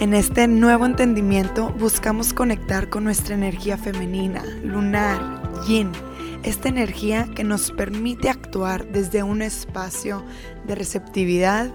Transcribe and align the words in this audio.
En 0.00 0.14
este 0.14 0.48
nuevo 0.48 0.86
entendimiento 0.86 1.74
buscamos 1.74 2.32
conectar 2.32 2.88
con 2.88 3.04
nuestra 3.04 3.34
energía 3.34 3.76
femenina, 3.76 4.42
lunar, 4.62 5.42
yin, 5.66 5.92
esta 6.42 6.70
energía 6.70 7.28
que 7.36 7.44
nos 7.44 7.70
permite 7.70 8.30
actuar 8.30 8.86
desde 8.86 9.22
un 9.22 9.42
espacio 9.42 10.24
de 10.66 10.74
receptividad 10.74 11.70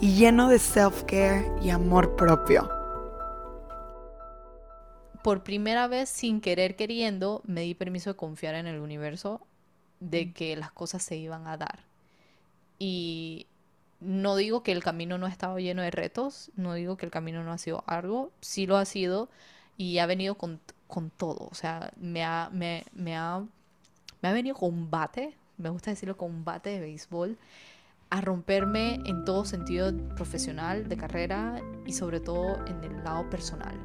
y 0.00 0.14
lleno 0.14 0.48
de 0.48 0.58
self-care 0.58 1.52
y 1.60 1.68
amor 1.68 2.16
propio. 2.16 2.66
Por 5.22 5.42
primera 5.42 5.86
vez, 5.86 6.08
sin 6.08 6.40
querer 6.40 6.76
queriendo, 6.76 7.42
me 7.44 7.60
di 7.60 7.74
permiso 7.74 8.08
de 8.08 8.16
confiar 8.16 8.54
en 8.54 8.68
el 8.68 8.80
universo 8.80 9.46
de 10.00 10.32
que 10.32 10.56
las 10.56 10.72
cosas 10.72 11.02
se 11.02 11.16
iban 11.16 11.46
a 11.46 11.58
dar. 11.58 11.80
Y 12.78 13.48
no 14.00 14.36
digo 14.36 14.62
que 14.62 14.72
el 14.72 14.82
camino 14.82 15.18
no 15.18 15.26
ha 15.26 15.30
estado 15.30 15.58
lleno 15.58 15.82
de 15.82 15.90
retos, 15.90 16.50
no 16.56 16.74
digo 16.74 16.96
que 16.96 17.06
el 17.06 17.12
camino 17.12 17.42
no 17.42 17.52
ha 17.52 17.58
sido 17.58 17.82
algo, 17.86 18.30
sí 18.40 18.66
lo 18.66 18.76
ha 18.76 18.84
sido 18.84 19.28
y 19.76 19.98
ha 19.98 20.06
venido 20.06 20.36
con, 20.36 20.60
todo. 21.16 21.48
O 21.50 21.54
sea, 21.54 21.92
me 21.96 22.24
ha, 22.24 22.50
me, 22.52 22.84
ha, 23.16 23.44
me 24.22 24.28
ha 24.28 24.32
venido 24.32 24.56
con 24.56 24.72
un 24.72 24.90
bate, 24.90 25.36
me 25.58 25.70
gusta 25.70 25.90
decirlo 25.90 26.16
con 26.16 26.30
un 26.30 26.44
bate 26.44 26.70
de 26.70 26.80
béisbol, 26.80 27.38
a 28.10 28.20
romperme 28.20 29.00
en 29.06 29.24
todo 29.24 29.44
sentido 29.44 29.92
profesional, 30.14 30.88
de 30.88 30.96
carrera 30.96 31.60
y 31.84 31.92
sobre 31.92 32.20
todo 32.20 32.64
en 32.66 32.84
el 32.84 33.02
lado 33.02 33.28
personal. 33.30 33.78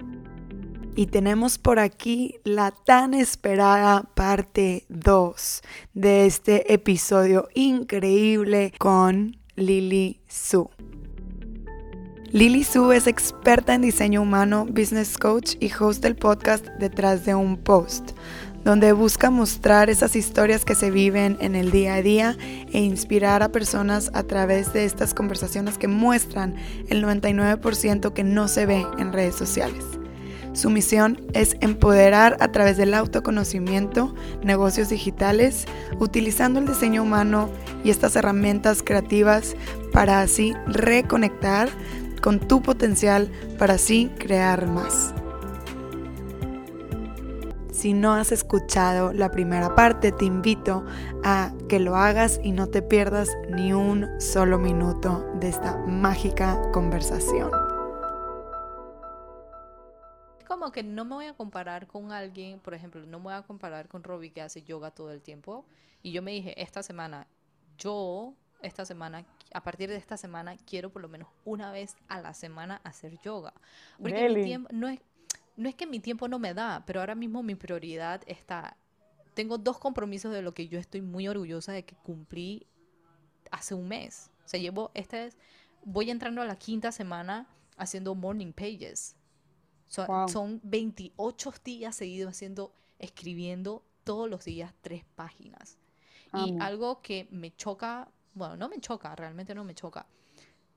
Y 0.96 1.08
tenemos 1.08 1.58
por 1.58 1.80
aquí 1.80 2.40
la 2.44 2.72
tan 2.72 3.14
esperada 3.14 4.04
parte 4.14 4.86
2 4.90 5.62
de 5.94 6.26
este 6.26 6.74
episodio 6.74 7.48
increíble 7.56 8.74
con 8.78 9.41
Lily 9.62 10.20
Su. 10.28 10.70
Lily 12.32 12.64
Su 12.64 12.92
es 12.92 13.06
experta 13.06 13.76
en 13.76 13.84
diseño 13.84 14.24
humano, 14.24 14.66
business 14.66 15.18
coach 15.18 15.56
y 15.60 15.72
host 15.72 16.02
del 16.02 16.16
podcast 16.16 16.66
Detrás 16.80 17.26
de 17.26 17.36
un 17.36 17.58
Post, 17.58 18.12
donde 18.64 18.92
busca 18.92 19.30
mostrar 19.30 19.90
esas 19.90 20.16
historias 20.16 20.66
que 20.66 20.74
se 20.74 20.90
viven 20.90 21.38
en 21.42 21.56
el 21.56 21.70
día 21.70 21.96
a 21.96 22.02
día 22.02 22.38
e 22.72 22.80
inspirar 22.80 23.44
a 23.44 23.52
personas 23.52 24.10
a 24.14 24.24
través 24.24 24.74
de 24.74 24.86
estas 24.86 25.14
conversaciones 25.14 25.78
que 25.78 25.88
muestran 25.88 26.56
el 26.90 27.04
99% 27.04 28.14
que 28.14 28.24
no 28.24 28.48
se 28.48 28.66
ve 28.66 28.86
en 28.98 29.14
redes 29.14 29.36
sociales. 29.36 30.01
Su 30.54 30.70
misión 30.70 31.22
es 31.34 31.56
empoderar 31.62 32.36
a 32.42 32.50
través 32.52 32.76
del 32.76 32.94
autoconocimiento 32.94 34.14
negocios 34.44 34.90
digitales, 34.90 35.66
utilizando 35.98 36.60
el 36.60 36.68
diseño 36.68 37.04
humano 37.04 37.50
y 37.86 37.90
estas 37.90 38.18
herramientas 38.18 38.84
creativas 38.84 39.56
para 39.94 40.22
así 40.22 40.54
reconectar 40.68 41.70
con 42.22 42.40
tu 42.40 42.62
potencial 42.62 43.32
para 43.58 43.76
así 43.76 44.12
crear 44.20 44.68
más. 44.68 45.14
Si 47.72 47.94
no 47.94 48.14
has 48.14 48.32
escuchado 48.32 49.12
la 49.14 49.32
primera 49.32 49.74
parte, 49.74 50.12
te 50.12 50.26
invito 50.26 50.84
a 51.24 51.52
que 51.68 51.80
lo 51.80 51.96
hagas 51.96 52.40
y 52.44 52.52
no 52.52 52.68
te 52.68 52.82
pierdas 52.82 53.30
ni 53.50 53.74
un 53.74 54.08
solo 54.20 54.60
minuto 54.60 55.26
de 55.40 55.50
esta 55.50 55.78
mágica 55.88 56.62
conversación 56.74 57.71
como 60.62 60.72
que 60.72 60.84
no 60.84 61.06
me 61.06 61.16
voy 61.16 61.26
a 61.26 61.34
comparar 61.34 61.88
con 61.88 62.12
alguien, 62.12 62.60
por 62.60 62.76
ejemplo, 62.76 63.04
no 63.08 63.18
me 63.18 63.24
voy 63.24 63.34
a 63.34 63.42
comparar 63.42 63.88
con 63.88 64.04
Robbie 64.04 64.30
que 64.30 64.44
hace 64.44 64.62
yoga 64.62 64.92
todo 64.92 65.12
el 65.12 65.20
tiempo. 65.20 65.66
Y 66.04 66.12
yo 66.12 66.22
me 66.22 66.34
dije, 66.34 66.62
esta 66.62 66.84
semana, 66.84 67.26
yo, 67.80 68.36
esta 68.62 68.86
semana, 68.86 69.26
a 69.56 69.64
partir 69.64 69.90
de 69.90 69.96
esta 69.96 70.18
semana, 70.18 70.56
quiero 70.58 70.92
por 70.92 71.02
lo 71.02 71.10
menos 71.10 71.30
una 71.46 71.72
vez 71.72 71.96
a 72.10 72.22
la 72.22 72.36
semana 72.36 72.80
hacer 72.84 73.20
yoga. 73.22 73.56
Porque 74.00 74.30
mi 74.30 74.44
tiempo, 74.44 74.70
no 74.72 74.88
es, 74.88 75.00
no 75.58 75.68
es 75.68 75.74
que 75.74 75.88
mi 75.88 76.00
tiempo 76.00 76.28
no 76.28 76.38
me 76.38 76.54
da, 76.54 76.84
pero 76.86 77.00
ahora 77.00 77.16
mismo 77.16 77.42
mi 77.42 77.56
prioridad 77.56 78.22
está, 78.28 78.78
tengo 79.34 79.58
dos 79.58 79.80
compromisos 79.80 80.32
de 80.32 80.44
lo 80.44 80.54
que 80.54 80.68
yo 80.68 80.78
estoy 80.78 81.02
muy 81.02 81.28
orgullosa 81.28 81.72
de 81.72 81.86
que 81.86 81.96
cumplí 81.96 82.68
hace 83.50 83.74
un 83.74 83.88
mes. 83.88 84.30
O 84.46 84.48
sea, 84.48 84.60
llevo, 84.60 84.92
este 84.94 85.26
es, 85.26 85.38
voy 85.84 86.12
entrando 86.12 86.40
a 86.40 86.46
la 86.46 86.56
quinta 86.56 86.92
semana 86.92 87.48
haciendo 87.78 88.14
morning 88.14 88.54
pages. 88.54 89.16
Son 90.28 90.62
28 90.64 91.54
días 91.66 91.96
seguidos 91.96 92.32
haciendo, 92.32 92.74
escribiendo 92.98 93.84
todos 94.04 94.30
los 94.30 94.46
días 94.46 94.74
tres 94.82 95.04
páginas. 95.16 95.78
Y 96.34 96.56
algo 96.62 97.02
que 97.02 97.28
me 97.30 97.54
choca, 97.54 98.10
bueno, 98.34 98.56
no 98.56 98.70
me 98.70 98.80
choca, 98.80 99.14
realmente 99.16 99.54
no 99.54 99.66
me 99.66 99.76
choca. 99.76 100.08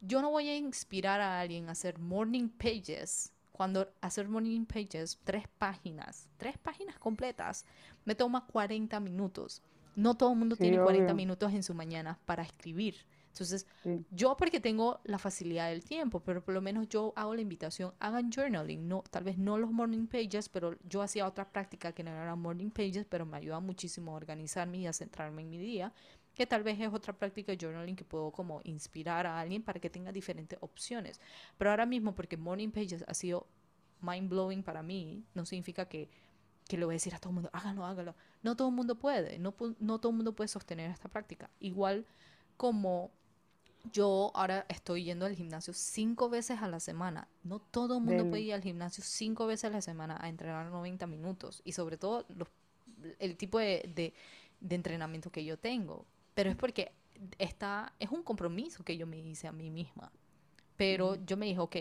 Yo 0.00 0.20
no 0.20 0.30
voy 0.30 0.48
a 0.48 0.56
inspirar 0.56 1.20
a 1.20 1.40
alguien 1.40 1.68
a 1.68 1.72
hacer 1.72 1.98
morning 1.98 2.48
pages. 2.48 3.32
Cuando 3.52 3.88
hacer 4.00 4.28
morning 4.28 4.64
pages, 4.66 5.20
tres 5.22 5.44
páginas, 5.58 6.28
tres 6.36 6.58
páginas 6.58 6.98
completas, 6.98 7.64
me 8.04 8.16
toma 8.16 8.44
40 8.46 8.98
minutos. 8.98 9.62
No 9.94 10.16
todo 10.16 10.32
el 10.32 10.38
mundo 10.38 10.56
tiene 10.56 10.82
40 10.82 11.14
minutos 11.14 11.52
en 11.52 11.62
su 11.62 11.72
mañana 11.72 12.18
para 12.26 12.42
escribir. 12.42 12.96
Entonces, 13.34 13.66
yo 14.12 14.36
porque 14.36 14.60
tengo 14.60 15.00
la 15.02 15.18
facilidad 15.18 15.68
del 15.68 15.82
tiempo, 15.82 16.20
pero 16.20 16.44
por 16.44 16.54
lo 16.54 16.60
menos 16.60 16.88
yo 16.88 17.12
hago 17.16 17.34
la 17.34 17.40
invitación, 17.40 17.92
hagan 17.98 18.30
journaling, 18.30 18.86
no, 18.86 19.02
tal 19.10 19.24
vez 19.24 19.38
no 19.38 19.58
los 19.58 19.72
morning 19.72 20.06
pages, 20.06 20.48
pero 20.48 20.78
yo 20.88 21.02
hacía 21.02 21.26
otra 21.26 21.50
práctica 21.50 21.90
que 21.90 22.04
no 22.04 22.12
eran 22.12 22.38
morning 22.38 22.70
pages, 22.70 23.04
pero 23.04 23.26
me 23.26 23.36
ayuda 23.36 23.58
muchísimo 23.58 24.12
a 24.12 24.14
organizarme 24.14 24.78
y 24.78 24.86
a 24.86 24.92
centrarme 24.92 25.42
en 25.42 25.50
mi 25.50 25.58
día, 25.58 25.92
que 26.32 26.46
tal 26.46 26.62
vez 26.62 26.78
es 26.78 26.94
otra 26.94 27.12
práctica 27.12 27.50
de 27.50 27.58
journaling 27.60 27.96
que 27.96 28.04
puedo 28.04 28.30
como 28.30 28.60
inspirar 28.62 29.26
a 29.26 29.40
alguien 29.40 29.64
para 29.64 29.80
que 29.80 29.90
tenga 29.90 30.12
diferentes 30.12 30.56
opciones. 30.62 31.20
Pero 31.58 31.70
ahora 31.70 31.86
mismo, 31.86 32.14
porque 32.14 32.36
morning 32.36 32.70
pages 32.70 33.04
ha 33.08 33.14
sido 33.14 33.48
mind 34.00 34.28
blowing 34.28 34.62
para 34.62 34.84
mí, 34.84 35.24
no 35.34 35.44
significa 35.44 35.88
que 35.88 36.08
que 36.68 36.78
le 36.78 36.86
voy 36.86 36.94
a 36.94 36.96
decir 36.96 37.14
a 37.14 37.18
todo 37.18 37.28
el 37.28 37.34
mundo, 37.34 37.50
hágalo, 37.52 37.84
hágalo. 37.84 38.14
No 38.42 38.56
todo 38.56 38.68
el 38.68 38.74
mundo 38.74 38.94
puede, 38.94 39.38
no, 39.38 39.54
no 39.80 39.98
todo 40.00 40.10
el 40.10 40.16
mundo 40.16 40.34
puede 40.34 40.48
sostener 40.48 40.90
esta 40.90 41.10
práctica. 41.10 41.50
Igual 41.60 42.06
como 42.56 43.10
yo 43.92 44.32
ahora 44.34 44.66
estoy 44.68 45.04
yendo 45.04 45.26
al 45.26 45.34
gimnasio 45.34 45.72
cinco 45.74 46.28
veces 46.28 46.62
a 46.62 46.68
la 46.68 46.80
semana. 46.80 47.28
No 47.42 47.58
todo 47.58 47.98
el 47.98 48.04
mundo 48.04 48.28
puede 48.28 48.42
ir 48.42 48.54
al 48.54 48.62
gimnasio 48.62 49.04
cinco 49.04 49.46
veces 49.46 49.64
a 49.64 49.70
la 49.70 49.82
semana 49.82 50.18
a 50.20 50.28
entrenar 50.28 50.66
90 50.70 51.06
minutos. 51.06 51.60
Y 51.64 51.72
sobre 51.72 51.96
todo 51.96 52.26
el 53.18 53.36
tipo 53.36 53.58
de, 53.58 54.14
entrenamiento 54.68 55.30
que 55.30 55.44
yo 55.44 55.58
tengo. 55.58 56.06
Pero 56.34 56.50
es 56.50 56.56
porque 56.56 56.92
está, 57.38 57.92
es 57.98 58.10
un 58.10 58.22
compromiso 58.22 58.84
que 58.84 58.96
yo 58.96 59.06
me 59.06 59.18
hice 59.18 59.46
a 59.46 59.52
mí 59.52 59.70
misma. 59.70 60.10
Pero 60.76 61.16
yo 61.24 61.36
me 61.36 61.46
dije, 61.46 61.60
ok, 61.60 61.76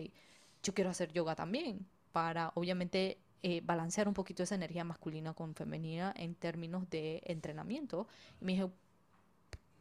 yo 0.61 0.73
quiero 0.73 0.89
hacer 0.89 1.11
yoga 1.11 1.35
también 1.35 1.85
para 2.11 2.51
obviamente 2.55 3.17
eh, 3.41 3.61
balancear 3.63 4.07
un 4.07 4.13
poquito 4.13 4.43
esa 4.43 4.55
energía 4.55 4.83
masculina 4.83 5.33
con 5.33 5.55
femenina 5.55 6.13
en 6.15 6.35
términos 6.35 6.89
de 6.89 7.23
entrenamiento. 7.25 8.07
Y 8.39 8.45
me 8.45 8.51
dije, 8.53 8.69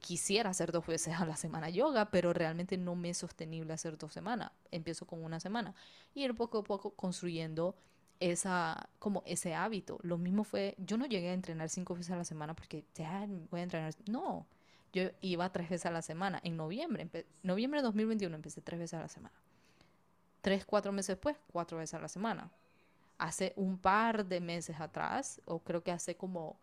quisiera 0.03 0.51
hacer 0.51 0.73
dos 0.73 0.87
veces 0.87 1.15
a 1.19 1.25
la 1.25 1.37
semana 1.37 1.71
yoga, 1.71 2.11
pero 2.11 2.35
realmente 2.35 2.77
no 2.77 2.95
me 2.97 3.11
es 3.11 3.19
sostenible 3.19 3.73
hacer 3.73 3.97
dos 3.97 4.13
semanas. 4.13 4.51
Empiezo 4.71 5.07
con 5.07 5.25
una 5.25 5.41
semana 5.41 5.75
y 6.15 6.25
ir 6.25 6.35
poco 6.35 6.59
a 6.59 6.65
poco 6.65 6.91
construyendo 6.91 7.75
esa 8.21 8.89
como 8.99 9.23
ese 9.25 9.55
hábito. 9.55 9.99
Lo 10.03 10.19
mismo 10.19 10.45
fue, 10.45 10.75
yo 10.79 10.99
no 10.99 11.07
llegué 11.07 11.31
a 11.31 11.35
entrenar 11.35 11.71
cinco 11.71 11.95
veces 11.95 12.11
a 12.11 12.17
la 12.17 12.25
semana 12.25 12.55
porque 12.55 12.85
ya 12.95 13.27
voy 13.51 13.61
a 13.61 13.63
entrenar. 13.63 13.95
No, 14.11 14.47
yo 14.93 15.05
iba 15.21 15.51
tres 15.51 15.71
veces 15.71 15.87
a 15.87 15.91
la 15.91 16.03
semana. 16.03 16.41
En 16.43 16.57
noviembre, 16.57 17.09
noviembre 17.43 17.81
de 17.81 17.85
2021 17.85 18.35
empecé 18.35 18.61
tres 18.61 18.81
veces 18.81 18.99
a 18.99 19.03
la 19.03 19.09
semana. 19.09 19.35
Tres, 20.41 20.65
cuatro 20.65 20.91
meses 20.91 21.17
después, 21.17 21.37
cuatro 21.53 21.79
veces 21.79 21.95
a 21.95 22.01
la 22.01 22.09
semana. 22.09 22.51
Hace 23.19 23.53
un 23.55 23.79
par 23.79 24.27
de 24.27 24.41
meses 24.41 24.81
atrás, 24.81 25.41
o 25.45 25.61
creo 25.61 25.85
que 25.85 25.93
hace 25.93 26.17
como 26.17 26.57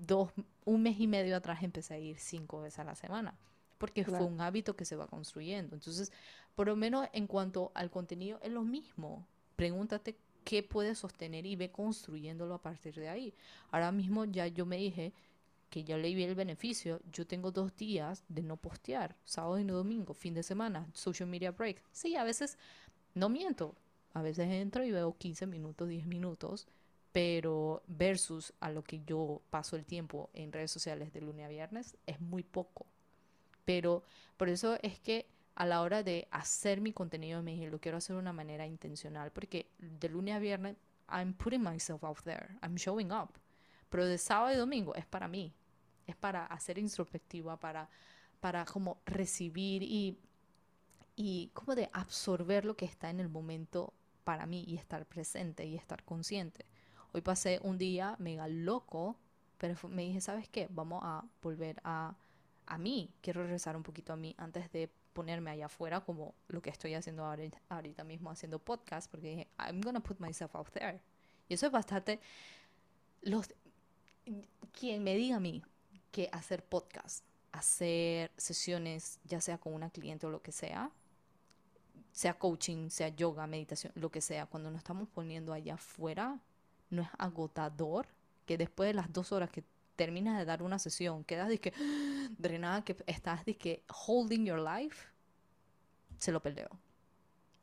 dos, 0.00 0.30
un 0.64 0.82
mes 0.82 0.98
y 1.00 1.06
medio 1.06 1.36
atrás 1.36 1.62
empecé 1.62 1.94
a 1.94 1.98
ir 1.98 2.18
cinco 2.18 2.60
veces 2.60 2.80
a 2.80 2.84
la 2.84 2.94
semana, 2.94 3.38
porque 3.78 4.04
fue 4.04 4.22
un 4.24 4.40
hábito 4.40 4.76
que 4.76 4.84
se 4.84 4.96
va 4.96 5.06
construyendo. 5.06 5.76
Entonces, 5.76 6.12
por 6.54 6.66
lo 6.66 6.76
menos 6.76 7.08
en 7.12 7.26
cuanto 7.26 7.72
al 7.74 7.90
contenido, 7.90 8.38
es 8.42 8.52
lo 8.52 8.62
mismo. 8.62 9.26
Pregúntate 9.56 10.16
qué 10.44 10.62
puedes 10.62 10.98
sostener 10.98 11.44
y 11.44 11.56
ve 11.56 11.70
construyéndolo 11.70 12.54
a 12.54 12.62
partir 12.62 12.94
de 12.94 13.08
ahí. 13.08 13.34
Ahora 13.70 13.92
mismo 13.92 14.24
ya 14.24 14.46
yo 14.46 14.64
me 14.64 14.76
dije 14.76 15.12
que 15.70 15.84
ya 15.84 15.96
le 15.96 16.14
vi 16.14 16.22
el 16.22 16.34
beneficio. 16.34 17.00
Yo 17.12 17.26
tengo 17.26 17.50
dos 17.50 17.76
días 17.76 18.24
de 18.28 18.42
no 18.42 18.56
postear, 18.56 19.16
sábado 19.24 19.58
y 19.58 19.64
domingo, 19.64 20.14
fin 20.14 20.34
de 20.34 20.42
semana, 20.42 20.88
social 20.92 21.28
media 21.28 21.50
break. 21.50 21.82
Sí, 21.92 22.16
a 22.16 22.24
veces 22.24 22.58
no 23.14 23.28
miento. 23.28 23.74
A 24.14 24.22
veces 24.22 24.48
entro 24.48 24.82
y 24.84 24.92
veo 24.92 25.14
15 25.18 25.46
minutos, 25.46 25.88
10 25.88 26.06
minutos, 26.06 26.66
pero 27.16 27.82
versus 27.86 28.52
a 28.60 28.68
lo 28.68 28.84
que 28.84 29.02
yo 29.06 29.40
paso 29.48 29.74
el 29.74 29.86
tiempo 29.86 30.28
en 30.34 30.52
redes 30.52 30.70
sociales 30.70 31.14
de 31.14 31.22
lunes 31.22 31.46
a 31.46 31.48
viernes 31.48 31.96
es 32.04 32.20
muy 32.20 32.42
poco. 32.42 32.84
Pero 33.64 34.02
por 34.36 34.50
eso 34.50 34.78
es 34.82 35.00
que 35.00 35.26
a 35.54 35.64
la 35.64 35.80
hora 35.80 36.02
de 36.02 36.28
hacer 36.30 36.82
mi 36.82 36.92
contenido 36.92 37.42
me 37.42 37.52
dije, 37.52 37.70
lo 37.70 37.80
quiero 37.80 37.96
hacer 37.96 38.16
de 38.16 38.20
una 38.20 38.34
manera 38.34 38.66
intencional, 38.66 39.32
porque 39.32 39.70
de 39.78 40.10
lunes 40.10 40.34
a 40.34 40.40
viernes 40.40 40.76
I'm 41.08 41.32
putting 41.32 41.62
myself 41.62 42.04
out 42.04 42.18
there, 42.24 42.58
I'm 42.62 42.74
showing 42.74 43.10
up. 43.10 43.30
Pero 43.88 44.04
de 44.04 44.18
sábado 44.18 44.52
y 44.52 44.58
domingo 44.58 44.94
es 44.94 45.06
para 45.06 45.26
mí, 45.26 45.54
es 46.06 46.16
para 46.16 46.44
hacer 46.44 46.76
introspectiva, 46.76 47.58
para, 47.58 47.88
para 48.40 48.66
como 48.66 49.00
recibir 49.06 49.82
y, 49.82 50.18
y 51.16 51.48
como 51.54 51.74
de 51.74 51.88
absorber 51.94 52.66
lo 52.66 52.76
que 52.76 52.84
está 52.84 53.08
en 53.08 53.20
el 53.20 53.30
momento 53.30 53.94
para 54.22 54.44
mí 54.44 54.64
y 54.68 54.76
estar 54.76 55.06
presente 55.06 55.64
y 55.64 55.76
estar 55.76 56.04
consciente. 56.04 56.66
Hoy 57.16 57.22
pasé 57.22 57.60
un 57.62 57.78
día 57.78 58.14
mega 58.18 58.46
loco, 58.46 59.16
pero 59.56 59.74
me 59.88 60.02
dije, 60.02 60.20
¿sabes 60.20 60.50
qué? 60.50 60.68
Vamos 60.68 61.00
a 61.02 61.24
volver 61.40 61.80
a, 61.82 62.14
a 62.66 62.76
mí, 62.76 63.10
quiero 63.22 63.42
regresar 63.42 63.74
un 63.74 63.82
poquito 63.82 64.12
a 64.12 64.16
mí 64.16 64.34
antes 64.36 64.70
de 64.70 64.90
ponerme 65.14 65.50
allá 65.50 65.64
afuera 65.64 66.02
como 66.02 66.34
lo 66.48 66.60
que 66.60 66.68
estoy 66.68 66.92
haciendo 66.92 67.24
ahorita, 67.24 67.58
ahorita 67.70 68.04
mismo 68.04 68.30
haciendo 68.30 68.58
podcast, 68.58 69.10
porque 69.10 69.28
dije, 69.28 69.48
I'm 69.58 69.80
gonna 69.80 70.00
put 70.00 70.20
myself 70.20 70.54
out 70.54 70.68
there. 70.72 71.00
Y 71.48 71.54
eso 71.54 71.64
es 71.64 71.72
bastante... 71.72 72.20
Los, 73.22 73.48
quien 74.78 75.02
me 75.02 75.14
diga 75.14 75.36
a 75.36 75.40
mí 75.40 75.62
que 76.10 76.28
hacer 76.32 76.62
podcast, 76.62 77.24
hacer 77.50 78.30
sesiones, 78.36 79.20
ya 79.24 79.40
sea 79.40 79.56
con 79.56 79.72
una 79.72 79.88
cliente 79.88 80.26
o 80.26 80.30
lo 80.30 80.42
que 80.42 80.52
sea, 80.52 80.90
sea 82.12 82.34
coaching, 82.34 82.90
sea 82.90 83.08
yoga, 83.08 83.46
meditación, 83.46 83.90
lo 83.96 84.10
que 84.10 84.20
sea, 84.20 84.44
cuando 84.44 84.70
nos 84.70 84.80
estamos 84.80 85.08
poniendo 85.08 85.54
allá 85.54 85.76
afuera, 85.76 86.42
no 86.90 87.02
es 87.02 87.08
agotador 87.18 88.06
que 88.44 88.56
después 88.56 88.88
de 88.88 88.94
las 88.94 89.12
dos 89.12 89.32
horas 89.32 89.50
que 89.50 89.64
terminas 89.96 90.38
de 90.38 90.44
dar 90.44 90.62
una 90.62 90.78
sesión, 90.78 91.24
quedas 91.24 91.48
de 91.48 91.58
que 91.58 91.72
drenada, 92.38 92.82
que 92.82 92.96
estás 93.06 93.44
de 93.44 93.56
que 93.56 93.82
holding 94.06 94.44
your 94.44 94.60
life, 94.60 95.08
se 96.18 96.32
lo 96.32 96.40
peleo. 96.40 96.70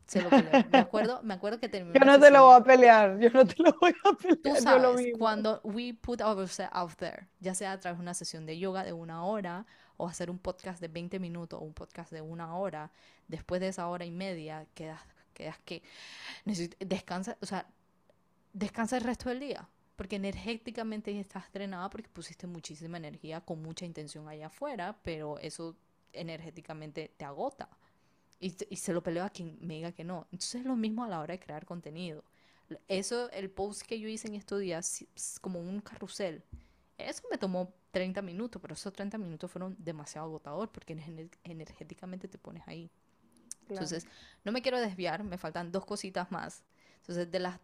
Se 0.06 0.22
lo 0.22 0.30
peleo. 0.30 0.52
Me 0.70 0.80
acuerdo, 0.80 1.22
me 1.24 1.34
acuerdo 1.34 1.60
que 1.60 1.70
terminó. 1.70 1.94
Yo 2.00 2.06
no 2.06 2.20
te 2.20 2.30
lo 2.30 2.44
voy 2.44 2.56
a 2.60 2.64
pelear, 2.64 3.18
yo 3.20 3.30
no 3.30 3.46
te 3.46 3.64
lo 3.64 3.74
voy 3.80 3.96
a 4.04 4.14
pelear. 4.14 4.42
Tú 4.44 4.56
sabes, 4.62 5.14
cuando 5.18 5.62
we 5.64 5.94
put 5.94 6.22
ourselves 6.22 6.70
out 6.74 6.94
there, 6.98 7.28
ya 7.40 7.56
sea 7.56 7.72
a 7.72 7.80
través 7.80 7.98
de 7.98 8.02
una 8.02 8.14
sesión 8.14 8.46
de 8.46 8.60
yoga 8.60 8.84
de 8.84 8.92
una 8.92 9.24
hora 9.24 9.66
o 9.96 10.08
hacer 10.08 10.30
un 10.30 10.40
podcast 10.40 10.82
de 10.82 10.90
20 10.90 11.20
minutos 11.20 11.60
o 11.60 11.64
un 11.64 11.74
podcast 11.74 12.12
de 12.12 12.22
una 12.22 12.56
hora, 12.58 12.92
después 13.28 13.62
de 13.62 13.70
esa 13.70 13.88
hora 13.88 14.04
y 14.04 14.12
media 14.12 14.68
quedas, 14.74 15.02
quedas 15.34 15.58
que 15.60 15.82
descansa, 16.80 17.38
o 17.42 17.46
sea, 17.46 17.66
descansa 18.54 18.98
el 18.98 19.04
resto 19.04 19.30
del 19.30 19.40
día 19.40 19.68
porque 19.96 20.16
energéticamente 20.16 21.18
estás 21.20 21.52
drenada 21.52 21.90
porque 21.90 22.10
pusiste 22.10 22.48
muchísima 22.48 22.98
energía 22.98 23.42
con 23.42 23.62
mucha 23.62 23.86
intención 23.86 24.28
allá 24.28 24.48
afuera, 24.48 24.98
pero 25.04 25.38
eso 25.40 25.76
energéticamente 26.12 27.14
te 27.16 27.26
agota. 27.26 27.70
Y, 28.40 28.56
y, 28.70 28.76
se 28.76 28.92
lo 28.92 29.02
peleo 29.02 29.24
a 29.24 29.30
quien 29.30 29.58
me 29.62 29.76
diga 29.76 29.92
que 29.92 30.04
no. 30.04 30.28
Entonces 30.32 30.56
es 30.56 30.66
lo 30.66 30.76
mismo 30.76 31.04
a 31.04 31.08
la 31.08 31.20
hora 31.20 31.34
de 31.34 31.40
crear 31.40 31.66
contenido. 31.66 32.24
Eso, 32.88 33.30
el 33.32 33.50
post 33.50 33.84
que 33.84 34.00
yo 34.00 34.10
hice 34.10 34.28
en 34.28 34.36
estos 34.36 34.60
días, 34.60 35.06
como 35.40 35.60
un 35.60 35.80
carrusel, 35.80 36.44
eso 36.98 37.24
me 37.30 37.38
tomó 37.38 37.74
30 37.92 38.22
minutos, 38.22 38.62
pero 38.62 38.74
esos 38.74 38.92
30 38.92 39.18
minutos 39.18 39.52
fueron 39.52 39.76
demasiado 39.80 40.28
agotador 40.28 40.72
porque 40.72 40.94
energéticamente 41.44 42.28
te 42.28 42.38
pones 42.38 42.68
ahí. 42.68 42.90
Entonces, 43.70 44.06
no 44.44 44.52
me 44.52 44.62
quiero 44.62 44.80
desviar, 44.82 45.24
me 45.24 45.38
faltan 45.38 45.72
dos 45.72 45.86
cositas 45.86 46.32
más. 46.32 46.64
Entonces, 46.98 47.32
de 47.32 47.40
las 47.40 47.60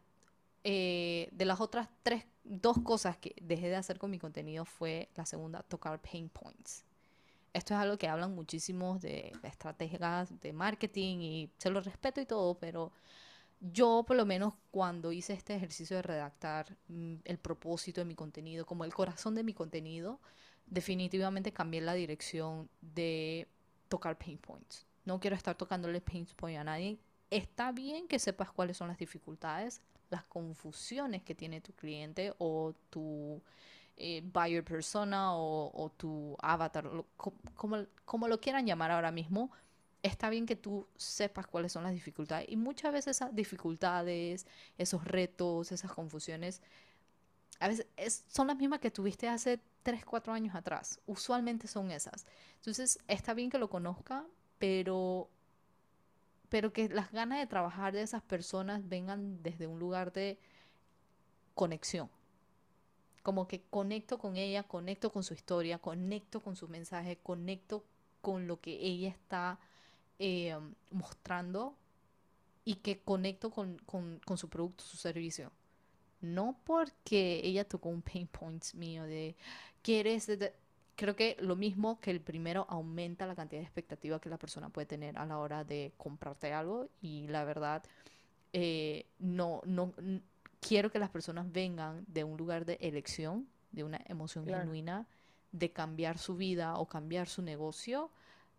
eh, 0.64 1.30
de 1.32 1.46
las 1.46 1.62
otras 1.62 1.90
tres, 2.04 2.26
dos 2.44 2.78
cosas 2.84 3.18
que 3.18 3.36
dejé 3.42 3.70
de 3.70 3.76
hacer 3.76 3.98
con 3.98 4.12
mi 4.12 4.20
contenido 4.20 4.66
fue 4.66 5.10
la 5.16 5.26
segunda, 5.26 5.64
tocar 5.64 6.02
pain 6.02 6.30
points. 6.30 6.84
Esto 7.54 7.74
es 7.74 7.80
algo 7.80 7.98
que 7.98 8.08
hablan 8.08 8.36
muchísimos 8.36 9.02
de, 9.02 9.32
estrategias 9.44 10.40
de 10.40 10.54
marketing 10.54 11.18
y 11.20 11.50
se 11.58 11.70
lo 11.70 11.82
respeto 11.82 12.22
y 12.22 12.26
todo, 12.26 12.56
pero 12.56 12.92
yo 13.60 14.04
por 14.08 14.16
lo 14.16 14.26
menos 14.26 14.54
cuando 14.72 15.12
hice 15.12 15.34
este 15.34 15.56
ejercicio 15.56 15.96
de 15.96 16.04
redactar 16.04 16.78
mm, 16.88 17.16
el 17.26 17.38
propósito 17.38 18.02
de 18.02 18.06
mi 18.06 18.16
contenido, 18.16 18.66
como 18.66 18.86
el 18.86 18.94
corazón 18.94 19.36
de 19.36 19.44
mi 19.44 19.54
contenido, 19.54 20.20
definitivamente 20.68 21.52
cambié 21.52 21.82
la 21.82 21.94
dirección 21.94 22.70
de 22.82 23.48
tocar 23.88 24.18
pain 24.18 24.38
points. 24.38 24.86
No 25.06 25.20
quiero 25.20 25.36
estar 25.36 25.56
tocándole 25.56 26.02
pain 26.02 26.28
points 26.36 26.60
a 26.60 26.64
nadie. 26.64 27.00
Está 27.32 27.72
bien 27.72 28.08
que 28.08 28.20
sepas 28.20 28.52
cuáles 28.52 28.78
son 28.78 28.88
las 28.90 28.98
dificultades, 28.98 29.82
las 30.10 30.24
confusiones 30.26 31.24
que 31.24 31.36
tiene 31.36 31.62
tu 31.62 31.74
cliente 31.74 32.34
o 32.38 32.74
tu 32.90 33.42
eh, 33.98 34.22
buyer 34.24 34.64
persona 34.64 35.36
o, 35.36 35.92
tu 35.98 36.36
avatar, 36.42 36.90
como, 37.18 37.86
como 38.06 38.28
lo 38.28 38.40
quieran 38.40 38.66
llamar 38.66 38.92
ahora 38.92 39.12
mismo, 39.12 39.52
está 40.04 40.30
bien 40.30 40.46
que 40.46 40.56
tú 40.56 40.88
sepas 40.96 41.48
cuáles 41.48 41.72
son 41.72 41.84
las 41.84 41.94
dificultades. 41.94 42.48
Y 42.50 42.56
muchas 42.56 42.94
veces 42.94 43.18
esas 43.18 43.36
dificultades, 43.36 44.48
esos 44.78 45.04
retos, 45.04 45.72
esas 45.72 45.92
confusiones, 45.92 46.62
a 47.60 47.68
veces 47.68 48.24
son 48.28 48.48
las 48.48 48.58
mismas 48.58 48.80
que 48.80 48.92
tuviste 48.92 49.28
hace 49.28 49.60
3, 49.84 50.06
4 50.06 50.34
años 50.34 50.56
atrás. 50.56 51.00
Usualmente 51.06 51.68
son 51.68 51.92
esas. 51.92 52.26
Entonces, 52.56 53.00
está 53.08 53.34
bien 53.34 53.50
que 53.50 53.58
lo 53.58 53.70
conozca, 53.70 54.26
pero 54.60 55.30
pero 56.50 56.74
que 56.74 56.90
las 56.90 57.12
ganas 57.12 57.40
de 57.40 57.48
trabajar 57.48 57.94
de 57.94 58.02
esas 58.02 58.22
personas 58.22 58.88
vengan 58.88 59.42
desde 59.44 59.68
un 59.68 59.80
lugar 59.80 60.12
de 60.12 60.40
conexión. 61.54 62.10
Como 63.24 63.48
que 63.48 63.62
conecto 63.70 64.18
con 64.18 64.36
ella, 64.36 64.64
conecto 64.64 65.12
con 65.12 65.24
su 65.24 65.34
historia, 65.34 65.78
conecto 65.78 66.42
con 66.42 66.56
su 66.56 66.68
mensaje, 66.68 67.18
conecto 67.18 67.86
con 68.22 68.48
lo 68.48 68.60
que 68.60 68.72
ella 68.82 69.10
está 69.10 69.60
eh, 70.18 70.58
mostrando 70.92 71.76
y 72.66 72.76
que 72.76 73.00
conecto 73.00 73.52
con, 73.52 73.80
su 74.36 74.50
producto, 74.50 74.84
su 74.84 74.98
servicio. 74.98 75.52
No 76.22 76.58
porque 76.66 77.42
ella 77.44 77.68
tocó 77.68 77.90
un 77.90 78.02
pain 78.02 78.28
point 78.28 78.64
mío 78.74 79.04
de, 79.04 79.36
¿quieres? 79.82 80.28
Creo 81.00 81.16
que 81.16 81.38
lo 81.40 81.56
mismo 81.56 81.98
que 82.02 82.12
el 82.12 82.20
primero 82.20 82.66
aumenta 82.68 83.26
la 83.26 83.34
cantidad 83.34 83.62
de 83.62 83.66
expectativa 83.66 84.20
que 84.20 84.28
la 84.28 84.38
persona 84.38 84.68
puede 84.68 84.86
tener 84.86 85.18
a 85.18 85.26
la 85.26 85.38
hora 85.38 85.64
de 85.64 85.94
comprarte 85.96 86.52
algo 86.52 86.90
y 87.02 87.26
la 87.28 87.46
verdad 87.46 87.84
eh, 88.52 89.06
no, 89.18 89.62
no 89.66 89.94
quiero 90.60 90.92
que 90.92 91.00
las 91.00 91.10
personas 91.10 91.50
vengan 91.54 92.04
de 92.08 92.26
un 92.26 92.36
lugar 92.36 92.66
de 92.66 92.78
elección, 92.82 93.48
de 93.72 93.86
una 93.86 94.02
emoción 94.08 94.46
genuina, 94.46 95.08
de 95.54 95.72
cambiar 95.72 96.18
su 96.18 96.36
vida 96.36 96.78
o 96.78 96.86
cambiar 96.86 97.30
su 97.30 97.44
negocio 97.44 98.12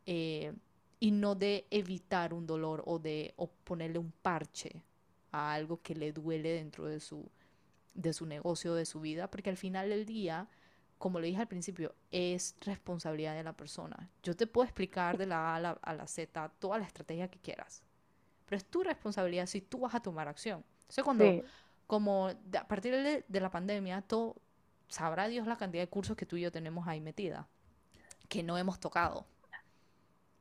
eh, 0.06 0.54
y 0.98 1.10
no 1.10 1.34
de 1.34 1.66
evitar 1.70 2.32
un 2.32 2.46
dolor 2.46 2.82
o 2.86 2.98
de 2.98 3.34
o 3.36 3.48
ponerle 3.48 3.98
un 3.98 4.12
parche 4.22 4.82
a 5.30 5.52
algo 5.52 5.82
que 5.82 5.94
le 5.94 6.10
duele 6.12 6.54
dentro 6.54 6.86
de 6.86 7.00
su, 7.00 7.30
de 7.92 8.14
su 8.14 8.24
negocio, 8.24 8.72
de 8.72 8.86
su 8.86 8.98
vida, 9.02 9.30
porque 9.30 9.50
al 9.50 9.58
final 9.58 9.90
del 9.90 10.06
día 10.06 10.48
como 11.00 11.18
lo 11.18 11.24
dije 11.24 11.40
al 11.40 11.48
principio, 11.48 11.94
es 12.10 12.54
responsabilidad 12.60 13.34
de 13.34 13.42
la 13.42 13.54
persona. 13.54 14.10
Yo 14.22 14.36
te 14.36 14.46
puedo 14.46 14.66
explicar 14.66 15.16
de 15.16 15.24
la 15.24 15.56
A 15.56 15.56
a 15.56 15.94
la, 15.94 16.06
Z 16.06 16.52
toda 16.58 16.78
la 16.78 16.84
estrategia 16.84 17.26
que 17.28 17.38
quieras, 17.38 17.82
pero 18.44 18.58
es 18.58 18.66
tu 18.66 18.82
responsabilidad 18.82 19.46
si 19.46 19.62
tú 19.62 19.78
vas 19.78 19.94
a 19.94 20.00
tomar 20.00 20.28
acción. 20.28 20.62
Entonces, 20.82 21.02
cuando, 21.02 21.24
como 21.86 22.28
a 22.28 22.68
partir 22.68 22.92
de, 22.92 23.24
de, 23.26 23.40
la 23.40 23.50
pandemia, 23.50 24.02
todo, 24.02 24.36
sabrá 24.88 25.26
Dios 25.28 25.46
la 25.46 25.56
cantidad 25.56 25.82
de 25.82 25.88
cursos 25.88 26.18
que 26.18 26.26
tú 26.26 26.36
y 26.36 26.42
yo 26.42 26.52
tenemos 26.52 26.86
ahí 26.86 27.00
metida, 27.00 27.48
que 28.28 28.42
no 28.42 28.58
hemos 28.58 28.78
tocado. 28.78 29.24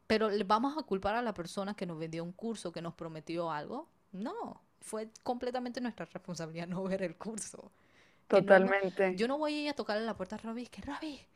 Pero 0.08 0.30
le 0.30 0.44
vamos 0.44 0.78
a 0.78 0.84
culpar 0.84 1.16
a 1.16 1.22
la 1.22 1.34
persona 1.34 1.74
que 1.74 1.86
nos 1.86 1.98
vendió 1.98 2.22
un 2.22 2.34
curso, 2.34 2.74
que 2.74 2.82
nos 2.82 2.96
prometió 2.96 3.50
algo. 3.50 3.88
No, 4.12 4.62
fue 4.82 5.10
completamente 5.24 5.80
nuestra 5.80 6.06
responsabilidad 6.06 6.68
no 6.68 6.84
ver 6.84 7.02
el 7.02 7.16
curso. 7.16 7.72
Totalmente. 8.30 9.16
yo 9.16 9.28
no 9.28 9.38
voy 9.38 9.56
a 9.56 9.62
ir 9.64 9.70
a 9.70 9.74
tocarle 9.74 10.06
la 10.06 10.16
puerta 10.16 10.36
a 10.36 10.40
Robbie, 10.40 10.64
es 10.64 10.70
que 10.70 10.82
Robbie, 10.82 11.28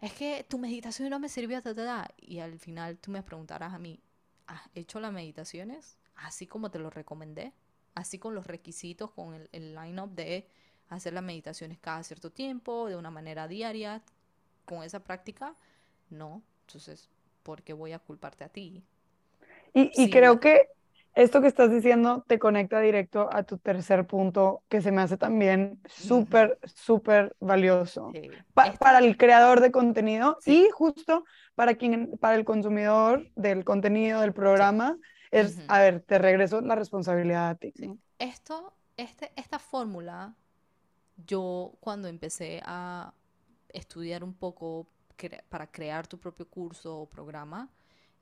es 0.00 0.12
que 0.12 0.44
tu 0.48 0.58
meditación 0.58 1.08
no 1.08 1.18
me 1.18 1.28
sirvió, 1.28 1.62
ta, 1.62 2.08
y 2.18 2.40
al 2.40 2.58
final 2.58 2.98
tú 2.98 3.10
me 3.10 3.22
preguntarás 3.22 3.72
a 3.72 3.78
mí, 3.78 4.00
¿has 4.46 4.62
hecho 4.74 4.98
las 5.00 5.12
meditaciones 5.12 5.96
así 6.16 6.46
como 6.46 6.70
te 6.70 6.78
lo 6.78 6.90
recomendé? 6.90 7.52
Así 7.94 8.18
con 8.18 8.34
los 8.34 8.46
requisitos, 8.46 9.10
con 9.12 9.34
el, 9.34 9.48
el 9.52 9.74
line-up 9.74 10.10
de 10.10 10.48
hacer 10.88 11.12
las 11.12 11.22
meditaciones 11.22 11.78
cada 11.78 12.02
cierto 12.02 12.30
tiempo, 12.30 12.88
de 12.88 12.96
una 12.96 13.10
manera 13.10 13.46
diaria, 13.48 14.02
con 14.64 14.82
esa 14.82 15.04
práctica, 15.04 15.54
no. 16.10 16.42
Entonces, 16.66 17.08
¿por 17.42 17.62
qué 17.62 17.72
voy 17.72 17.92
a 17.92 17.98
culparte 17.98 18.44
a 18.44 18.48
ti? 18.48 18.82
Y, 19.72 19.90
y 19.94 20.10
creo 20.10 20.40
que 20.40 20.68
esto 21.14 21.40
que 21.40 21.48
estás 21.48 21.70
diciendo 21.70 22.24
te 22.26 22.38
conecta 22.38 22.80
directo 22.80 23.28
a 23.32 23.42
tu 23.42 23.58
tercer 23.58 24.06
punto, 24.06 24.62
que 24.68 24.80
se 24.80 24.92
me 24.92 25.02
hace 25.02 25.16
también 25.16 25.80
súper, 25.86 26.58
súper 26.64 27.36
valioso. 27.40 28.12
Para 28.54 28.98
el 28.98 29.16
creador 29.16 29.60
de 29.60 29.72
contenido 29.72 30.38
y 30.46 30.68
justo 30.70 31.24
para, 31.54 31.74
quien, 31.74 32.16
para 32.18 32.36
el 32.36 32.44
consumidor 32.44 33.28
del 33.34 33.64
contenido 33.64 34.20
del 34.20 34.32
programa. 34.32 34.96
Es, 35.30 35.60
a 35.68 35.80
ver, 35.80 36.00
te 36.00 36.18
regreso 36.18 36.60
la 36.60 36.74
responsabilidad 36.74 37.50
a 37.50 37.54
ti. 37.54 37.72
Esto, 38.18 38.72
este, 38.96 39.30
esta 39.36 39.58
fórmula, 39.58 40.34
yo 41.26 41.72
cuando 41.80 42.08
empecé 42.08 42.60
a 42.64 43.12
estudiar 43.68 44.24
un 44.24 44.34
poco 44.34 44.86
para 45.48 45.66
crear 45.66 46.06
tu 46.06 46.18
propio 46.18 46.48
curso 46.48 47.00
o 47.00 47.06
programa, 47.06 47.68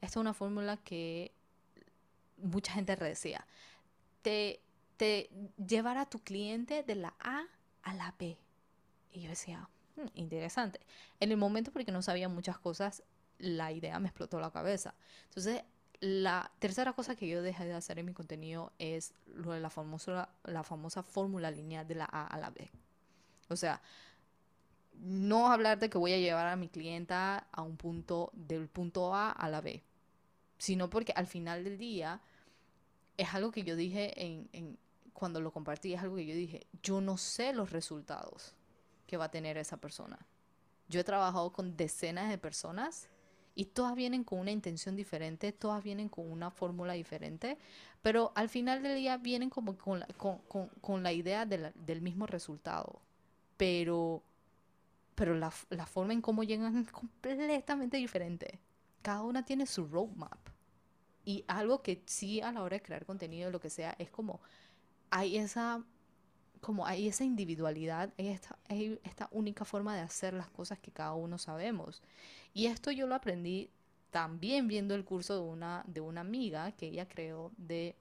esta 0.00 0.07
es 0.07 0.16
una 0.16 0.35
fórmula 0.35 0.76
que 0.78 1.33
mucha 2.38 2.73
gente 2.73 2.97
decía. 2.97 3.47
Te, 4.23 4.61
te 4.97 5.30
llevará 5.57 6.02
a 6.02 6.11
tu 6.11 6.21
cliente 6.21 6.83
de 6.83 6.95
la 6.95 7.14
A 7.21 7.45
a 7.83 7.95
la 7.95 8.14
B. 8.18 8.37
Y 9.12 9.23
yo 9.23 9.30
decía, 9.30 9.68
hmm, 9.97 10.07
interesante. 10.14 10.80
En 11.21 11.30
el 11.30 11.37
momento, 11.37 11.73
porque 11.73 11.92
no 11.92 12.02
sabía 12.02 12.28
muchas 12.28 12.59
cosas, 12.59 13.02
la 13.38 13.73
idea 13.73 13.99
me 13.99 14.09
explotó 14.09 14.40
la 14.40 14.50
cabeza. 14.50 14.95
Entonces, 15.28 15.62
la 16.00 16.50
tercera 16.59 16.92
cosa 16.92 17.16
que 17.16 17.28
yo 17.28 17.42
dejé 17.42 17.64
de 17.64 17.75
hacer 17.75 17.99
en 17.99 18.07
mi 18.07 18.12
contenido 18.12 18.73
es 18.78 19.14
lo 19.26 19.52
de 19.52 19.61
la 19.61 19.71
famosa, 19.71 20.28
la 20.45 20.62
famosa 20.62 21.02
fórmula 21.02 21.50
lineal 21.50 21.87
de 21.87 21.97
la 21.97 22.09
A 22.11 22.26
a 22.26 22.38
la 22.38 22.50
B. 22.50 22.71
O 23.49 23.57
sea, 23.57 23.80
no 24.95 25.50
hablar 25.50 25.78
de 25.78 25.90
que 25.90 25.99
voy 25.99 26.12
a 26.12 26.18
llevar 26.18 26.47
a 26.47 26.57
mi 26.57 26.68
clienta 26.68 27.47
a 27.52 27.62
un 27.62 27.76
punto 27.76 28.30
del 28.35 28.68
punto 28.68 29.14
A 29.14 29.30
a 29.30 29.49
la 29.49 29.61
B, 29.61 29.83
sino 30.59 30.91
porque 30.91 31.12
al 31.17 31.27
final 31.27 31.65
del 31.65 31.79
día 31.79 32.21
es 33.17 33.35
algo 33.35 33.50
que 33.50 33.65
yo 33.65 33.77
dije 33.77 34.12
en, 34.17 34.79
cuando 35.12 35.41
lo 35.41 35.53
compartí, 35.53 35.95
es 35.95 36.03
algo 36.03 36.17
que 36.17 36.27
yo 36.27 36.35
dije, 36.35 36.67
yo 36.83 37.00
no 37.00 37.17
sé 37.17 37.53
los 37.53 37.71
resultados 37.71 38.55
que 39.07 39.17
va 39.17 39.27
a 39.27 39.31
tener 39.31 39.57
esa 39.57 39.77
persona. 39.77 40.19
Yo 40.88 41.00
he 41.00 41.05
trabajado 41.05 41.53
con 41.53 41.77
decenas 41.77 42.29
de 42.29 42.38
personas 42.38 43.09
y 43.55 43.65
todas 43.67 43.97
vienen 43.97 44.23
con 44.23 44.38
una 44.38 44.53
intención 44.53 44.95
diferente, 44.95 45.50
todas 45.53 45.83
vienen 45.83 46.09
con 46.09 46.31
una 46.31 46.50
fórmula 46.50 46.93
diferente, 46.93 47.59
pero 48.03 48.33
al 48.37 48.49
final 48.49 48.83
del 48.83 48.97
día 48.97 49.17
vienen 49.17 49.50
como 49.50 49.77
con 49.77 50.00
la, 50.00 50.07
con, 50.17 51.03
la 51.03 51.12
idea 51.12 51.45
del 51.45 52.00
mismo 52.00 52.27
resultado. 52.27 53.00
Pero 53.57 54.23
pero 55.17 55.35
la, 55.35 55.53
la 55.71 55.85
forma 55.85 56.12
en 56.12 56.23
cómo 56.23 56.45
llegan 56.45 56.77
es 56.77 56.93
completamente 56.93 57.97
diferente. 57.97 58.61
Cada 59.02 59.23
una 59.23 59.45
tiene 59.45 59.67
su 59.67 59.87
roadmap. 59.87 60.38
Y 61.25 61.45
algo 61.47 61.83
que 61.83 62.02
sí 62.07 62.40
a 62.40 62.52
la 62.52 62.62
hora 62.62 62.76
de 62.76 62.83
crear 62.83 63.05
contenido, 63.05 63.50
lo 63.50 63.61
que 63.61 63.71
sea, 63.71 63.95
es 63.99 64.11
como 64.11 64.40
hay 65.11 65.37
esa 65.37 65.85
como 66.61 66.87
hay 66.87 67.07
esa 67.07 67.25
individualidad, 67.25 68.12
hay 68.19 68.28
esta, 68.28 68.59
esta 68.69 69.28
única 69.31 69.64
forma 69.64 69.95
de 69.95 70.00
hacer 70.00 70.35
las 70.35 70.50
cosas 70.50 70.78
que 70.81 70.90
cada 70.90 71.14
uno 71.14 71.38
sabemos. 71.38 72.02
Y 72.52 72.67
esto 72.67 72.90
yo 72.90 73.07
lo 73.07 73.14
aprendí 73.14 73.71
también 74.11 74.67
viendo 74.67 74.95
el 74.97 75.05
curso 75.05 75.35
de 75.35 75.40
una, 75.40 75.85
de 75.87 76.00
una 76.00 76.23
amiga 76.23 76.73
que 76.73 76.87
ella 76.87 77.09
creó 77.09 77.52
de 77.57 77.95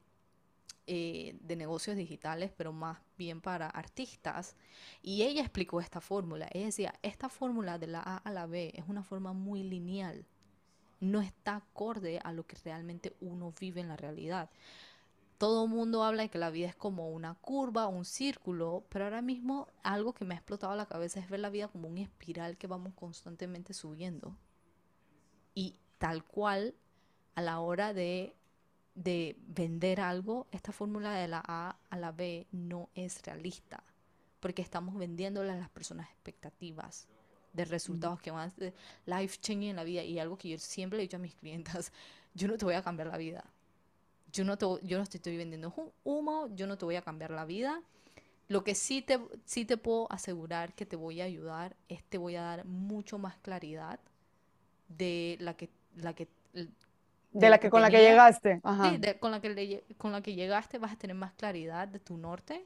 eh, 0.90 1.36
de 1.42 1.58
negocios 1.58 1.98
digitales, 1.98 2.50
pero 2.56 2.72
más 2.72 2.98
bien 3.18 3.42
para 3.42 3.68
artistas. 3.68 4.56
Y 5.02 5.24
ella 5.24 5.42
explicó 5.42 5.82
esta 5.82 6.00
fórmula. 6.00 6.48
Ella 6.54 6.68
decía, 6.68 6.94
esta 7.02 7.28
fórmula 7.28 7.78
de 7.78 7.88
la 7.88 8.00
A 8.00 8.18
a 8.18 8.32
la 8.32 8.46
B 8.46 8.72
es 8.74 8.86
una 8.88 9.04
forma 9.04 9.34
muy 9.34 9.64
lineal. 9.64 10.26
No 11.00 11.22
está 11.22 11.58
acorde 11.58 12.20
a 12.24 12.32
lo 12.32 12.46
que 12.46 12.58
realmente 12.64 13.16
uno 13.22 13.54
vive 13.60 13.82
en 13.82 13.88
la 13.88 13.98
realidad. 13.98 14.50
Todo 15.38 15.66
el 15.66 15.70
mundo 15.70 16.04
habla 16.04 16.24
de 16.24 16.30
que 16.30 16.40
la 16.40 16.50
vida 16.50 16.68
es 16.68 16.76
como 16.76 17.12
una 17.12 17.36
curva, 17.36 17.88
un 17.88 18.06
círculo, 18.06 18.84
pero 18.90 19.06
ahora 19.06 19.22
mismo 19.22 19.68
algo 19.84 20.14
que 20.14 20.26
me 20.26 20.34
ha 20.34 20.38
explotado 20.38 20.76
la 20.76 20.88
cabeza 20.88 21.20
es 21.20 21.30
ver 21.30 21.40
la 21.40 21.52
vida 21.52 21.68
como 21.68 21.88
un 21.88 22.00
espiral 22.00 22.58
que 22.58 22.66
vamos 22.66 22.94
constantemente 22.96 23.74
subiendo. 23.74 24.36
Y 25.54 25.76
tal 26.00 26.24
cual, 26.24 26.74
a 27.36 27.42
la 27.42 27.60
hora 27.60 27.94
de 27.94 28.36
de 28.98 29.36
vender 29.48 30.02
algo, 30.02 30.48
esta 30.52 30.72
fórmula 30.72 31.14
de 31.14 31.28
la 31.28 31.44
A 31.48 31.78
a 31.92 31.98
la 31.98 32.12
B 32.12 32.48
no 32.52 32.90
es 32.96 33.22
realista, 33.22 33.84
porque 34.40 34.64
estamos 34.64 34.96
vendiéndole 34.96 35.52
a 35.52 35.56
las 35.56 35.70
personas 35.70 36.10
expectativas 36.10 37.08
de 37.58 37.66
resultados 37.66 38.22
que 38.22 38.32
van 38.32 38.48
a 38.48 38.52
ser 38.52 38.74
life 39.06 39.40
changing 39.42 39.72
en 39.72 39.76
la 39.76 39.84
vida 39.84 40.04
y 40.04 40.20
algo 40.20 40.38
que 40.38 40.50
yo 40.50 40.58
siempre 40.60 40.98
le 40.98 41.04
he 41.04 41.08
dicho 41.08 41.18
a 41.18 41.20
mis 41.20 41.36
clientas, 41.36 41.92
yo 42.34 42.48
no 42.48 42.58
te 42.58 42.64
voy 42.64 42.76
a 42.76 42.82
cambiar 42.82 43.10
la 43.10 43.18
vida. 43.18 43.44
Yo 44.32 44.46
no 44.46 44.58
te, 44.58 44.66
yo 44.84 44.98
no 44.98 45.06
te 45.06 45.18
estoy 45.18 45.36
vendiendo 45.36 45.74
humo, 46.04 46.48
yo 46.56 46.68
no 46.68 46.78
te 46.78 46.86
voy 46.86 46.96
a 46.96 47.02
cambiar 47.02 47.32
la 47.32 47.46
vida. 47.46 47.82
Lo 48.48 48.64
que 48.64 48.76
sí 48.76 49.02
te, 49.02 49.20
sí 49.46 49.66
te 49.66 49.78
puedo 49.78 50.10
asegurar 50.12 50.74
que 50.74 50.86
te 50.86 50.96
voy 50.96 51.20
a 51.22 51.26
ayudar 51.26 51.76
es 51.90 52.04
te 52.04 52.18
voy 52.18 52.36
a 52.36 52.44
dar 52.44 52.66
mucho 52.66 53.18
más 53.18 53.38
claridad 53.38 54.00
de 54.88 55.38
la 55.40 55.56
que, 55.56 55.70
la 55.96 56.14
que 56.14 56.28
de 56.54 57.50
la 57.50 57.58
que, 57.60 57.70
con 57.70 57.82
la 57.82 57.90
que 57.90 58.00
llegaste. 58.00 58.56
Sí, 58.56 58.62
con, 59.20 59.32
la 59.32 59.42
que 59.42 59.84
con 59.98 60.12
la 60.12 60.22
que 60.22 60.34
llegaste 60.36 60.78
vas 60.78 60.94
a 60.94 60.96
tener 60.96 61.16
más 61.16 61.34
claridad 61.34 61.88
de 61.88 62.00
tu 62.00 62.18
norte. 62.18 62.66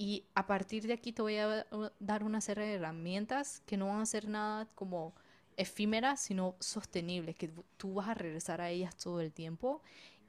Y 0.00 0.24
a 0.34 0.46
partir 0.46 0.86
de 0.86 0.94
aquí 0.94 1.12
te 1.12 1.20
voy 1.20 1.36
a 1.36 1.66
dar 1.98 2.24
una 2.24 2.40
serie 2.40 2.64
de 2.64 2.74
herramientas 2.76 3.60
que 3.66 3.76
no 3.76 3.88
van 3.88 4.00
a 4.00 4.06
ser 4.06 4.28
nada 4.28 4.66
como 4.74 5.12
efímeras, 5.58 6.20
sino 6.20 6.56
sostenibles, 6.58 7.36
que 7.36 7.50
tú 7.76 7.92
vas 7.92 8.08
a 8.08 8.14
regresar 8.14 8.62
a 8.62 8.70
ellas 8.70 8.96
todo 8.96 9.20
el 9.20 9.30
tiempo. 9.30 9.82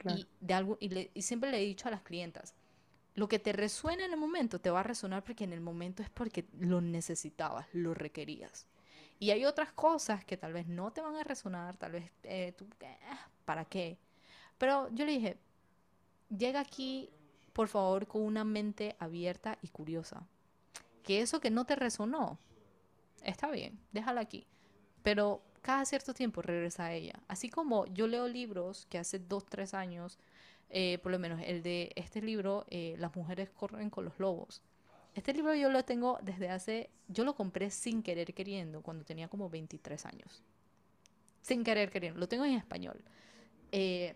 Y, 0.03 0.27
de 0.41 0.53
algo, 0.55 0.77
y, 0.81 1.09
y 1.13 1.21
siempre 1.21 1.51
le 1.51 1.59
he 1.59 1.65
dicho 1.65 1.87
a 1.87 1.91
las 1.91 2.01
clientas, 2.01 2.53
lo 3.15 3.29
que 3.29 3.39
te 3.39 3.53
resuena 3.53 4.03
en 4.03 4.11
el 4.11 4.19
momento 4.19 4.59
te 4.59 4.69
va 4.69 4.81
a 4.81 4.83
resonar 4.83 5.23
porque 5.23 5.45
en 5.45 5.53
el 5.53 5.61
momento 5.61 6.03
es 6.03 6.09
porque 6.09 6.43
lo 6.59 6.81
necesitabas, 6.81 7.65
lo 7.71 7.93
requerías. 7.93 8.67
Y 9.19 9.31
hay 9.31 9.45
otras 9.45 9.71
cosas 9.71 10.25
que 10.25 10.35
tal 10.35 10.51
vez 10.51 10.67
no 10.67 10.91
te 10.91 10.99
van 10.99 11.15
a 11.15 11.23
resonar, 11.23 11.77
tal 11.77 11.93
vez 11.93 12.11
eh, 12.23 12.53
tú, 12.57 12.67
eh, 12.81 12.97
¿para 13.45 13.63
qué? 13.63 13.97
Pero 14.57 14.89
yo 14.91 15.05
le 15.05 15.13
dije, 15.13 15.37
llega 16.29 16.59
aquí, 16.59 17.09
por 17.53 17.67
favor, 17.67 18.07
con 18.07 18.21
una 18.21 18.43
mente 18.43 18.95
abierta 18.99 19.57
y 19.61 19.67
curiosa. 19.69 20.27
Que 21.03 21.21
eso 21.21 21.39
que 21.39 21.49
no 21.49 21.65
te 21.65 21.75
resonó, 21.75 22.39
está 23.23 23.49
bien, 23.49 23.79
déjala 23.91 24.21
aquí. 24.21 24.45
Pero 25.03 25.41
cada 25.61 25.85
cierto 25.85 26.13
tiempo 26.13 26.41
regresa 26.41 26.85
a 26.85 26.93
ella. 26.93 27.19
Así 27.27 27.49
como 27.49 27.85
yo 27.87 28.07
leo 28.07 28.27
libros 28.27 28.85
que 28.89 28.97
hace 28.97 29.19
dos, 29.19 29.45
tres 29.45 29.73
años, 29.73 30.19
eh, 30.69 30.99
por 31.03 31.11
lo 31.11 31.19
menos 31.19 31.41
el 31.43 31.63
de 31.63 31.91
este 31.95 32.21
libro, 32.21 32.65
Las 32.69 33.15
mujeres 33.15 33.49
corren 33.49 33.89
con 33.89 34.05
los 34.05 34.19
lobos. 34.19 34.61
Este 35.13 35.33
libro 35.33 35.53
yo 35.55 35.69
lo 35.69 35.83
tengo 35.83 36.19
desde 36.21 36.49
hace, 36.49 36.89
yo 37.09 37.25
lo 37.25 37.35
compré 37.35 37.69
sin 37.69 38.01
querer 38.01 38.33
queriendo 38.33 38.81
cuando 38.81 39.03
tenía 39.03 39.27
como 39.27 39.49
23 39.49 40.05
años. 40.05 40.41
Sin 41.41 41.63
querer 41.63 41.91
queriendo, 41.91 42.19
lo 42.19 42.29
tengo 42.29 42.45
en 42.45 42.53
español. 42.53 43.03
Eh, 43.71 44.15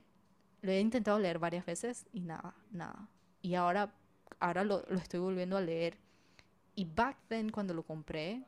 lo 0.61 0.71
he 0.71 0.79
intentado 0.79 1.19
leer 1.19 1.37
varias 1.37 1.65
veces 1.65 2.05
y 2.13 2.21
nada, 2.21 2.55
nada. 2.71 3.09
Y 3.45 3.53
ahora, 3.53 3.93
ahora 4.39 4.63
lo, 4.63 4.83
lo 4.89 4.97
estoy 4.97 5.19
volviendo 5.19 5.55
a 5.55 5.61
leer. 5.61 5.99
Y 6.73 6.85
back 6.85 7.15
then, 7.27 7.51
cuando 7.51 7.75
lo 7.75 7.83
compré, 7.83 8.41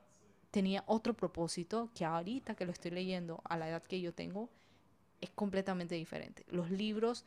tenía 0.49 0.83
otro 0.87 1.13
propósito 1.13 1.91
que 1.93 2.03
ahorita 2.03 2.55
que 2.55 2.65
lo 2.65 2.71
estoy 2.71 2.89
leyendo 2.89 3.39
a 3.43 3.57
la 3.57 3.69
edad 3.69 3.83
que 3.83 4.01
yo 4.01 4.11
tengo, 4.11 4.49
es 5.21 5.29
completamente 5.29 5.93
diferente. 5.93 6.45
Los 6.49 6.71
libros, 6.71 7.25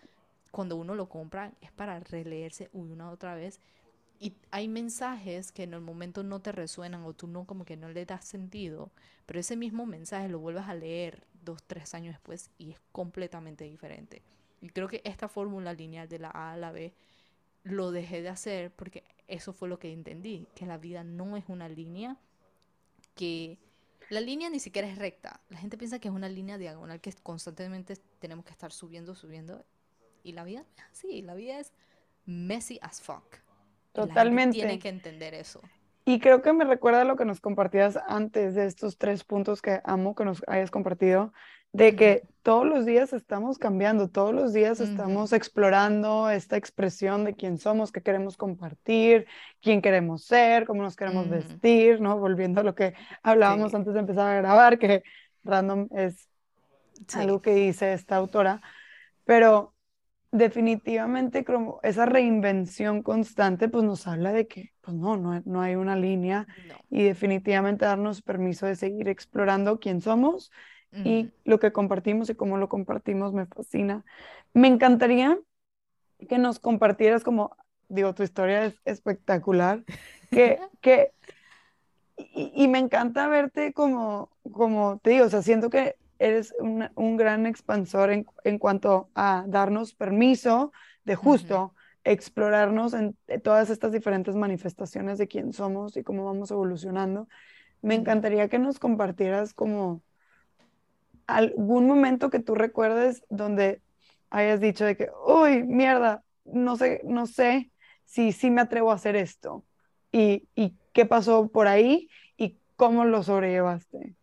cuando 0.50 0.74
uno 0.74 0.96
lo 0.96 1.08
compra, 1.08 1.52
es 1.60 1.70
para 1.70 2.00
releerse 2.00 2.70
una 2.72 3.08
otra 3.12 3.36
vez 3.36 3.60
y 4.18 4.34
hay 4.50 4.66
mensajes 4.66 5.52
que 5.52 5.62
en 5.62 5.72
el 5.72 5.80
momento 5.80 6.24
no 6.24 6.40
te 6.40 6.50
resuenan 6.50 7.04
o 7.04 7.12
tú 7.12 7.28
no 7.28 7.44
como 7.44 7.64
que 7.64 7.76
no 7.76 7.88
le 7.88 8.04
das 8.04 8.24
sentido, 8.24 8.90
pero 9.26 9.38
ese 9.38 9.54
mismo 9.54 9.86
mensaje 9.86 10.28
lo 10.28 10.40
vuelves 10.40 10.64
a 10.64 10.74
leer 10.74 11.24
dos, 11.44 11.62
tres 11.62 11.94
años 11.94 12.14
después 12.14 12.50
y 12.58 12.72
es 12.72 12.80
completamente 12.90 13.62
diferente. 13.62 14.22
Y 14.60 14.70
creo 14.70 14.88
que 14.88 15.02
esta 15.04 15.28
fórmula 15.28 15.72
lineal 15.72 16.08
de 16.08 16.18
la 16.18 16.30
A 16.34 16.54
a 16.54 16.56
la 16.56 16.72
B 16.72 16.92
lo 17.62 17.90
dejé 17.90 18.22
de 18.22 18.28
hacer 18.28 18.70
porque 18.70 19.04
eso 19.28 19.52
fue 19.52 19.68
lo 19.68 19.78
que 19.78 19.92
entendí, 19.92 20.46
que 20.54 20.66
la 20.66 20.78
vida 20.78 21.04
no 21.04 21.36
es 21.36 21.44
una 21.48 21.68
línea, 21.68 22.16
que 23.14 23.58
la 24.08 24.20
línea 24.20 24.50
ni 24.50 24.58
siquiera 24.58 24.88
es 24.88 24.98
recta. 24.98 25.40
La 25.50 25.58
gente 25.58 25.78
piensa 25.78 25.98
que 26.00 26.08
es 26.08 26.14
una 26.14 26.28
línea 26.28 26.58
diagonal 26.58 27.00
que 27.00 27.12
constantemente 27.22 27.96
tenemos 28.18 28.44
que 28.44 28.50
estar 28.50 28.72
subiendo, 28.72 29.14
subiendo. 29.14 29.64
Y 30.22 30.32
la 30.32 30.44
vida 30.44 30.60
no 30.60 30.84
es 30.84 30.90
así, 30.90 31.22
la 31.22 31.34
vida 31.34 31.60
es 31.60 31.72
messy 32.26 32.78
as 32.82 33.00
fuck. 33.00 33.36
Totalmente. 33.92 34.54
tiene 34.54 34.78
que 34.78 34.88
entender 34.88 35.34
eso. 35.34 35.60
Y 36.04 36.18
creo 36.18 36.42
que 36.42 36.52
me 36.52 36.64
recuerda 36.64 37.04
lo 37.04 37.16
que 37.16 37.24
nos 37.24 37.40
compartías 37.40 37.98
antes 38.08 38.54
de 38.54 38.66
estos 38.66 38.98
tres 38.98 39.22
puntos 39.22 39.62
que 39.62 39.80
amo 39.84 40.14
que 40.14 40.24
nos 40.24 40.42
hayas 40.48 40.70
compartido, 40.70 41.32
de 41.72 41.96
que 41.96 42.28
todos 42.42 42.66
los 42.66 42.86
días 42.86 43.12
estamos 43.12 43.58
cambiando, 43.58 44.08
todos 44.08 44.34
los 44.34 44.52
días 44.52 44.80
estamos 44.80 45.32
explorando 45.32 46.30
esta 46.30 46.56
expresión 46.56 47.24
de 47.24 47.34
quién 47.34 47.58
somos, 47.58 47.92
qué 47.92 48.00
queremos 48.00 48.36
compartir, 48.36 49.26
quién 49.60 49.82
queremos 49.82 50.24
ser, 50.24 50.66
cómo 50.66 50.82
nos 50.82 50.96
queremos 50.96 51.28
vestir, 51.28 52.00
¿no? 52.00 52.18
Volviendo 52.18 52.62
a 52.62 52.64
lo 52.64 52.74
que 52.74 52.94
hablábamos 53.22 53.74
antes 53.74 53.92
de 53.92 54.00
empezar 54.00 54.26
a 54.28 54.36
grabar, 54.36 54.78
que 54.78 55.02
random 55.44 55.88
es 55.94 56.28
algo 57.14 57.42
que 57.42 57.54
dice 57.54 57.92
esta 57.92 58.16
autora, 58.16 58.62
pero 59.24 59.74
definitivamente 60.32 61.44
como 61.44 61.80
esa 61.82 62.06
reinvención 62.06 63.02
constante 63.02 63.68
pues 63.68 63.84
nos 63.84 64.06
habla 64.06 64.32
de 64.32 64.46
que 64.46 64.72
pues 64.80 64.96
no, 64.96 65.16
no, 65.16 65.60
hay 65.60 65.74
una 65.74 65.96
línea 65.96 66.46
y 66.88 67.02
definitivamente 67.02 67.84
darnos 67.84 68.22
permiso 68.22 68.66
de 68.66 68.76
seguir 68.76 69.08
explorando 69.08 69.80
quién 69.80 70.00
somos 70.00 70.52
y 70.92 71.30
lo 71.44 71.60
que 71.60 71.72
compartimos 71.72 72.28
y 72.30 72.34
cómo 72.34 72.56
lo 72.56 72.68
compartimos 72.68 73.32
me 73.32 73.46
fascina. 73.46 74.04
Me 74.52 74.68
encantaría 74.68 75.38
que 76.28 76.38
nos 76.38 76.58
compartieras 76.58 77.22
como, 77.22 77.56
digo, 77.88 78.14
tu 78.14 78.22
historia 78.22 78.64
es 78.64 78.80
espectacular, 78.84 79.84
que, 80.30 80.58
que 80.80 81.12
y, 82.16 82.68
me 82.68 82.78
encanta 82.78 83.28
verte 83.28 83.72
como, 83.72 84.30
como 84.52 84.98
te 84.98 85.10
digo, 85.10 85.26
o 85.26 85.30
sea, 85.30 85.42
siento 85.42 85.70
que 85.70 85.96
eres 86.18 86.54
un 86.60 87.16
gran 87.16 87.46
expansor 87.46 88.10
en, 88.10 88.26
en, 88.44 88.58
cuanto 88.58 89.08
a 89.14 89.44
darnos 89.46 89.94
permiso 89.94 90.70
de 91.04 91.14
justo 91.14 91.74
explorarnos 92.04 92.94
en 92.94 93.16
todas 93.42 93.70
estas 93.70 93.92
diferentes 93.92 94.34
manifestaciones 94.34 95.18
de 95.18 95.28
quién 95.28 95.52
somos 95.52 95.96
y 95.96 96.02
cómo 96.02 96.24
vamos 96.24 96.50
evolucionando. 96.50 97.28
Me 97.82 97.94
encantaría 97.94 98.48
que 98.48 98.58
nos 98.58 98.78
compartieras 98.78 99.54
como 99.54 100.02
algún 101.36 101.86
momento 101.86 102.30
que 102.30 102.40
tú 102.40 102.54
recuerdes 102.54 103.24
donde 103.28 103.80
hayas 104.30 104.60
dicho 104.60 104.84
de 104.84 104.96
que, 104.96 105.10
uy, 105.26 105.62
mierda, 105.62 106.22
no 106.44 106.76
sé, 106.76 107.00
no 107.04 107.26
sé 107.26 107.70
si 108.04 108.32
sí 108.32 108.50
me 108.50 108.60
atrevo 108.60 108.90
a 108.90 108.94
hacer 108.94 109.16
esto. 109.16 109.64
Y, 110.12 110.48
y 110.54 110.74
qué 110.92 111.06
pasó 111.06 111.48
por 111.48 111.68
ahí 111.68 112.08
y 112.36 112.56
cómo 112.76 113.04
lo 113.04 113.22
sobrellevaste. 113.22 114.14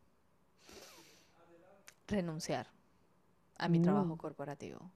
Renunciar 2.07 2.67
a 3.57 3.67
mi 3.67 3.81
trabajo 3.81 4.15
mm. 4.15 4.17
corporativo. 4.17 4.91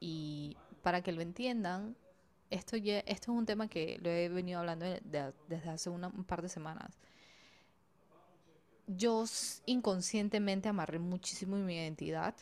Y 0.00 0.56
para 0.82 1.02
que 1.02 1.12
lo 1.12 1.20
entiendan, 1.20 1.96
esto, 2.50 2.76
ya, 2.76 2.98
esto 3.00 3.32
es 3.32 3.38
un 3.38 3.46
tema 3.46 3.68
que 3.68 3.98
lo 4.02 4.10
he 4.10 4.28
venido 4.28 4.60
hablando 4.60 4.84
desde 5.04 5.70
hace 5.70 5.90
un 5.90 6.24
par 6.24 6.42
de 6.42 6.48
semanas. 6.48 6.98
Yo 8.96 9.24
inconscientemente 9.66 10.68
amarré 10.68 10.98
muchísimo 10.98 11.56
mi 11.56 11.74
identidad 11.74 12.34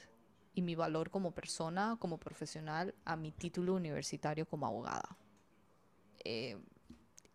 y 0.54 0.62
mi 0.62 0.74
valor 0.74 1.10
como 1.10 1.32
persona, 1.32 1.96
como 1.98 2.18
profesional, 2.18 2.94
a 3.04 3.16
mi 3.16 3.30
título 3.30 3.74
universitario 3.74 4.46
como 4.46 4.66
abogada. 4.66 5.16
Eh, 6.24 6.56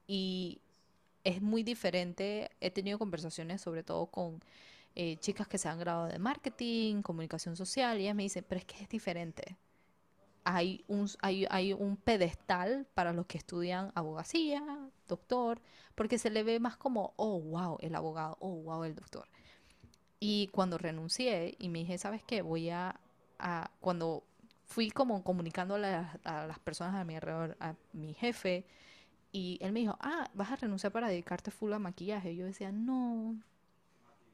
y 0.07 0.61
es 1.23 1.41
muy 1.41 1.63
diferente. 1.63 2.49
He 2.59 2.71
tenido 2.71 2.99
conversaciones 2.99 3.61
sobre 3.61 3.83
todo 3.83 4.07
con 4.07 4.41
eh, 4.95 5.17
chicas 5.17 5.47
que 5.47 5.57
se 5.57 5.67
han 5.67 5.79
graduado 5.79 6.11
de 6.11 6.19
marketing, 6.19 7.01
comunicación 7.01 7.55
social, 7.55 7.99
y 7.99 8.03
ellas 8.03 8.15
me 8.15 8.23
dicen, 8.23 8.45
pero 8.47 8.59
es 8.59 8.65
que 8.65 8.81
es 8.81 8.89
diferente. 8.89 9.57
Hay 10.45 10.85
un, 10.87 11.09
hay, 11.21 11.45
hay 11.49 11.73
un 11.73 11.97
pedestal 11.97 12.87
para 12.93 13.11
los 13.13 13.25
que 13.25 13.37
estudian 13.37 13.91
abogacía, 13.95 14.63
doctor, 15.07 15.59
porque 15.95 16.17
se 16.17 16.29
le 16.29 16.43
ve 16.43 16.59
más 16.59 16.77
como, 16.77 17.13
oh, 17.17 17.41
wow, 17.41 17.77
el 17.81 17.95
abogado, 17.95 18.37
oh, 18.39 18.55
wow, 18.61 18.83
el 18.83 18.95
doctor. 18.95 19.27
Y 20.19 20.47
cuando 20.53 20.77
renuncié 20.77 21.55
y 21.59 21.69
me 21.69 21.79
dije, 21.79 21.97
¿sabes 21.97 22.23
qué? 22.23 22.41
Voy 22.41 22.69
a, 22.69 22.99
a 23.39 23.71
cuando 23.81 24.23
fui 24.65 24.89
como 24.91 25.23
comunicando 25.23 25.75
a, 25.75 26.11
a 26.23 26.47
las 26.47 26.59
personas 26.59 26.95
a 26.95 27.03
mi 27.03 27.15
alrededor, 27.15 27.57
a 27.59 27.75
mi 27.93 28.13
jefe, 28.13 28.65
y 29.31 29.57
él 29.61 29.73
me 29.73 29.81
dijo, 29.81 29.97
ah, 29.99 30.29
vas 30.33 30.51
a 30.51 30.55
renunciar 30.55 30.93
para 30.93 31.09
dedicarte 31.09 31.51
full 31.51 31.73
a 31.73 31.79
maquillaje. 31.79 32.35
Yo 32.37 32.45
decía, 32.45 32.71
no, 32.71 33.35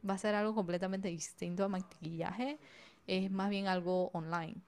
va 0.07 0.13
a 0.13 0.17
ser 0.19 0.35
algo 0.35 0.53
completamente 0.53 1.07
distinto 1.07 1.63
a 1.63 1.69
maquillaje. 1.69 2.59
Es 3.07 3.31
más 3.31 3.49
bien 3.49 3.67
algo 3.67 4.11
online, 4.13 4.61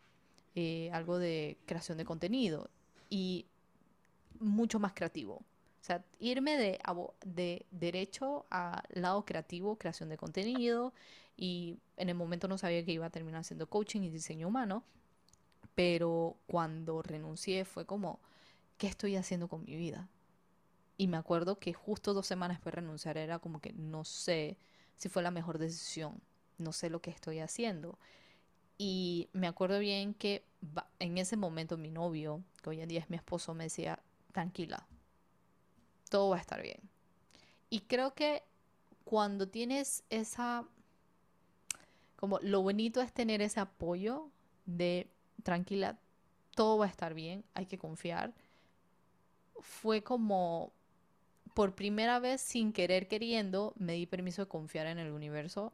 eh, 0.56 0.90
algo 0.94 1.18
de 1.18 1.58
creación 1.66 1.98
de 1.98 2.06
contenido 2.06 2.70
y 3.10 3.46
mucho 4.40 4.80
más 4.80 4.94
creativo. 4.94 5.36
O 5.36 5.86
sea, 5.86 6.04
irme 6.20 6.58
de, 6.58 6.80
de 7.26 7.66
derecho 7.72 8.46
al 8.50 8.82
lado 8.90 9.26
creativo, 9.26 9.78
creación 9.78 10.10
de 10.10 10.18
contenido, 10.18 10.94
y 11.36 11.78
en 11.98 12.10
el 12.10 12.16
momento 12.16 12.48
no 12.48 12.58
sabía 12.58 12.86
que 12.86 12.94
iba 12.94 13.06
a 13.06 13.10
terminar 13.10 13.42
haciendo 13.42 13.68
coaching 13.68 14.02
y 14.02 14.10
diseño 14.10 14.48
humano, 14.48 14.84
pero 15.76 16.38
cuando 16.48 17.02
renuncié 17.02 17.66
fue 17.66 17.86
como, 17.86 18.20
¿qué 18.78 18.88
estoy 18.88 19.16
haciendo 19.16 19.48
con 19.48 19.66
mi 19.66 19.76
vida? 19.76 20.08
Y 20.98 21.08
me 21.08 21.18
acuerdo 21.18 21.60
que 21.60 21.74
justo 21.74 22.14
dos 22.14 22.28
semanas 22.28 22.58
después 22.58 22.76
de 22.76 22.82
renunciar 22.82 23.18
era 23.18 23.40
como 23.40 23.60
que 23.60 23.74
no 23.74 24.04
sé 24.04 24.58
si 24.96 25.10
fue 25.10 25.24
la 25.24 25.32
mejor 25.32 25.58
decisión, 25.58 26.22
no 26.58 26.72
sé 26.72 26.90
lo 26.90 27.02
que 27.02 27.10
estoy 27.10 27.40
haciendo. 27.40 27.98
Y 28.78 29.30
me 29.34 29.48
acuerdo 29.48 29.80
bien 29.80 30.14
que 30.14 30.44
en 31.00 31.18
ese 31.18 31.38
momento 31.38 31.78
mi 31.78 31.92
novio, 31.92 32.44
que 32.62 32.70
hoy 32.70 32.82
en 32.82 32.90
día 32.90 33.00
es 33.00 33.10
mi 33.10 33.18
esposo, 33.18 33.54
me 33.54 33.66
decía, 33.66 34.00
tranquila, 34.32 34.88
todo 36.10 36.30
va 36.30 36.38
a 36.38 36.42
estar 36.42 36.62
bien. 36.62 36.80
Y 37.70 37.82
creo 37.82 38.14
que 38.14 38.44
cuando 39.04 39.48
tienes 39.48 40.04
esa, 40.10 40.66
como 42.16 42.40
lo 42.40 42.62
bonito 42.62 43.02
es 43.02 43.12
tener 43.14 43.42
ese 43.42 43.60
apoyo 43.60 44.30
de, 44.66 45.08
tranquila, 45.44 46.00
todo 46.56 46.78
va 46.78 46.86
a 46.86 46.90
estar 46.90 47.14
bien, 47.14 47.44
hay 47.54 47.66
que 47.66 47.78
confiar, 47.78 48.34
fue 49.60 50.04
como 50.04 50.72
por 51.54 51.76
primera 51.76 52.20
vez, 52.20 52.42
sin 52.42 52.74
querer 52.74 53.08
queriendo, 53.08 53.74
me 53.78 53.94
di 53.94 54.06
permiso 54.06 54.44
de 54.44 54.48
confiar 54.48 54.88
en 54.88 54.98
el 55.00 55.12
universo 55.12 55.74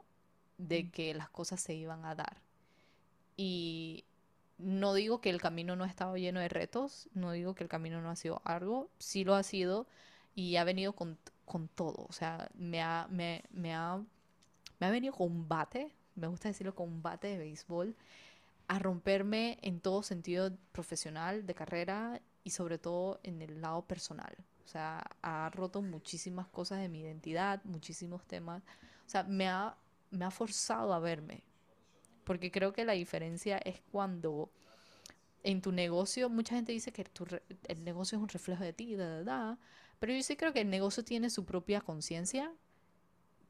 de 0.57 0.89
que 0.89 1.13
las 1.13 1.29
cosas 1.29 1.61
se 1.61 1.73
iban 1.73 2.05
a 2.05 2.15
dar. 2.15 2.41
Y 3.41 4.03
no 4.57 4.93
digo 4.93 5.21
que 5.21 5.29
el 5.29 5.39
camino 5.39 5.77
no 5.77 5.85
ha 5.85 5.87
estado 5.87 6.17
lleno 6.17 6.41
de 6.41 6.49
retos, 6.49 7.07
no 7.13 7.31
digo 7.31 7.55
que 7.55 7.63
el 7.63 7.69
camino 7.69 8.01
no 8.01 8.09
ha 8.09 8.17
sido 8.17 8.41
algo, 8.43 8.89
sí 8.99 9.23
lo 9.23 9.33
ha 9.35 9.43
sido 9.43 9.87
y 10.35 10.57
ha 10.57 10.65
venido 10.65 10.91
con, 10.91 11.17
todo. 11.73 12.05
O 12.09 12.11
sea, 12.11 12.51
me 12.53 12.81
ha, 12.81 13.07
me, 13.09 13.45
me, 13.51 13.73
ha, 13.73 14.03
me 14.79 14.87
ha 14.87 14.89
venido 14.91 15.13
con 15.13 15.31
un 15.31 15.47
bate, 15.47 15.89
me 16.15 16.27
gusta 16.27 16.49
decirlo 16.49 16.75
con 16.75 16.89
un 16.89 17.01
bate 17.01 17.29
de 17.29 17.37
béisbol, 17.37 17.95
a 18.67 18.77
romperme 18.77 19.57
en 19.61 19.79
todo 19.79 20.03
sentido 20.03 20.51
profesional, 20.73 21.45
de 21.45 21.55
carrera 21.55 22.21
y 22.43 22.49
sobre 22.49 22.77
todo 22.77 23.21
en 23.23 23.41
el 23.41 23.61
lado 23.61 23.83
personal. 23.83 24.35
O 24.65 24.67
sea, 24.67 25.01
ha 25.21 25.49
roto 25.51 25.81
muchísimas 25.81 26.49
cosas 26.49 26.79
de 26.79 26.89
mi 26.89 26.99
identidad, 26.99 27.63
muchísimos 27.63 28.25
temas. 28.25 28.63
O 29.07 29.09
sea, 29.09 29.23
me 29.23 29.47
ha, 29.47 29.77
me 30.11 30.25
ha 30.25 30.29
forzado 30.29 30.93
a 30.93 30.99
verme. 30.99 31.41
Porque 32.29 32.51
creo 32.51 32.73
que 32.73 32.85
la 32.85 32.93
diferencia 32.93 33.57
es 33.57 33.81
cuando 33.91 34.51
en 35.41 35.63
tu 35.63 35.71
negocio, 35.71 36.29
mucha 36.29 36.53
gente 36.53 36.71
dice 36.71 36.93
que 36.93 37.03
el 37.67 37.83
negocio 37.83 38.19
es 38.19 38.21
un 38.21 38.29
reflejo 38.29 38.63
de 38.63 38.71
ti, 38.71 38.93
da, 38.93 39.23
da, 39.23 39.57
pero 39.97 40.13
yo 40.13 40.21
sí 40.21 40.35
creo 40.37 40.53
que 40.53 40.61
el 40.61 40.69
negocio 40.69 41.03
tiene 41.03 41.31
su 41.31 41.43
propia 41.43 41.81
conciencia, 41.81 42.53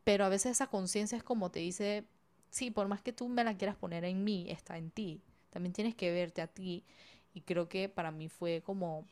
pero 0.06 0.24
a 0.24 0.30
veces 0.30 0.54
esa 0.54 0.68
conciencia 0.68 1.18
es 1.18 1.26
como 1.26 1.52
te 1.52 1.60
dice, 1.60 2.06
sí, 2.52 2.72
por 2.72 2.88
más 2.88 3.02
que 3.02 3.12
tú 3.12 3.28
me 3.28 3.44
la 3.44 3.58
quieras 3.58 3.76
poner 3.76 4.06
en 4.06 4.24
mí, 4.24 4.50
está 4.50 4.78
en 4.78 4.92
ti. 4.92 5.22
También 5.50 5.74
tienes 5.74 5.94
que 5.94 6.10
verte 6.14 6.42
a 6.42 6.48
ti. 6.48 6.86
Y 7.34 7.42
creo 7.42 7.68
que 7.68 7.90
para 7.90 8.12
mí 8.12 8.30
fue 8.30 8.62
como 8.62 9.06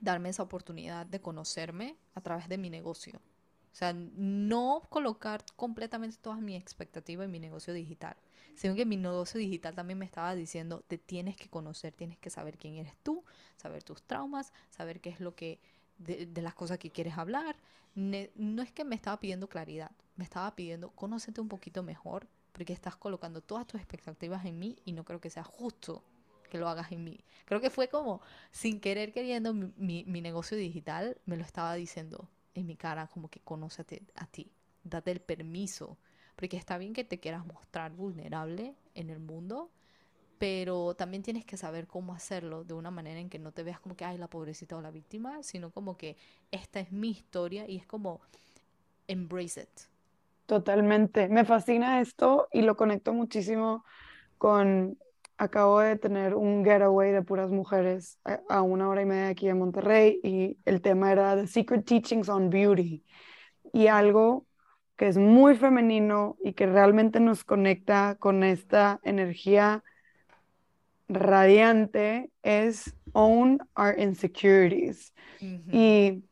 darme 0.00 0.30
esa 0.30 0.42
oportunidad 0.42 1.06
de 1.06 1.20
conocerme 1.20 1.94
a 2.16 2.20
través 2.20 2.48
de 2.48 2.58
mi 2.58 2.68
negocio. 2.68 3.20
O 3.72 3.76
sea, 3.76 3.92
no 3.92 4.82
colocar 4.90 5.44
completamente 5.54 6.16
todas 6.20 6.40
mis 6.40 6.60
expectativas 6.60 7.26
en 7.26 7.30
mi 7.30 7.38
negocio 7.38 7.72
digital, 7.72 8.16
sino 8.54 8.74
que 8.74 8.86
mi 8.86 8.96
negocio 8.96 9.38
digital 9.38 9.74
también 9.74 9.98
me 9.98 10.04
estaba 10.04 10.34
diciendo, 10.34 10.82
te 10.86 10.98
tienes 10.98 11.36
que 11.36 11.48
conocer, 11.48 11.92
tienes 11.92 12.18
que 12.18 12.30
saber 12.30 12.58
quién 12.58 12.76
eres 12.76 12.96
tú, 13.02 13.24
saber 13.56 13.82
tus 13.82 14.02
traumas, 14.02 14.52
saber 14.70 15.00
qué 15.00 15.10
es 15.10 15.20
lo 15.20 15.34
que, 15.34 15.60
de, 15.98 16.26
de 16.26 16.42
las 16.42 16.54
cosas 16.54 16.78
que 16.78 16.90
quieres 16.90 17.18
hablar. 17.18 17.56
no 17.94 18.62
es 18.62 18.72
que 18.72 18.84
me 18.84 18.94
estaba 18.94 19.18
pidiendo 19.20 19.48
claridad, 19.48 19.90
me 20.16 20.24
estaba 20.24 20.54
pidiendo, 20.54 20.90
conócete 20.90 21.40
un 21.40 21.48
poquito 21.48 21.82
mejor, 21.82 22.26
porque 22.52 22.72
estás 22.72 22.96
colocando 22.96 23.40
todas 23.40 23.66
tus 23.66 23.80
expectativas 23.80 24.44
en 24.44 24.58
mí 24.58 24.76
y 24.84 24.92
no 24.92 25.04
creo 25.04 25.20
que 25.20 25.30
sea 25.30 25.44
justo 25.44 26.02
que 26.48 26.58
lo 26.58 26.68
hagas 26.68 26.90
en 26.92 27.04
mí. 27.04 27.20
Creo 27.44 27.60
que 27.60 27.70
fue 27.70 27.88
como, 27.88 28.20
sin 28.50 28.80
querer 28.80 29.12
queriendo, 29.12 29.54
mi, 29.54 30.04
mi, 30.04 30.20
negocio 30.20 30.56
digital 30.56 31.16
me 31.26 31.36
lo 31.36 31.44
estaba 31.44 31.74
diciendo 31.74 32.28
en 32.54 32.66
mi 32.66 32.76
cara, 32.76 33.06
como 33.06 33.28
que 33.28 33.40
conócete 33.40 34.02
a 34.16 34.26
ti, 34.26 34.50
date 34.82 35.12
el 35.12 35.20
permiso, 35.20 35.98
porque 36.38 36.56
está 36.56 36.78
bien 36.78 36.92
que 36.92 37.02
te 37.02 37.18
quieras 37.18 37.44
mostrar 37.44 37.90
vulnerable 37.90 38.76
en 38.94 39.10
el 39.10 39.18
mundo, 39.18 39.70
pero 40.38 40.94
también 40.94 41.24
tienes 41.24 41.44
que 41.44 41.56
saber 41.56 41.88
cómo 41.88 42.14
hacerlo 42.14 42.62
de 42.62 42.74
una 42.74 42.92
manera 42.92 43.18
en 43.18 43.28
que 43.28 43.40
no 43.40 43.50
te 43.50 43.64
veas 43.64 43.80
como 43.80 43.96
que, 43.96 44.04
ay, 44.04 44.18
la 44.18 44.28
pobrecita 44.28 44.76
o 44.76 44.80
la 44.80 44.92
víctima, 44.92 45.42
sino 45.42 45.72
como 45.72 45.96
que 45.96 46.16
esta 46.52 46.78
es 46.78 46.92
mi 46.92 47.10
historia 47.10 47.68
y 47.68 47.76
es 47.76 47.86
como, 47.86 48.20
embrace 49.08 49.62
it. 49.62 49.68
Totalmente. 50.46 51.28
Me 51.28 51.44
fascina 51.44 52.00
esto 52.00 52.46
y 52.52 52.62
lo 52.62 52.76
conecto 52.76 53.12
muchísimo 53.12 53.84
con 54.38 54.96
acabo 55.38 55.80
de 55.80 55.96
tener 55.96 56.36
un 56.36 56.64
getaway 56.64 57.10
de 57.10 57.22
puras 57.22 57.50
mujeres 57.50 58.20
a, 58.48 58.62
una 58.62 58.88
hora 58.88 59.02
y 59.02 59.06
media 59.06 59.28
aquí 59.28 59.48
en 59.48 59.58
Monterrey 59.58 60.20
y 60.22 60.56
el 60.64 60.82
tema 60.82 61.10
era 61.10 61.34
The 61.34 61.48
Secret 61.48 61.84
Teachings 61.84 62.28
on 62.28 62.48
Beauty 62.48 63.04
y 63.72 63.88
algo 63.88 64.47
que 64.98 65.06
es 65.06 65.16
muy 65.16 65.54
femenino 65.54 66.36
y 66.42 66.52
que 66.52 66.66
realmente 66.66 67.20
nos 67.20 67.44
conecta 67.44 68.16
con 68.18 68.42
esta 68.42 68.98
energía 69.04 69.84
radiante 71.08 72.30
es 72.42 72.94
Own 73.12 73.60
Our 73.76 73.98
Insecurities. 73.98 75.14
y, 75.40 76.24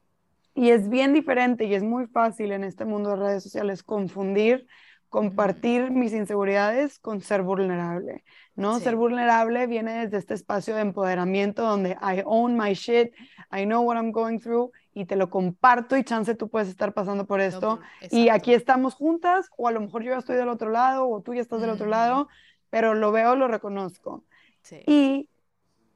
y 0.55 0.71
es 0.71 0.91
bien 0.91 1.15
diferente 1.15 1.65
y 1.65 1.75
es 1.75 1.85
muy 1.85 2.09
fácil 2.09 2.51
en 2.51 2.65
este 2.65 2.85
mundo 2.85 3.11
de 3.11 3.17
redes 3.17 3.45
sociales 3.45 3.85
confundir 3.85 4.67
compartir 5.09 5.93
mis 5.93 6.13
inseguridades 6.13 6.99
con 6.99 7.21
ser 7.21 7.43
vulnerable, 7.43 8.25
¿no? 8.55 8.81
Ser 8.81 8.97
vulnerable 8.97 9.67
viene 9.67 10.05
desde 10.05 10.19
este 10.19 10.35
espacio 10.35 10.75
de 10.75 10.83
empoderamiento 10.83 11.63
donde 11.63 11.93
I 12.03 12.23
own 12.25 12.57
my 12.57 12.75
shit, 12.75 13.15
I 13.51 13.65
know 13.65 13.83
what 13.83 13.97
I'm 13.97 14.11
going 14.11 14.41
through 14.41 14.73
y 14.99 15.05
te 15.05 15.15
lo 15.15 15.29
comparto 15.29 15.95
y 15.99 16.05
chance 16.05 16.35
tú 16.35 16.49
puedes 16.49 16.69
estar 16.69 16.95
pasando 16.95 17.27
por 17.27 17.43
esto 17.43 17.81
y 18.11 18.31
aquí 18.31 18.55
estamos 18.55 18.95
juntas 18.95 19.51
o 19.59 19.69
a 19.69 19.71
lo 19.71 19.81
mejor 19.83 20.03
yo 20.03 20.13
ya 20.13 20.19
estoy 20.19 20.37
del 20.37 20.49
otro 20.49 20.71
lado 20.71 21.07
o 21.07 21.21
tú 21.21 21.35
ya 21.35 21.43
estás 21.43 21.61
del 21.61 21.69
otro 21.69 21.87
lado, 21.87 22.29
pero 22.71 22.95
lo 22.95 23.13
veo, 23.13 23.37
lo 23.37 23.47
reconozco. 23.47 24.25
Sí. 24.63 24.81
Y 24.87 25.29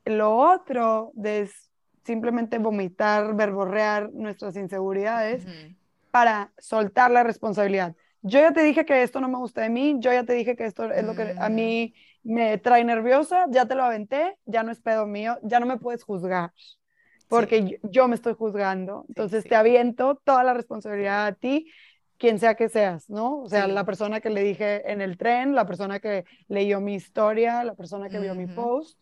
lo 0.05 0.37
otro 0.37 1.13
de 1.15 1.41
es 1.41 1.71
simplemente 2.05 2.59
vomitar, 2.59 3.35
verborrear 3.35 4.11
nuestras 4.13 4.55
inseguridades 4.57 5.47
para 6.11 6.53
soltar 6.59 7.11
la 7.11 7.23
responsabilidad. 7.23 7.95
Yo 8.21 8.39
ya 8.41 8.53
te 8.53 8.63
dije 8.63 8.85
que 8.85 9.03
esto 9.03 9.19
no 9.23 9.29
me 9.31 9.39
gusta 9.39 9.63
de 9.63 9.71
mí, 9.71 9.97
yo 9.99 10.13
ya 10.13 10.25
te 10.25 10.35
dije 10.35 10.57
que 10.57 10.67
esto 10.67 10.93
es 10.93 11.07
lo 11.07 11.15
que 11.15 11.35
a 11.39 11.49
Mm. 11.49 11.55
mí 11.55 11.95
me 12.23 12.59
trae 12.59 12.85
nerviosa, 12.85 13.47
ya 13.49 13.65
te 13.65 13.75
lo 13.75 13.83
aventé, 13.83 14.37
ya 14.45 14.63
no 14.63 14.71
es 14.73 14.81
pedo 14.81 15.07
mío, 15.07 15.39
ya 15.43 15.59
no 15.59 15.65
me 15.65 15.79
puedes 15.79 16.05
juzgar, 16.05 16.53
porque 17.31 17.63
Sí. 17.63 17.71
yo, 17.83 17.91
yo 17.91 18.09
me 18.09 18.17
estoy 18.17 18.35
juzgando. 18.35 19.07
Entonces 19.09 19.45
sí. 19.45 19.49
te 19.51 19.57
aviento 19.57 20.17
toda 20.25 20.45
la 20.45 20.55
responsabilidad 20.55 21.27
a 21.27 21.33
ti, 21.35 21.71
quien 22.19 22.39
sea 22.39 22.55
que 22.57 22.69
seas, 22.69 23.09
¿no? 23.09 23.41
O 23.41 23.49
sea, 23.49 23.67
la 23.69 23.85
persona 23.85 24.21
que 24.21 24.31
le 24.31 24.43
dije 24.43 24.91
en 24.93 25.01
el 25.01 25.17
tren, 25.17 25.55
la 25.55 25.67
persona 25.67 26.01
que 26.01 26.25
leyó 26.49 26.81
mi 26.81 26.95
historia, 26.95 27.65
la 27.65 27.75
persona 27.75 28.11
que 28.11 28.19
vio 28.21 28.35
mi 28.35 28.47
post. 28.47 28.99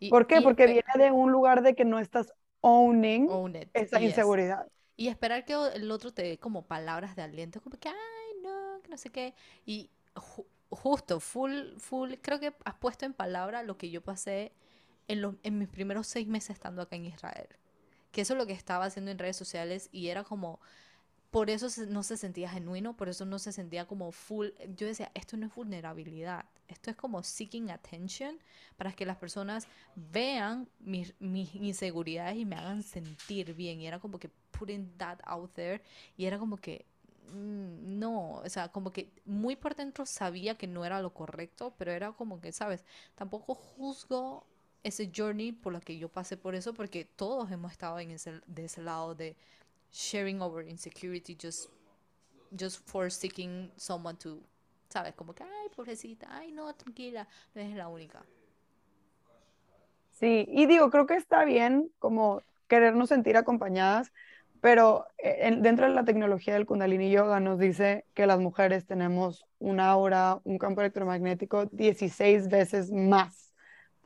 Y- 0.00 0.10
¿Por 0.10 0.26
qué? 0.26 0.40
Porque 0.40 0.66
viene 0.66 0.82
de 0.96 1.10
un 1.12 1.32
lugar 1.32 1.62
de 1.62 1.74
que 1.74 1.84
no 1.84 1.98
estás 1.98 2.32
owning 2.62 3.28
own 3.30 3.56
esa 3.74 3.98
yes. 3.98 4.10
inseguridad. 4.10 4.66
Y 4.96 5.08
esperar 5.08 5.44
que 5.44 5.54
el 5.74 5.90
otro 5.90 6.12
te 6.12 6.22
dé 6.22 6.38
como 6.38 6.62
palabras 6.66 7.16
de 7.16 7.22
aliento, 7.22 7.60
como 7.60 7.78
que, 7.78 7.88
ay, 7.88 8.42
no, 8.42 8.80
que 8.82 8.88
no 8.88 8.96
sé 8.96 9.10
qué. 9.10 9.34
Y 9.66 9.90
ju- 10.14 10.46
justo, 10.70 11.20
full, 11.20 11.76
full, 11.78 12.14
creo 12.22 12.40
que 12.40 12.52
has 12.64 12.74
puesto 12.76 13.06
en 13.06 13.12
palabra 13.12 13.62
lo 13.62 13.76
que 13.78 13.90
yo 13.90 14.02
pasé 14.02 14.52
en, 15.08 15.38
en 15.42 15.58
mis 15.58 15.68
primeros 15.68 16.06
seis 16.06 16.28
meses 16.28 16.50
estando 16.50 16.82
acá 16.82 16.96
en 16.96 17.06
Israel. 17.06 17.48
Que 18.12 18.22
eso 18.22 18.34
es 18.34 18.38
lo 18.38 18.46
que 18.46 18.52
estaba 18.52 18.84
haciendo 18.86 19.10
en 19.10 19.18
redes 19.18 19.36
sociales 19.36 19.88
y 19.92 20.08
era 20.08 20.24
como, 20.24 20.60
por 21.30 21.50
eso 21.50 21.68
no 21.88 22.02
se 22.02 22.16
sentía 22.16 22.48
genuino, 22.48 22.96
por 22.96 23.08
eso 23.08 23.26
no 23.26 23.38
se 23.38 23.52
sentía 23.52 23.86
como 23.86 24.12
full. 24.12 24.48
Yo 24.76 24.86
decía, 24.86 25.10
esto 25.14 25.36
no 25.36 25.46
es 25.46 25.54
vulnerabilidad, 25.54 26.46
esto 26.68 26.90
es 26.90 26.96
como 26.96 27.22
seeking 27.22 27.70
attention 27.70 28.38
para 28.76 28.92
que 28.92 29.04
las 29.04 29.18
personas 29.18 29.68
vean 29.94 30.68
mis, 30.80 31.14
mis 31.20 31.54
inseguridades 31.54 32.36
y 32.38 32.44
me 32.46 32.56
hagan 32.56 32.82
sentir 32.82 33.54
bien. 33.54 33.80
Y 33.80 33.86
era 33.86 33.98
como 33.98 34.18
que 34.18 34.30
putting 34.52 34.90
that 34.96 35.18
out 35.24 35.52
there. 35.52 35.82
Y 36.16 36.24
era 36.24 36.38
como 36.38 36.56
que, 36.56 36.86
mm, 37.32 37.98
no, 37.98 38.36
o 38.36 38.48
sea, 38.48 38.70
como 38.70 38.90
que 38.90 39.10
muy 39.26 39.54
por 39.56 39.76
dentro 39.76 40.06
sabía 40.06 40.56
que 40.56 40.66
no 40.66 40.84
era 40.84 41.02
lo 41.02 41.12
correcto, 41.12 41.74
pero 41.76 41.92
era 41.92 42.12
como 42.12 42.40
que, 42.40 42.52
¿sabes? 42.52 42.84
Tampoco 43.14 43.54
juzgo 43.54 44.46
ese 44.82 45.10
journey 45.14 45.52
por 45.52 45.72
lo 45.72 45.80
que 45.80 45.98
yo 45.98 46.08
pasé 46.08 46.36
por 46.36 46.54
eso, 46.54 46.74
porque 46.74 47.04
todos 47.04 47.50
hemos 47.50 47.72
estado 47.72 47.98
en 47.98 48.10
ese, 48.12 48.40
de 48.46 48.64
ese 48.66 48.82
lado 48.82 49.14
de 49.14 49.36
sharing 49.92 50.40
over 50.42 50.68
insecurity 50.68 51.36
just, 51.40 51.70
just 52.58 52.86
for 52.88 53.10
seeking 53.10 53.70
someone 53.76 54.16
to, 54.18 54.40
¿sabes? 54.90 55.14
Como 55.14 55.34
que, 55.34 55.44
ay, 55.44 55.68
pobrecita, 55.76 56.28
ay, 56.30 56.52
no, 56.52 56.74
tranquila, 56.74 57.28
no 57.54 57.62
eres 57.62 57.76
la 57.76 57.88
única. 57.88 58.24
Sí, 60.10 60.46
y 60.48 60.66
digo, 60.66 60.90
creo 60.90 61.06
que 61.06 61.14
está 61.14 61.44
bien 61.44 61.90
como 61.98 62.42
querernos 62.68 63.08
sentir 63.10 63.36
acompañadas, 63.36 64.12
pero 64.60 65.06
eh, 65.18 65.38
en- 65.42 65.62
dentro 65.62 65.86
de 65.86 65.94
la 65.94 66.04
tecnología 66.04 66.54
del 66.54 66.66
Kundalini 66.66 67.10
Yoga 67.10 67.38
nos 67.40 67.58
dice 67.58 68.04
que 68.14 68.26
las 68.26 68.40
mujeres 68.40 68.86
tenemos 68.86 69.46
una 69.58 69.90
aura, 69.90 70.40
un 70.44 70.58
campo 70.58 70.80
electromagnético 70.80 71.66
16 71.66 72.48
veces 72.48 72.90
más 72.90 73.47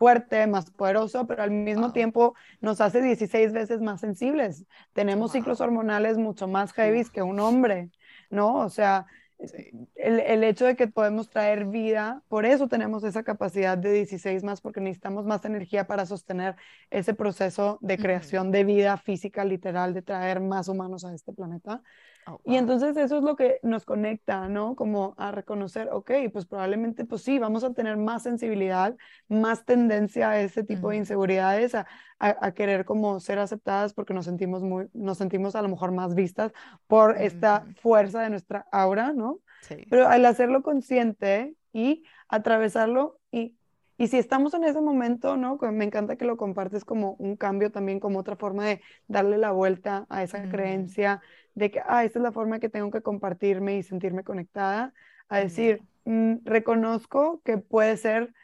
fuerte, 0.03 0.47
más 0.49 0.71
poderoso, 0.73 1.27
pero 1.27 1.43
al 1.45 1.51
mismo 1.53 1.89
Wow. 1.89 1.93
tiempo 1.93 2.35
nos 2.61 2.81
hace 2.81 3.01
16 3.03 3.53
veces 3.53 3.81
más 3.81 4.01
sensibles. 4.01 4.67
Tenemos 4.93 5.33
ciclos 5.33 5.61
hormonales 5.61 6.19
mucho 6.19 6.49
más 6.49 6.73
heavy 6.73 7.05
que 7.11 7.23
un 7.23 7.39
hombre, 7.41 7.91
¿no? 8.31 8.57
O 8.57 8.69
sea, 8.71 9.07
Sí. 9.45 9.89
el, 9.97 10.21
el 10.21 10.45
hecho 10.45 10.65
de 10.67 10.77
que 10.77 10.87
podemos 10.89 11.29
traer 11.29 11.65
vida, 11.67 12.23
por 12.29 12.47
eso 12.47 12.69
tenemos 12.69 13.03
esa 13.05 13.25
capacidad 13.25 13.77
de 13.77 13.93
16 13.93 14.45
más, 14.45 14.61
porque 14.61 14.81
necesitamos 14.81 15.27
más 15.27 15.45
energía 15.45 15.87
para 15.87 16.07
sostener 16.07 16.57
ese 16.91 17.15
proceso 17.15 17.79
de 17.83 17.99
creación 17.99 18.53
de 18.53 18.65
vida 18.65 18.97
física, 18.99 19.45
literal, 19.45 19.95
de 19.95 20.03
traer 20.03 20.41
más 20.41 20.69
humanos 20.69 21.05
a 21.05 21.15
este 21.15 21.33
planeta. 21.33 21.83
Oh, 22.27 22.41
Y 22.45 22.57
entonces 22.57 22.97
eso 22.97 23.19
es 23.19 23.23
lo 23.23 23.37
que 23.37 23.59
nos 23.63 23.85
conecta, 23.85 24.49
¿no? 24.49 24.75
Como 24.77 25.15
a 25.17 25.31
reconocer, 25.33 25.89
ok, 25.93 26.11
pues 26.33 26.47
probablemente, 26.47 27.05
pues 27.05 27.23
sí, 27.23 27.39
vamos 27.39 27.63
a 27.65 27.73
tener 27.73 27.97
más 27.97 28.25
sensibilidad, 28.25 28.97
más 29.29 29.65
tendencia 29.65 30.31
a 30.31 30.41
ese 30.41 30.65
tipo 30.65 30.91
de 30.91 30.97
inseguridades, 30.97 31.75
a, 31.75 31.87
a- 32.19 32.37
a 32.47 32.53
querer 32.53 32.85
como 32.85 33.21
ser 33.21 33.39
aceptadas 33.39 33.95
porque 33.95 34.15
nos 34.15 34.25
sentimos 34.25 34.63
muy, 34.63 34.89
nos 34.93 35.19
sentimos 35.19 35.55
a 35.55 35.63
lo 35.63 35.69
mejor 35.69 35.93
más 35.93 36.15
vistas 36.15 36.53
por 36.89 37.17
esta 37.21 37.67
fuerza 37.81 38.23
de 38.23 38.31
nuestra 38.31 38.67
aura, 38.73 39.13
¿no? 39.13 39.41
Sí. 39.61 39.87
Pero 39.89 40.09
al 40.09 40.25
hacerlo 40.27 40.63
consciente 40.63 41.55
y 41.73 42.05
atravesarlo 42.29 43.21
y, 43.31 43.57
y 44.03 44.09
si 44.09 44.19
estamos 44.19 44.53
en 44.55 44.65
ese 44.65 44.81
momento, 44.81 45.37
¿no? 45.37 45.57
Me 45.71 45.85
encanta 45.85 46.17
que 46.17 46.25
lo 46.25 46.37
compartes 46.37 46.85
como 46.85 47.13
un 47.21 47.37
cambio 47.37 47.71
también, 47.71 48.01
como 48.01 48.19
otra 48.19 48.35
forma 48.35 48.67
de 48.67 48.81
darle 49.07 49.39
la 49.39 49.53
vuelta 49.53 50.07
a 50.09 50.25
esa 50.25 50.41
Ujú. 50.41 50.49
creencia 50.49 51.21
de 51.55 51.71
que, 51.71 51.81
ah, 51.87 52.03
esta 52.05 52.19
es 52.19 52.23
la 52.25 52.33
forma 52.33 52.59
que 52.59 52.69
tengo 52.69 52.91
que 52.91 53.01
compartirme 53.01 53.77
y 53.77 53.85
sentirme 53.85 54.25
conectada, 54.25 54.93
a 55.29 55.39
decir, 55.39 55.83
"Mm, 56.05 56.39
reconozco 56.43 57.43
que 57.45 57.59
puede 57.59 57.97
ser 57.97 58.35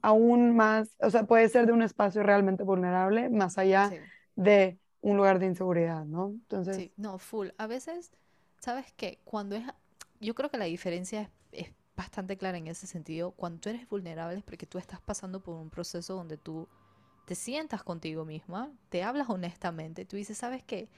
aún 0.00 0.54
más, 0.54 0.94
o 1.00 1.10
sea, 1.10 1.24
puede 1.24 1.48
ser 1.48 1.66
de 1.66 1.72
un 1.72 1.82
espacio 1.82 2.22
realmente 2.22 2.62
vulnerable, 2.62 3.30
más 3.30 3.58
allá 3.58 3.90
Sí. 3.90 3.96
de 4.36 4.78
un 5.00 5.16
lugar 5.16 5.40
de 5.40 5.46
inseguridad, 5.46 6.04
¿no? 6.04 6.28
Entonces, 6.28 6.76
Sí, 6.76 6.92
no, 6.96 7.18
full. 7.18 7.48
A 7.58 7.66
veces, 7.66 8.12
¿sabes 8.60 8.92
qué? 8.96 9.18
Cuando 9.24 9.56
es, 9.56 9.64
yo 10.20 10.36
creo 10.36 10.50
que 10.50 10.58
la 10.58 10.66
diferencia 10.66 11.22
es 11.22 11.28
bastante 12.00 12.36
clara 12.38 12.58
en 12.58 12.66
ese 12.66 12.86
sentido. 12.86 13.32
Cuando 13.32 13.68
eres 13.70 13.88
vulnerable 13.88 14.38
es 14.38 14.44
porque 14.44 14.66
tú 14.66 14.78
estás 14.78 15.00
pasando 15.00 15.40
por 15.40 15.54
un 15.56 15.70
proceso 15.70 16.14
donde 16.14 16.36
tú 16.38 16.66
te 17.26 17.34
sientas 17.34 17.82
contigo 17.82 18.24
misma, 18.24 18.70
te 18.88 19.02
hablas 19.02 19.28
honestamente, 19.28 20.04
tú 20.06 20.16
dices, 20.16 20.38
¿sabes 20.38 20.62
qué? 20.64 20.88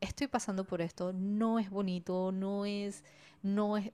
Estoy 0.00 0.26
pasando 0.28 0.64
por 0.64 0.80
esto, 0.82 1.12
no 1.12 1.58
es 1.58 1.70
bonito, 1.70 2.32
no 2.32 2.64
es, 2.66 3.04
no 3.42 3.76
es- 3.76 3.92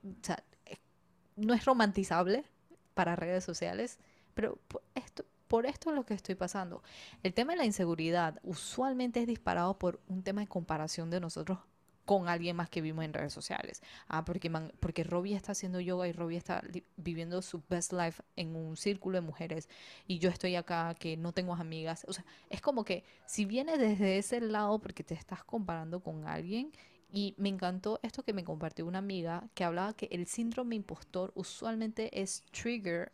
no 1.35 1.53
es 1.53 1.65
romantizable 1.65 2.45
para 2.93 3.15
redes 3.15 3.43
sociales, 3.43 3.99
pero 4.33 4.57
por 4.67 4.81
esto, 4.95 5.25
por 5.47 5.65
esto 5.65 5.89
es 5.89 5.95
lo 5.95 6.05
que 6.05 6.13
estoy 6.13 6.35
pasando. 6.35 6.81
El 7.23 7.33
tema 7.33 7.53
de 7.53 7.57
la 7.57 7.65
inseguridad 7.65 8.39
usualmente 8.43 9.21
es 9.21 9.27
disparado 9.27 9.77
por 9.77 9.99
un 10.07 10.23
tema 10.23 10.41
de 10.41 10.47
comparación 10.47 11.09
de 11.09 11.19
nosotros 11.19 11.59
con 12.07 12.29
alguien 12.29 12.55
más 12.55 12.69
que 12.69 12.79
vimos 12.81 13.03
en 13.03 13.11
redes 13.13 13.33
sociales. 13.33 13.81
Ah, 14.07 14.23
porque, 14.23 14.49
man- 14.49 14.71
porque 14.79 15.03
Robbie 15.03 15.35
está 15.35 15.51
haciendo 15.51 15.81
yoga 15.81 16.07
y 16.07 16.13
Robbie 16.13 16.37
está 16.37 16.63
viviendo 16.95 17.41
su 17.41 17.61
best 17.69 17.91
life 17.91 18.23
en 18.37 18.55
un 18.55 18.77
círculo 18.77 19.17
de 19.17 19.21
mujeres 19.21 19.67
y 20.07 20.17
yo 20.17 20.29
estoy 20.29 20.55
acá 20.55 20.95
que 20.97 21.17
no 21.17 21.33
tengo 21.33 21.53
amigas. 21.53 22.05
O 22.07 22.13
sea, 22.13 22.25
es 22.49 22.61
como 22.61 22.85
que 22.85 23.03
si 23.25 23.43
viene 23.43 23.77
desde 23.77 24.17
ese 24.17 24.39
lado 24.39 24.79
porque 24.79 25.03
te 25.03 25.15
estás 25.15 25.43
comparando 25.43 25.99
con 25.99 26.25
alguien 26.25 26.71
y 27.11 27.35
me 27.37 27.49
encantó 27.49 27.99
esto 28.03 28.23
que 28.23 28.31
me 28.31 28.45
compartió 28.45 28.85
una 28.85 28.99
amiga 28.99 29.49
que 29.53 29.65
hablaba 29.65 29.93
que 29.93 30.07
el 30.09 30.27
síndrome 30.27 30.75
impostor 30.75 31.33
usualmente 31.35 32.21
es 32.21 32.43
trigger 32.51 33.11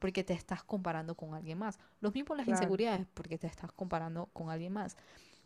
porque 0.00 0.24
te 0.24 0.32
estás 0.34 0.64
comparando 0.64 1.14
con 1.14 1.34
alguien 1.34 1.58
más. 1.58 1.78
Los 2.00 2.12
mismos 2.12 2.36
las 2.36 2.46
Claro. 2.46 2.58
inseguridades 2.58 3.06
porque 3.14 3.38
te 3.38 3.46
estás 3.46 3.70
comparando 3.72 4.26
con 4.32 4.50
alguien 4.50 4.72
más. 4.72 4.96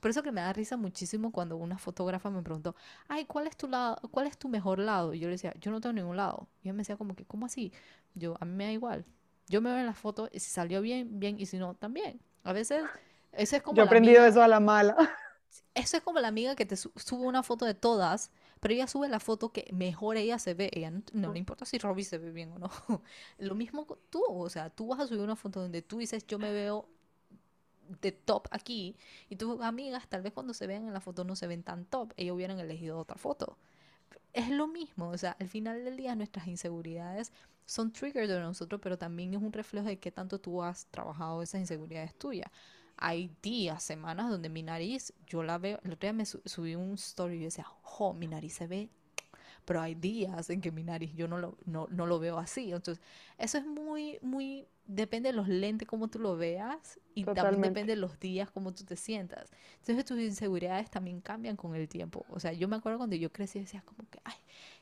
Por 0.01 0.11
eso 0.11 0.23
que 0.23 0.33
me 0.33 0.41
da 0.41 0.53
risa 0.53 0.77
muchísimo 0.77 1.33
cuando 1.33 1.57
una 1.57 1.79
fotógrafa 1.79 2.31
me 2.31 2.43
preguntó, 2.43 2.75
ay, 3.09 3.25
¿cuál 3.27 3.47
es 3.47 3.57
tu 3.57 3.69
lado, 3.69 3.97
cuál 4.11 4.27
es 4.27 4.39
tu 4.39 4.49
mejor 4.49 4.79
lado? 4.79 5.15
Y 5.15 5.21
yo 5.21 5.29
le 5.29 5.33
decía, 5.33 5.55
yo 5.61 5.71
no 5.71 5.81
tengo 5.81 5.93
ningún 5.95 6.17
lado. 6.17 6.49
Y 6.63 6.69
ella 6.69 6.75
me 6.75 6.79
decía 6.81 6.97
como 6.97 7.15
que, 7.17 7.25
¿cómo 7.27 7.47
así? 7.47 7.73
Yo, 8.15 8.37
a 8.41 8.45
mí 8.45 8.53
me 8.55 8.65
da 8.67 8.73
igual. 8.73 9.05
Yo 9.49 9.61
me 9.61 9.71
veo 9.71 9.79
en 9.81 9.87
la 9.87 9.95
foto 9.95 10.29
y 10.33 10.41
si 10.41 10.51
salió 10.51 10.81
bien, 10.83 11.19
bien, 11.21 11.39
y 11.41 11.47
si 11.47 11.59
no, 11.59 11.75
también. 11.75 12.21
A 12.45 12.53
veces, 12.53 12.91
eso 13.33 13.57
es 13.57 13.63
como 13.63 13.83
yo 13.83 13.83
he 13.83 13.85
aprendido 13.85 14.25
amiga- 14.25 14.27
eso 14.27 14.43
a 14.43 14.49
la 14.49 14.61
mala. 14.61 14.97
eso 15.75 15.97
es 15.97 16.03
como 16.03 16.21
la 16.21 16.29
amiga 16.29 16.57
que 16.57 16.67
te 16.67 16.77
su- 16.77 16.93
sube 16.97 17.27
una 17.27 17.43
foto 17.43 17.65
de 17.65 17.75
todas, 17.75 18.31
pero 18.61 18.75
ella 18.75 18.87
sube 18.87 19.09
la 19.09 19.21
foto 19.21 19.53
que 19.53 19.69
mejor 19.73 20.17
ella 20.17 20.39
se 20.39 20.55
ve. 20.55 20.71
Ella 20.73 20.91
no, 20.91 21.03
no 21.13 21.33
le 21.33 21.39
importa 21.39 21.65
si 21.65 21.79
Robbie 21.79 22.05
se 22.05 22.19
ve 22.19 22.33
bien 22.33 22.53
o 22.53 22.59
no. 22.59 22.71
Lo 23.39 23.55
mismo 23.55 23.87
tú, 24.11 24.23
o 24.29 24.49
sea, 24.51 24.71
tú 24.71 24.89
vas 24.89 25.01
a 25.01 25.07
subir 25.07 25.21
una 25.23 25.37
foto 25.37 25.61
donde 25.61 25.83
tú 25.83 25.99
dices, 25.99 26.27
yo 26.27 26.39
me 26.39 26.53
veo 26.53 26.89
de 28.03 28.13
top 28.13 28.49
aquí, 28.51 28.97
y 29.29 29.37
tus 29.37 29.61
amigas 29.61 30.09
tal 30.09 30.23
vez 30.23 30.33
cuando 30.33 30.55
se 30.55 30.67
vean 30.67 30.87
en 30.87 30.95
la 30.95 31.01
foto 31.01 31.25
no 31.25 31.37
se 31.37 31.47
ven 31.47 31.63
tan 31.63 31.85
top, 31.85 32.13
ellos 32.17 32.35
hubieran 32.37 32.59
elegido 32.59 32.99
otra 32.99 33.17
foto. 33.17 33.59
Es 34.33 34.51
lo 34.51 34.67
mismo, 34.67 35.11
o 35.11 35.19
sea, 35.19 35.37
al 35.41 35.49
final 35.49 35.85
del 35.85 35.97
día 35.97 36.15
nuestras 36.15 36.47
inseguridades 36.47 37.33
son 37.67 37.93
triggers 37.93 38.29
de 38.29 38.41
nosotros, 38.41 38.81
pero 38.83 38.97
también 38.99 39.35
es 39.35 39.43
un 39.43 39.53
reflejo 39.53 39.87
de 39.89 39.99
qué 39.99 40.11
tanto 40.11 40.41
tú 40.41 40.63
has 40.63 40.87
trabajado 40.87 41.43
esas 41.43 41.61
inseguridades 41.61 42.15
tuyas. 42.15 42.51
Hay 42.97 43.31
días, 43.43 43.83
semanas 43.83 44.31
donde 44.31 44.49
mi 44.49 44.63
nariz, 44.63 45.13
yo 45.27 45.43
la 45.43 45.59
veo, 45.59 45.79
el 45.85 45.93
otro 45.93 46.07
día 46.07 46.13
me 46.13 46.27
su- 46.27 46.43
subí 46.45 46.75
un 46.75 46.95
story 46.95 47.37
y 47.37 47.39
yo 47.41 47.45
decía, 47.47 47.65
jo, 47.83 48.15
mi 48.15 48.27
nariz 48.27 48.55
se 48.55 48.67
ve 48.67 48.91
pero 49.69 49.83
hay 49.83 49.95
días 49.95 50.49
en 50.49 50.63
que 50.63 50.73
mi 50.73 50.83
nariz 50.83 51.13
yo 51.15 51.29
no 51.29 51.37
lo, 51.37 51.59
no, 51.67 51.89
no 51.91 52.07
lo 52.07 52.19
veo 52.19 52.39
así. 52.39 52.73
Entonces, 52.73 53.05
eso 53.37 53.59
es 53.59 53.67
muy, 53.67 54.19
muy, 54.23 54.67
depende 54.87 55.29
de 55.29 55.37
los 55.37 55.47
lentes, 55.47 55.87
como 55.87 56.09
tú 56.09 56.19
lo 56.19 56.39
veas, 56.39 56.99
y 57.15 57.25
también 57.25 57.37
Totalmente. 57.37 57.69
depende 57.69 57.95
de 57.95 58.01
los 58.01 58.19
días, 58.19 58.51
cómo 58.51 58.73
tú 58.73 58.85
te 58.85 58.97
sientas. 58.97 59.51
Entonces, 59.81 60.07
tus 60.07 60.19
inseguridades 60.19 60.91
también 60.91 61.21
cambian 61.21 61.55
con 61.55 61.75
el 61.75 61.87
tiempo. 61.87 62.25
O 62.31 62.41
sea, 62.41 62.55
yo 62.55 62.67
me 62.67 62.77
acuerdo 62.77 62.97
cuando 62.97 63.15
yo 63.17 63.31
crecí, 63.31 63.59
decía 63.59 63.83
como 63.83 64.09
que, 64.09 64.21
ay, 64.25 64.37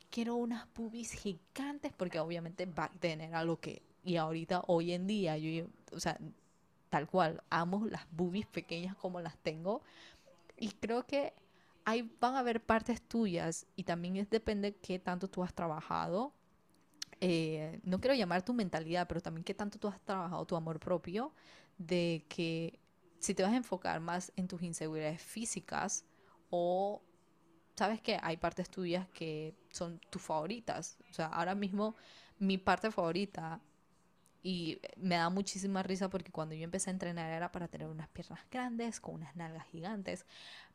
quiero 0.08 0.36
unas 0.36 0.72
boobies 0.72 1.10
gigantes, 1.10 1.92
porque 1.92 2.20
obviamente 2.20 2.64
back 2.66 2.92
then 3.00 3.20
era 3.22 3.42
lo 3.42 3.58
que, 3.58 3.82
y 4.04 4.18
ahorita, 4.18 4.62
hoy 4.68 4.92
en 4.92 5.08
día, 5.08 5.36
yo, 5.36 5.66
o 5.90 5.98
sea, 5.98 6.16
tal 6.90 7.08
cual, 7.08 7.42
amo 7.50 7.84
las 7.86 8.06
boobies 8.12 8.46
pequeñas 8.46 8.94
como 8.94 9.20
las 9.20 9.36
tengo, 9.38 9.82
y 10.56 10.68
creo 10.68 11.08
que 11.08 11.32
ahí 11.86 12.02
van 12.20 12.34
a 12.34 12.40
haber 12.40 12.64
partes 12.64 13.00
tuyas 13.00 13.66
y 13.76 13.84
también 13.84 14.16
es 14.16 14.28
depende 14.28 14.76
qué 14.76 14.98
tanto 14.98 15.28
tú 15.28 15.42
has 15.42 15.54
trabajado. 15.54 16.34
eh, 17.20 17.80
no 17.84 18.00
quiero 18.00 18.14
llamar 18.14 18.44
tu 18.44 18.54
mentalidad, 18.54 19.08
pero 19.08 19.20
también 19.22 19.44
qué 19.44 19.54
tanto 19.54 19.78
tú 19.78 19.88
has 19.88 20.00
trabajado 20.02 20.46
tu 20.46 20.56
amor 20.56 20.80
propio, 20.80 21.32
de 21.78 22.26
que 22.28 22.80
si 23.20 23.34
te 23.34 23.42
vas 23.42 23.52
a 23.52 23.56
enfocar 23.56 24.00
más 24.00 24.32
en 24.36 24.48
tus 24.48 24.62
inseguridades 24.62 25.22
físicas 25.22 26.04
o 26.50 27.02
sabes 27.76 28.00
que 28.02 28.18
hay 28.22 28.36
partes 28.36 28.70
tuyas 28.70 29.08
que 29.10 29.54
son 29.70 30.00
tus 30.10 30.22
favoritas. 30.22 30.98
O 31.10 31.14
sea, 31.14 31.26
ahora 31.26 31.54
mismo 31.54 31.96
mi 32.38 32.58
parte 32.58 32.90
favorita 32.90 33.60
y 34.46 34.80
me 34.96 35.16
da 35.16 35.28
muchísima 35.30 35.82
risa 35.82 36.08
porque 36.08 36.30
cuando 36.30 36.54
yo 36.54 36.62
empecé 36.64 36.90
a 36.90 36.92
entrenar 36.92 37.32
era 37.32 37.50
para 37.50 37.66
tener 37.68 37.88
unas 37.88 38.08
piernas 38.08 38.40
grandes, 38.50 39.00
con 39.00 39.16
unas 39.16 39.34
nalgas 39.34 39.66
gigantes. 39.66 40.24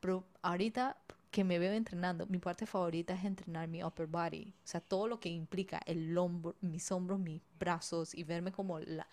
Pero 0.01 0.25
ahorita 0.41 0.97
que 1.31 1.45
me 1.45 1.57
veo 1.57 1.71
entrenando, 1.71 2.27
mi 2.27 2.39
parte 2.39 2.65
favorita 2.65 3.13
es 3.13 3.23
entrenar 3.23 3.69
mi 3.69 3.81
upper 3.83 4.07
body. 4.07 4.53
O 4.65 4.67
sea, 4.67 4.81
todo 4.81 5.07
lo 5.07 5.21
que 5.21 5.29
implica 5.29 5.79
el 5.85 6.17
hombro, 6.17 6.55
mis 6.59 6.91
hombros, 6.91 7.19
mis 7.19 7.41
brazos 7.59 8.13
y 8.13 8.23
verme 8.25 8.51
como 8.51 8.79
la, 8.79 9.07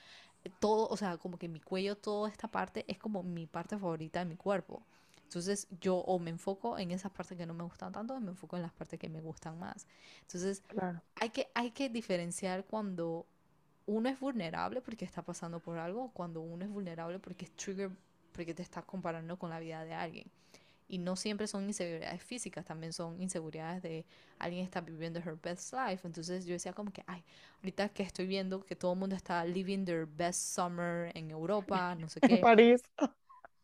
todo, 0.61 0.88
o 0.88 0.97
sea, 0.97 1.18
como 1.18 1.38
que 1.38 1.49
mi 1.49 1.61
cuello, 1.61 1.97
toda 1.97 2.29
esta 2.31 2.49
parte 2.49 2.85
es 2.88 2.99
como 2.99 3.23
mi 3.23 3.47
parte 3.47 3.79
favorita 3.79 4.21
de 4.21 4.25
mi 4.27 4.37
cuerpo. 4.37 4.83
Entonces 5.25 5.68
yo 5.81 5.97
o 5.97 6.18
me 6.18 6.31
enfoco 6.31 6.79
en 6.79 6.90
esas 6.90 7.12
partes 7.12 7.37
que 7.37 7.47
no 7.47 7.55
me 7.55 7.64
gustan 7.64 7.92
tanto 7.92 8.14
o 8.14 8.21
me 8.21 8.31
enfoco 8.31 8.57
en 8.57 8.62
las 8.62 8.73
partes 8.73 8.99
que 8.99 9.09
me 9.09 9.21
gustan 9.21 9.59
más. 9.59 9.87
Entonces 10.23 10.62
Claro. 10.66 11.03
hay 11.16 11.31
que, 11.31 11.49
hay 11.55 11.71
que 11.73 11.88
diferenciar 11.88 12.64
cuando 12.64 13.27
uno 13.88 14.09
es 14.11 14.20
vulnerable 14.20 14.83
porque 14.83 15.05
está 15.07 15.22
pasando 15.22 15.61
por 15.61 15.79
algo, 15.79 16.12
cuando 16.14 16.42
uno 16.42 16.64
es 16.64 16.70
vulnerable 16.70 17.18
porque 17.20 17.46
es 17.46 17.53
trigger, 17.57 17.90
porque 18.33 18.55
te 18.55 18.62
estás 18.62 18.85
comparando 18.87 19.38
con 19.38 19.51
la 19.51 19.61
vida 19.61 19.85
de 19.85 19.94
alguien. 19.94 20.31
Y 20.88 20.98
no 20.98 21.16
siempre 21.16 21.46
son 21.48 21.64
inseguridades 21.66 22.22
físicas, 22.22 22.64
también 22.66 22.92
son 22.94 23.20
inseguridades 23.22 23.83
de 23.83 24.07
alguien 24.38 24.64
está 24.64 24.81
viviendo 24.83 25.20
her 25.20 25.37
best 25.42 25.74
life. 25.74 26.07
Entonces 26.07 26.46
yo 26.46 26.55
decía 26.55 26.72
como 26.74 26.92
que, 26.92 27.05
ay, 27.07 27.24
ahorita 27.59 27.90
que 27.90 28.05
estoy 28.05 28.27
viendo 28.27 28.64
que 28.64 28.77
todo 28.77 28.94
el 28.94 28.98
mundo 29.01 29.16
está 29.16 29.44
living 29.44 29.85
their 29.87 30.07
best 30.07 30.40
summer 30.57 31.12
en 31.16 31.31
Europa, 31.31 31.94
no 31.96 32.09
sé 32.09 32.22
En 32.29 32.38
qué. 32.38 32.40
París. 32.40 32.83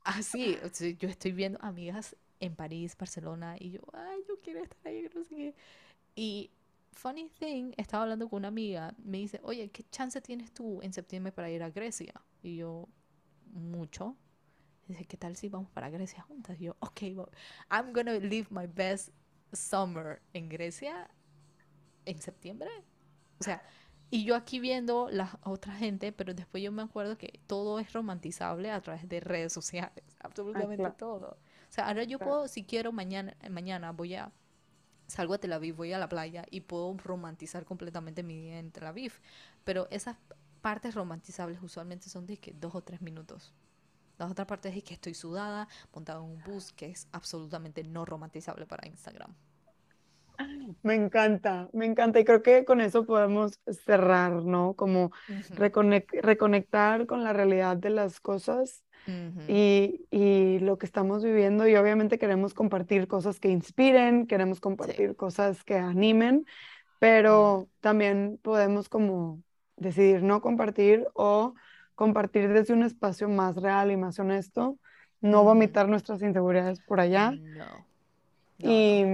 Así, 0.05 0.59
sea, 0.73 0.91
yo 0.91 1.09
estoy 1.09 1.33
viendo 1.33 1.59
amigas 1.63 2.17
en 2.41 2.55
París, 2.55 2.97
Barcelona, 2.99 3.57
y 3.59 3.71
yo, 3.71 3.81
ay, 3.95 4.21
yo 4.29 4.39
quiero 4.43 4.63
estar 4.63 4.79
ahí, 4.87 5.09
no 5.15 5.25
sé 5.25 5.35
qué. 5.35 5.55
Y 6.17 6.51
funny 6.95 7.29
thing, 7.29 7.73
estaba 7.77 8.05
hablando 8.05 8.29
con 8.29 8.39
una 8.39 8.49
amiga, 8.49 8.95
me 9.05 9.19
dice, 9.19 9.41
oye, 9.43 9.71
¿qué 9.71 9.85
chance 9.91 10.21
tienes 10.21 10.53
tú 10.53 10.81
en 10.83 10.93
septiembre 10.93 11.33
para 11.33 11.51
ir 11.51 11.63
a 11.63 11.71
Grecia? 11.71 12.15
Y 12.43 12.57
yo, 12.57 12.89
mucho. 13.53 14.17
Dice, 14.87 15.05
¿qué 15.07 15.17
tal 15.17 15.37
si 15.37 15.49
vamos 15.49 15.71
para 15.71 15.91
Grecia 15.91 16.23
juntas? 16.23 16.61
Y 16.61 16.65
yo, 16.65 16.77
ok, 16.81 17.03
well, 17.15 17.29
I'm 17.71 17.93
gonna 17.93 18.15
live 18.15 18.49
my 18.51 18.67
best 18.67 19.11
summer 19.53 20.21
en 20.33 20.49
Grecia 20.49 21.09
en 22.05 22.21
septiembre. 22.21 22.71
O 23.41 23.45
sea, 23.45 23.63
y 24.11 24.25
yo 24.25 24.37
aquí 24.37 24.61
viendo 24.61 25.09
la 25.11 25.39
otra 25.43 25.75
gente, 25.75 26.13
pero 26.13 26.35
después 26.35 26.63
yo 26.63 26.71
me 26.71 26.83
acuerdo 26.83 27.19
que 27.19 27.41
todo 27.47 27.79
es 27.81 27.93
romantizable 27.93 28.71
a 28.71 28.81
través 28.81 29.09
de 29.09 29.21
redes 29.21 29.53
sociales, 29.53 30.05
absolutamente 30.21 30.77
claro, 30.77 30.95
todo. 30.97 31.39
O 31.69 31.73
sea, 31.73 31.89
ahora 31.89 32.05
yo 32.05 32.19
claro. 32.19 32.33
puedo, 32.33 32.49
si 32.49 32.65
quiero, 32.65 32.93
mañana, 32.93 33.37
mañana 33.51 33.93
voy 33.93 34.15
a, 34.15 34.31
salgo 35.07 35.35
a 35.35 35.39
Tel 35.39 35.53
Aviv, 35.53 35.77
voy 35.77 35.93
a 35.93 35.99
la 35.99 36.09
playa 36.09 36.45
y 36.51 36.63
puedo 36.63 36.97
romantizar 36.97 37.65
completamente 37.65 38.23
mi 38.23 38.41
día 38.41 38.59
en 38.59 38.71
Tel 38.71 38.87
Aviv. 38.87 39.13
Pero 39.65 39.89
esas 39.91 40.17
partes 40.61 40.95
romantizables 40.95 41.63
usualmente 41.63 42.09
son 42.09 42.27
de 42.27 42.39
que 42.39 42.53
dos 42.53 42.75
o 42.75 42.83
tres 42.83 43.03
minutos. 43.03 43.53
Las 44.19 44.31
otras 44.31 44.47
partes 44.47 44.77
es 44.77 44.85
que 44.85 44.95
estoy 44.95 45.15
sudada, 45.15 45.69
montada 45.93 46.21
en 46.21 46.27
un 46.27 46.43
bus, 46.43 46.73
que 46.73 46.87
es 46.87 47.09
absolutamente 47.13 47.83
no 47.83 48.05
romantizable 48.05 48.65
para 48.65 48.87
Instagram. 48.87 49.35
Me 50.83 50.95
encanta, 50.95 51.69
me 51.73 51.87
encanta. 51.87 52.21
Y 52.21 52.25
creo 52.25 52.43
que 52.43 52.65
con 52.65 52.81
eso 52.81 53.05
podemos 53.07 53.59
cerrar, 53.85 54.33
¿no? 54.33 54.75
Como 54.75 55.11
reconec- 55.51 56.21
reconectar 56.23 57.07
con 57.07 57.25
la 57.25 57.33
realidad 57.33 57.77
de 57.77 57.91
las 57.91 58.21
cosas 58.21 58.84
y, 59.49 60.07
y 60.11 60.59
lo 60.61 60.79
que 60.79 60.87
estamos 60.87 61.23
viviendo. 61.23 61.67
Y 61.69 61.77
obviamente 61.77 62.19
queremos 62.19 62.55
compartir 62.55 63.07
cosas 63.09 63.41
que 63.41 63.49
inspiren, 63.49 64.27
queremos 64.27 64.59
Sí. 64.59 64.63
compartir 64.63 65.17
cosas 65.17 65.65
que 65.65 65.77
animen, 65.77 66.47
pero 66.99 67.69
también 67.81 68.39
podemos 68.43 68.89
como 68.89 69.43
decidir 69.77 70.23
no 70.23 70.41
compartir 70.41 71.07
o 71.15 71.55
compartir 71.95 72.53
desde 72.53 72.73
un 72.75 72.83
espacio 72.83 73.29
más 73.29 73.57
real 73.57 73.91
y 73.91 73.97
más 73.97 74.19
honesto, 74.19 74.79
no 75.21 75.45
vomitar 75.45 75.89
nuestras 75.89 76.23
inseguridades 76.23 76.81
por 76.81 77.01
allá. 77.01 77.33
No, 77.33 77.37
no, 77.37 77.87
no. 78.59 78.71
Y 78.71 79.05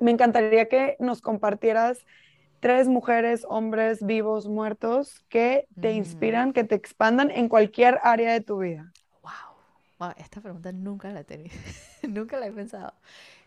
me 0.00 0.10
encantaría 0.10 0.68
que 0.68 0.96
nos 0.98 1.20
compartieras 1.20 2.04
tres 2.64 2.88
mujeres, 2.88 3.46
hombres 3.48 4.04
vivos, 4.04 4.48
muertos, 4.48 5.20
que 5.28 5.68
te 5.80 5.92
Mm, 5.92 5.94
inspiran, 5.94 6.52
que 6.54 6.64
te 6.64 6.74
expandan 6.76 7.30
en 7.30 7.48
cualquier 7.50 8.00
área 8.02 8.32
de 8.32 8.40
tu 8.40 8.58
vida. 8.60 8.94
wow. 9.22 9.54
Wow, 9.98 10.12
esta 10.18 10.40
pregunta 10.40 10.72
nunca 10.72 11.10
la 11.12 11.20
he 11.20 11.24
tenido, 11.24 11.54
nunca 12.08 12.38
la 12.38 12.46
he 12.48 12.52
pensado. 12.52 12.94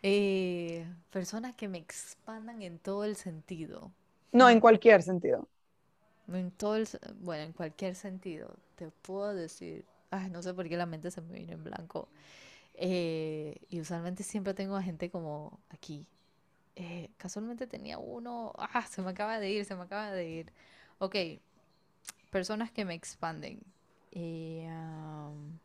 Eh, 0.02 0.88
personas 1.12 1.56
que 1.56 1.68
me 1.68 1.78
expandan 1.78 2.62
en 2.62 2.80
todo 2.80 3.04
el 3.04 3.16
sentido. 3.18 3.92
No, 4.32 4.50
en 4.50 4.60
cualquier 4.62 5.02
sentido. 5.04 5.50
En 6.28 6.52
todo 6.52 6.76
el, 6.76 6.88
bueno, 7.22 7.44
en 7.44 7.54
cualquier 7.54 7.96
sentido. 7.96 8.56
Te 8.76 8.90
puedo 8.92 9.34
decir, 9.34 9.86
ay, 10.12 10.30
no 10.30 10.42
sé 10.44 10.54
por 10.54 10.68
qué 10.68 10.76
la 10.78 10.86
mente 10.86 11.10
se 11.12 11.22
me 11.22 11.40
vino 11.40 11.54
en 11.54 11.64
blanco. 11.64 12.10
Eh, 12.76 13.58
y 13.70 13.82
usualmente 13.82 14.24
siempre 14.24 14.54
tengo 14.54 14.76
a 14.76 14.84
gente 14.84 15.10
como 15.12 15.60
aquí. 15.70 16.06
Eh, 16.80 17.10
casualmente 17.18 17.68
tenía 17.68 17.98
uno, 17.98 18.54
ah, 18.58 18.86
se 18.88 19.02
me 19.02 19.10
acaba 19.12 19.40
de 19.40 19.50
ir, 19.52 19.66
se 19.66 19.76
me 19.76 19.84
acaba 19.84 20.12
de 20.12 20.30
ir. 20.30 20.54
Ok, 21.00 21.16
personas 22.32 22.72
que 22.72 22.86
me 22.86 22.94
expanden. 22.94 23.60
Am, 24.16 25.60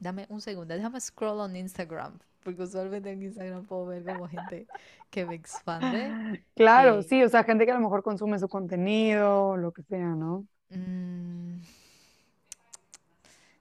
dame 0.00 0.26
un 0.28 0.40
segundo, 0.40 0.74
déjame 0.74 1.00
scroll 1.00 1.40
on 1.40 1.56
Instagram, 1.56 2.18
porque 2.42 2.62
usualmente 2.62 3.10
en 3.10 3.22
Instagram 3.22 3.66
puedo 3.66 3.86
ver 3.86 4.04
como 4.04 4.28
gente 4.28 4.66
que 5.10 5.24
me 5.26 5.34
expande. 5.34 6.16
Claro, 6.54 7.02
Eh, 7.02 7.02
sí, 7.02 7.22
o 7.22 7.28
sea, 7.30 7.44
gente 7.44 7.64
que 7.64 7.72
a 7.72 7.74
lo 7.74 7.80
mejor 7.80 8.02
consume 8.02 8.38
su 8.38 8.48
contenido, 8.48 9.56
lo 9.56 9.72
que 9.72 9.82
sea, 9.82 10.14
¿no? 10.14 10.46
mm, 10.70 11.60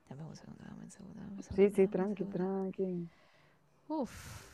dame 0.09 0.23
un 0.25 0.35
segundo, 0.35 0.63
dame 0.63 0.83
un 0.85 0.91
segundo, 0.91 1.19
dame 1.21 1.35
un 1.37 1.43
Sí, 1.55 1.69
segundo, 1.69 1.75
sí, 1.75 1.87
tranqui, 1.87 2.25
segundo. 2.25 2.25
tranqui. 2.25 3.09
Uf. 3.89 4.50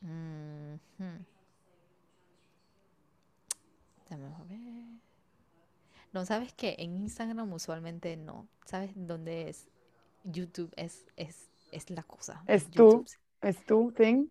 Dame 0.00 0.80
a 4.26 4.42
ver. 4.44 4.98
No, 6.12 6.24
¿sabes 6.24 6.52
qué? 6.54 6.76
En 6.78 6.96
Instagram 6.96 7.52
usualmente 7.52 8.16
no. 8.16 8.48
¿Sabes 8.64 8.92
dónde 8.94 9.48
es? 9.48 9.68
YouTube 10.24 10.72
es, 10.76 11.06
es, 11.16 11.50
es 11.72 11.90
la 11.90 12.02
cosa. 12.02 12.42
¿Es 12.46 12.70
YouTube. 12.70 13.04
tú? 13.04 13.46
¿Es 13.46 13.66
tu 13.66 13.92
thing? 13.92 14.28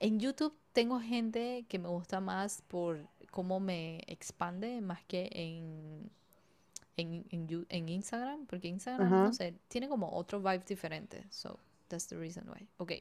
En 0.00 0.20
YouTube 0.20 0.56
tengo 0.72 1.00
gente 1.00 1.66
que 1.68 1.78
me 1.78 1.88
gusta 1.88 2.20
más 2.20 2.62
por 2.62 3.08
cómo 3.30 3.60
me 3.60 4.02
expande 4.06 4.80
más 4.80 5.04
que 5.04 5.28
en, 5.32 6.10
en, 6.96 7.24
en, 7.30 7.66
en 7.68 7.88
Instagram, 7.88 8.46
porque 8.46 8.68
Instagram, 8.68 9.10
no 9.10 9.32
sé, 9.32 9.54
tiene 9.68 9.88
como 9.88 10.12
otro 10.12 10.40
vibe 10.40 10.62
diferente. 10.66 11.26
So, 11.30 11.58
that's 11.88 12.06
the 12.06 12.16
reason 12.16 12.48
why. 12.48 12.66
Ok. 12.78 12.92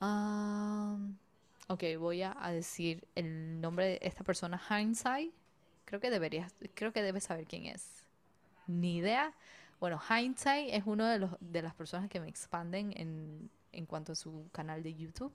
Um, 0.00 1.16
ok, 1.68 1.82
voy 1.98 2.22
a, 2.22 2.36
a 2.38 2.52
decir 2.52 3.06
el 3.14 3.60
nombre 3.60 3.86
de 3.86 3.98
esta 4.02 4.24
persona, 4.24 4.60
Hindsight. 4.70 5.32
Creo 5.84 6.00
que 6.00 6.10
deberías, 6.10 6.54
creo 6.74 6.92
que 6.92 7.02
debes 7.02 7.24
saber 7.24 7.46
quién 7.46 7.66
es. 7.66 8.04
Ni 8.66 8.98
idea. 8.98 9.34
Bueno, 9.80 10.00
Hindsight 10.00 10.74
es 10.74 10.84
uno 10.86 11.06
de 11.06 11.18
los 11.18 11.32
de 11.40 11.62
las 11.62 11.74
personas 11.74 12.10
que 12.10 12.20
me 12.20 12.28
expanden 12.28 12.92
en, 12.96 13.50
en 13.72 13.86
cuanto 13.86 14.12
a 14.12 14.16
su 14.16 14.48
canal 14.52 14.82
de 14.82 14.94
YouTube. 14.94 15.34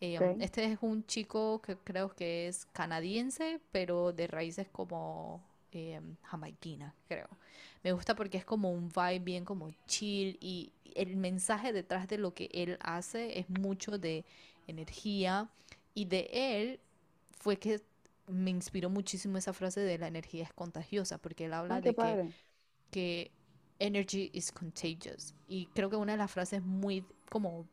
Eh, 0.00 0.18
Ok. 0.18 0.36
este 0.40 0.64
es 0.64 0.78
un 0.82 1.06
chico 1.06 1.60
que 1.62 1.76
creo 1.78 2.10
que 2.10 2.48
es 2.48 2.66
canadiense, 2.72 3.60
pero 3.72 4.12
de 4.12 4.26
raíces 4.26 4.68
como 4.70 5.42
eh, 5.72 6.00
jamaiquina, 6.22 6.94
creo. 7.08 7.28
Me 7.82 7.92
gusta 7.92 8.14
porque 8.14 8.38
es 8.38 8.44
como 8.44 8.70
un 8.70 8.88
vibe 8.90 9.20
bien 9.20 9.44
como 9.44 9.70
chill 9.86 10.36
y 10.40 10.72
el 10.94 11.16
mensaje 11.16 11.72
detrás 11.72 12.08
de 12.08 12.18
lo 12.18 12.34
que 12.34 12.50
él 12.52 12.78
hace 12.80 13.38
es 13.38 13.48
mucho 13.50 13.98
de 13.98 14.24
energía. 14.66 15.48
Y 15.94 16.04
de 16.06 16.28
él 16.32 16.80
fue 17.32 17.58
que 17.58 17.80
me 18.28 18.50
inspiró 18.50 18.90
muchísimo 18.90 19.38
esa 19.38 19.52
frase 19.52 19.80
de 19.80 19.98
la 19.98 20.06
energía 20.08 20.44
es 20.44 20.52
contagiosa, 20.52 21.18
porque 21.18 21.46
él 21.46 21.52
habla 21.54 21.76
Ah, 21.76 21.80
de 21.80 21.94
que, 21.94 22.18
que 22.90 23.30
energy 23.78 24.30
is 24.32 24.52
contagious. 24.52 25.34
Y 25.48 25.66
creo 25.74 25.90
que 25.90 25.96
una 25.96 26.12
de 26.12 26.18
las 26.18 26.30
frases 26.30 26.62
muy 26.62 27.04
como 27.30 27.66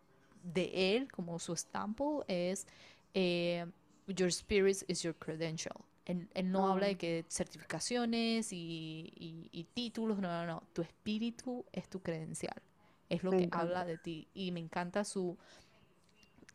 de 0.44 0.96
él, 0.96 1.12
como 1.12 1.40
su 1.40 1.54
estampo, 1.54 2.24
es 2.28 2.66
eh, 3.14 3.66
Your 4.08 4.30
spirit 4.30 4.84
is 4.88 5.02
your 5.04 5.16
credential. 5.16 5.76
Él, 6.08 6.28
él 6.34 6.52
no 6.52 6.68
habla 6.72 6.86
Ah. 6.86 6.90
de 6.90 6.98
que 6.98 7.26
certificaciones 7.30 8.52
y, 8.54 9.12
y- 9.16 9.50
y 9.52 9.64
títulos, 9.66 10.18
no, 10.20 10.30
no, 10.30 10.46
no. 10.46 10.64
Tu 10.74 10.82
espíritu 10.82 11.66
es 11.72 11.88
tu 11.90 12.02
credencial. 12.02 12.56
Es 13.10 13.24
lo 13.24 13.32
Me 13.32 13.38
que 13.38 13.44
encanta. 13.44 13.66
habla 13.66 13.86
de 13.86 13.98
ti. 13.98 14.28
Y 14.34 14.52
me 14.52 14.60
encanta 14.60 15.04
su 15.04 15.38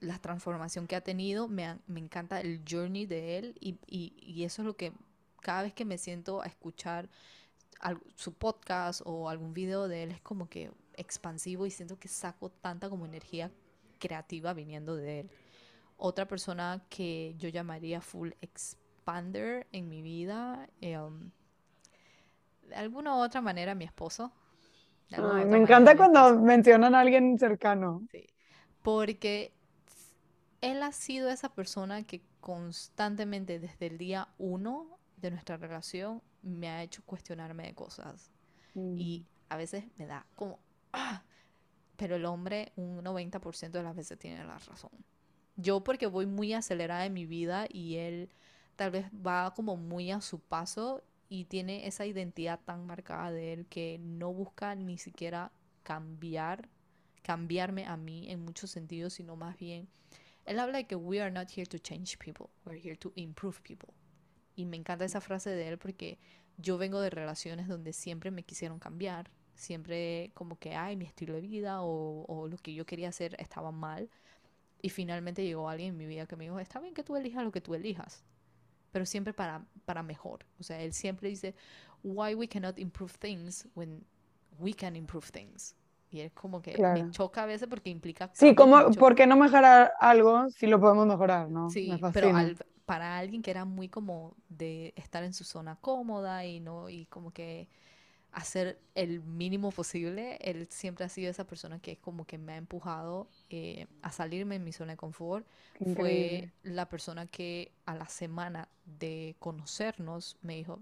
la 0.00 0.18
transformación 0.18 0.86
que 0.88 0.96
ha 0.96 1.00
tenido, 1.02 1.46
me, 1.48 1.64
ha- 1.66 1.78
me 1.86 2.00
encanta 2.00 2.40
el 2.40 2.62
journey 2.68 3.06
de 3.06 3.38
él 3.38 3.54
y, 3.60 3.76
y- 3.86 4.12
y 4.20 4.42
eso 4.44 4.62
es 4.62 4.66
lo 4.66 4.76
que 4.76 4.92
cada 5.40 5.62
vez 5.62 5.74
que 5.74 5.84
me 5.84 5.96
siento 5.98 6.42
a 6.42 6.46
escuchar 6.46 7.08
su 8.16 8.32
podcast 8.32 9.02
o 9.04 9.28
algún 9.28 9.52
video 9.54 9.86
de 9.88 10.04
él 10.04 10.10
es 10.12 10.20
como 10.20 10.48
que 10.48 10.70
expansivo 10.96 11.66
y 11.66 11.70
siento 11.70 11.98
que 11.98 12.08
saco 12.08 12.48
tanta 12.50 12.88
como 12.88 13.04
energía 13.06 13.50
creativa 13.98 14.52
viniendo 14.54 14.96
de 14.96 15.20
él. 15.20 15.30
Otra 15.96 16.26
persona 16.26 16.84
que 16.88 17.34
yo 17.38 17.48
llamaría 17.48 18.00
full 18.00 18.30
expander 19.02 19.66
en 19.72 19.88
mi 19.88 20.00
vida, 20.00 20.68
um, 20.80 21.30
de 22.68 22.74
alguna 22.76 23.16
u 23.16 23.18
otra 23.18 23.40
manera 23.40 23.74
mi 23.74 23.84
esposo. 23.84 24.30
Ay, 25.10 25.44
me 25.44 25.58
encanta 25.58 25.96
cuando 25.96 26.38
mencionan 26.38 26.94
a 26.94 27.00
alguien 27.00 27.36
cercano. 27.38 28.02
Sí, 28.12 28.26
porque 28.82 29.52
él 30.60 30.82
ha 30.82 30.92
sido 30.92 31.28
esa 31.30 31.48
persona 31.52 32.04
que 32.04 32.22
constantemente 32.40 33.58
desde 33.58 33.86
el 33.88 33.98
día 33.98 34.28
uno 34.38 34.86
de 35.16 35.32
nuestra 35.32 35.56
relación 35.56 36.22
me 36.42 36.68
ha 36.68 36.82
hecho 36.82 37.02
cuestionarme 37.04 37.64
de 37.64 37.74
cosas 37.74 38.30
Mm. 38.74 38.96
y 38.98 39.26
a 39.50 39.56
veces 39.56 39.84
me 39.98 40.06
da 40.06 40.24
como, 40.34 40.58
"Ah", 40.92 41.22
pero 41.96 42.16
el 42.16 42.24
hombre 42.24 42.72
un 42.76 43.02
90% 43.02 43.78
de 43.78 43.84
las 43.84 43.94
veces 43.96 44.18
tiene 44.18 44.44
la 44.44 44.58
razón. 44.58 44.90
Yo 45.56 45.84
porque 45.84 46.06
voy 46.06 46.26
muy 46.26 46.54
acelerada 46.54 47.04
en 47.04 47.12
mi 47.12 47.26
vida 47.26 47.66
y 47.68 47.96
él 47.96 48.30
tal 48.82 48.90
vez 48.90 49.06
va 49.24 49.54
como 49.54 49.76
muy 49.76 50.10
a 50.10 50.20
su 50.20 50.40
paso 50.40 51.04
y 51.28 51.44
tiene 51.44 51.86
esa 51.86 52.04
identidad 52.04 52.58
tan 52.64 52.84
marcada 52.84 53.30
de 53.30 53.52
él 53.52 53.66
que 53.66 54.00
no 54.00 54.32
busca 54.32 54.74
ni 54.74 54.98
siquiera 54.98 55.52
cambiar, 55.84 56.68
cambiarme 57.22 57.86
a 57.86 57.96
mí 57.96 58.28
en 58.28 58.44
muchos 58.44 58.72
sentidos, 58.72 59.12
sino 59.12 59.36
más 59.36 59.56
bien, 59.56 59.88
él 60.46 60.58
habla 60.58 60.78
de 60.78 60.88
que 60.88 60.96
we 60.96 61.22
are 61.22 61.30
not 61.30 61.48
here 61.56 61.64
to 61.64 61.78
change 61.78 62.18
people, 62.18 62.46
we're 62.66 62.76
here 62.76 62.96
to 62.96 63.12
improve 63.14 63.60
people. 63.62 63.94
Y 64.56 64.64
me 64.64 64.76
encanta 64.76 65.04
esa 65.04 65.20
frase 65.20 65.50
de 65.50 65.68
él 65.68 65.78
porque 65.78 66.18
yo 66.58 66.76
vengo 66.76 67.00
de 67.00 67.10
relaciones 67.10 67.68
donde 67.68 67.92
siempre 67.92 68.32
me 68.32 68.42
quisieron 68.42 68.80
cambiar, 68.80 69.30
siempre 69.54 70.32
como 70.34 70.58
que, 70.58 70.74
ay, 70.74 70.96
mi 70.96 71.04
estilo 71.04 71.34
de 71.34 71.40
vida 71.42 71.82
o, 71.82 72.24
o 72.26 72.48
lo 72.48 72.56
que 72.56 72.74
yo 72.74 72.84
quería 72.84 73.10
hacer 73.10 73.36
estaba 73.38 73.70
mal. 73.70 74.10
Y 74.80 74.88
finalmente 74.88 75.44
llegó 75.44 75.68
alguien 75.68 75.90
en 75.90 75.98
mi 75.98 76.06
vida 76.06 76.26
que 76.26 76.34
me 76.34 76.46
dijo, 76.46 76.58
está 76.58 76.80
bien 76.80 76.94
que 76.94 77.04
tú 77.04 77.14
elijas 77.14 77.44
lo 77.44 77.52
que 77.52 77.60
tú 77.60 77.76
elijas, 77.76 78.24
pero 78.92 79.06
siempre 79.06 79.34
para, 79.34 79.64
para 79.86 80.02
mejor. 80.04 80.46
O 80.60 80.64
sea, 80.64 80.80
él 80.82 80.92
siempre 80.94 81.28
dice, 81.30 81.54
why 82.04 82.34
we 82.34 82.48
cannot 82.48 82.78
improve 82.78 83.12
things 83.18 83.68
when 83.74 84.04
we 84.58 84.74
can 84.74 84.96
improve 84.96 85.26
things. 85.32 85.74
Y 86.10 86.20
es 86.20 86.32
como 86.32 86.62
que 86.62 86.82
me 86.86 87.04
Claro. 87.04 87.10
choca 87.10 87.44
a 87.44 87.46
veces 87.46 87.68
porque 87.68 87.90
implica 87.90 88.32
Sí, 88.32 88.54
cambios, 88.54 88.54
¿cómo, 88.54 88.76
me 88.76 88.88
choca. 88.88 88.98
¿por 88.98 89.14
qué 89.14 89.26
no 89.26 89.36
mejorar 89.36 89.92
algo 90.00 90.48
si 90.50 90.66
lo 90.66 90.80
podemos 90.80 91.06
mejorar, 91.06 91.50
no? 91.50 91.78
Me 91.84 91.98
Sí, 91.98 91.98
pero 92.10 92.30
fascina. 92.30 92.32
al- 92.34 92.56
para 92.84 93.16
alguien 93.18 93.42
que 93.42 93.50
era 93.50 93.64
muy 93.64 93.88
como 93.88 94.36
de 94.48 94.92
estar 94.96 95.22
en 95.24 95.32
su 95.32 95.44
zona 95.44 95.76
cómoda 95.76 96.44
y 96.44 96.60
no 96.60 96.88
y 96.90 97.06
como 97.06 97.30
que 97.32 97.68
hacer 98.32 98.78
el 98.94 99.20
mínimo 99.20 99.70
posible, 99.70 100.38
él 100.40 100.66
siempre 100.70 101.04
ha 101.04 101.08
sido 101.08 101.30
esa 101.30 101.46
persona 101.46 101.78
que 101.80 101.92
es 101.92 101.98
como 101.98 102.24
que 102.26 102.38
me 102.38 102.54
ha 102.54 102.56
empujado 102.56 103.28
eh, 103.50 103.86
a 104.00 104.10
salirme 104.10 104.56
en 104.56 104.64
mi 104.64 104.72
zona 104.72 104.92
de 104.92 104.96
confort. 104.96 105.46
Fue 105.94 106.50
la 106.62 106.88
persona 106.88 107.26
que 107.26 107.72
a 107.84 107.94
la 107.94 108.08
semana 108.08 108.68
de 108.86 109.36
conocernos 109.38 110.36
me 110.40 110.56
dijo, 110.56 110.80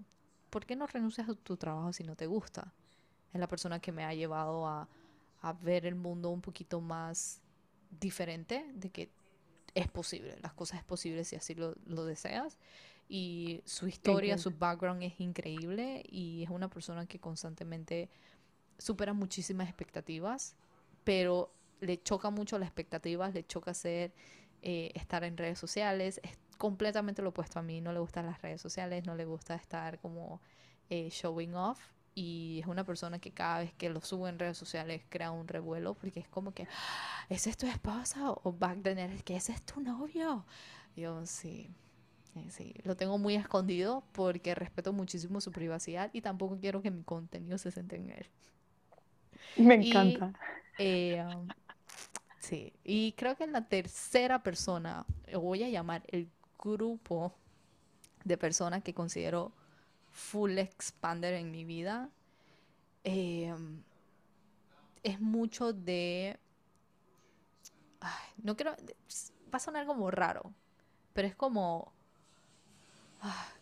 ¿por 0.49 0.65
qué 0.65 0.75
no 0.75 0.87
renuncias 0.87 1.27
a 1.27 1.33
tu 1.33 1.57
trabajo 1.57 1.91
si 1.91 2.03
no 2.03 2.15
te 2.15 2.25
gusta? 2.25 2.73
Es 3.33 3.39
la 3.39 3.47
persona 3.47 3.79
que 3.79 3.91
me 3.91 4.05
ha 4.05 4.13
llevado 4.13 4.65
a, 4.67 4.87
a 5.41 5.53
ver 5.53 5.85
el 5.85 5.95
mundo 5.95 6.29
un 6.29 6.41
poquito 6.41 6.79
más 6.79 7.41
diferente, 7.99 8.65
de 8.75 8.89
que 8.89 9.09
es 9.73 9.87
posible, 9.89 10.37
las 10.41 10.53
cosas 10.53 10.79
es 10.79 10.85
posible 10.85 11.23
si 11.23 11.35
así 11.35 11.55
lo, 11.55 11.75
lo 11.85 12.05
deseas. 12.05 12.57
Y 13.13 13.61
su 13.65 13.89
historia, 13.89 14.37
su 14.37 14.51
background 14.51 15.03
es 15.03 15.19
increíble 15.19 16.01
y 16.09 16.43
es 16.43 16.49
una 16.49 16.69
persona 16.69 17.05
que 17.05 17.19
constantemente 17.19 18.09
supera 18.77 19.11
muchísimas 19.11 19.67
expectativas, 19.67 20.55
pero 21.03 21.53
le 21.81 22.01
choca 22.01 22.29
mucho 22.29 22.57
las 22.57 22.67
expectativas, 22.69 23.33
le 23.33 23.45
choca 23.45 23.71
hacer, 23.71 24.13
eh, 24.61 24.91
estar 24.95 25.25
en 25.25 25.35
redes 25.35 25.59
sociales, 25.59 26.21
es 26.23 26.39
completamente 26.57 27.21
lo 27.21 27.29
opuesto 27.31 27.59
a 27.59 27.63
mí, 27.63 27.81
no 27.81 27.91
le 27.91 27.99
gustan 27.99 28.27
las 28.27 28.41
redes 28.41 28.61
sociales, 28.61 29.05
no 29.05 29.13
le 29.13 29.25
gusta 29.25 29.55
estar 29.55 29.99
como 29.99 30.39
eh, 30.89 31.09
showing 31.09 31.53
off 31.55 31.81
y 32.15 32.59
es 32.61 32.67
una 32.67 32.85
persona 32.85 33.19
que 33.19 33.31
cada 33.31 33.59
vez 33.59 33.73
que 33.73 33.89
lo 33.89 33.99
sube 33.99 34.29
en 34.29 34.39
redes 34.39 34.57
sociales 34.57 35.03
crea 35.09 35.31
un 35.31 35.49
revuelo 35.49 35.95
porque 35.95 36.21
es 36.21 36.29
como 36.29 36.53
que, 36.53 36.63
"Ah, 36.63 37.25
¿ese 37.27 37.49
es 37.49 37.57
tu 37.57 37.67
esposa? 37.67 38.31
O 38.31 38.53
back 38.53 38.83
then 38.83 39.17
que 39.25 39.35
ese 39.35 39.51
es 39.51 39.61
tu 39.63 39.81
novio. 39.81 40.45
Yo 40.95 41.25
sí, 41.25 41.69
sí, 42.49 42.73
lo 42.83 42.95
tengo 42.95 43.17
muy 43.17 43.35
escondido 43.35 44.03
porque 44.13 44.55
respeto 44.55 44.93
muchísimo 44.93 45.41
su 45.41 45.51
privacidad 45.51 46.09
y 46.13 46.21
tampoco 46.21 46.57
quiero 46.59 46.81
que 46.81 46.91
mi 46.91 47.03
contenido 47.03 47.57
se 47.57 47.71
centre 47.71 47.97
en 47.99 48.09
él. 48.11 48.25
Me 49.55 49.75
Y 49.79 50.25
encanta. 50.25 50.33
eh, 50.77 51.23
um, 51.25 51.51
sí, 52.39 52.73
y 52.83 53.13
creo 53.13 53.35
que 53.37 53.45
en 53.45 53.53
la 53.53 53.67
tercera 53.67 54.43
persona, 54.43 55.05
voy 55.33 55.63
a 55.63 55.69
llamar 55.69 56.03
el 56.09 56.29
grupo 56.63 57.33
de 58.25 58.37
personas 58.37 58.83
que 58.83 58.93
considero 58.95 59.53
full 60.11 60.57
expander 60.59 61.35
en 61.35 61.51
mi 61.51 61.65
vida, 61.65 62.09
eh, 63.03 63.53
es 65.03 65.19
mucho 65.19 65.73
de, 65.73 66.37
ay, 67.99 68.27
no 68.43 68.55
quiero, 68.55 68.71
va 69.53 69.57
a 69.57 69.59
sonar 69.59 69.85
como 69.85 70.09
raro, 70.11 70.53
pero 71.13 71.27
es 71.27 71.35
como, 71.35 71.93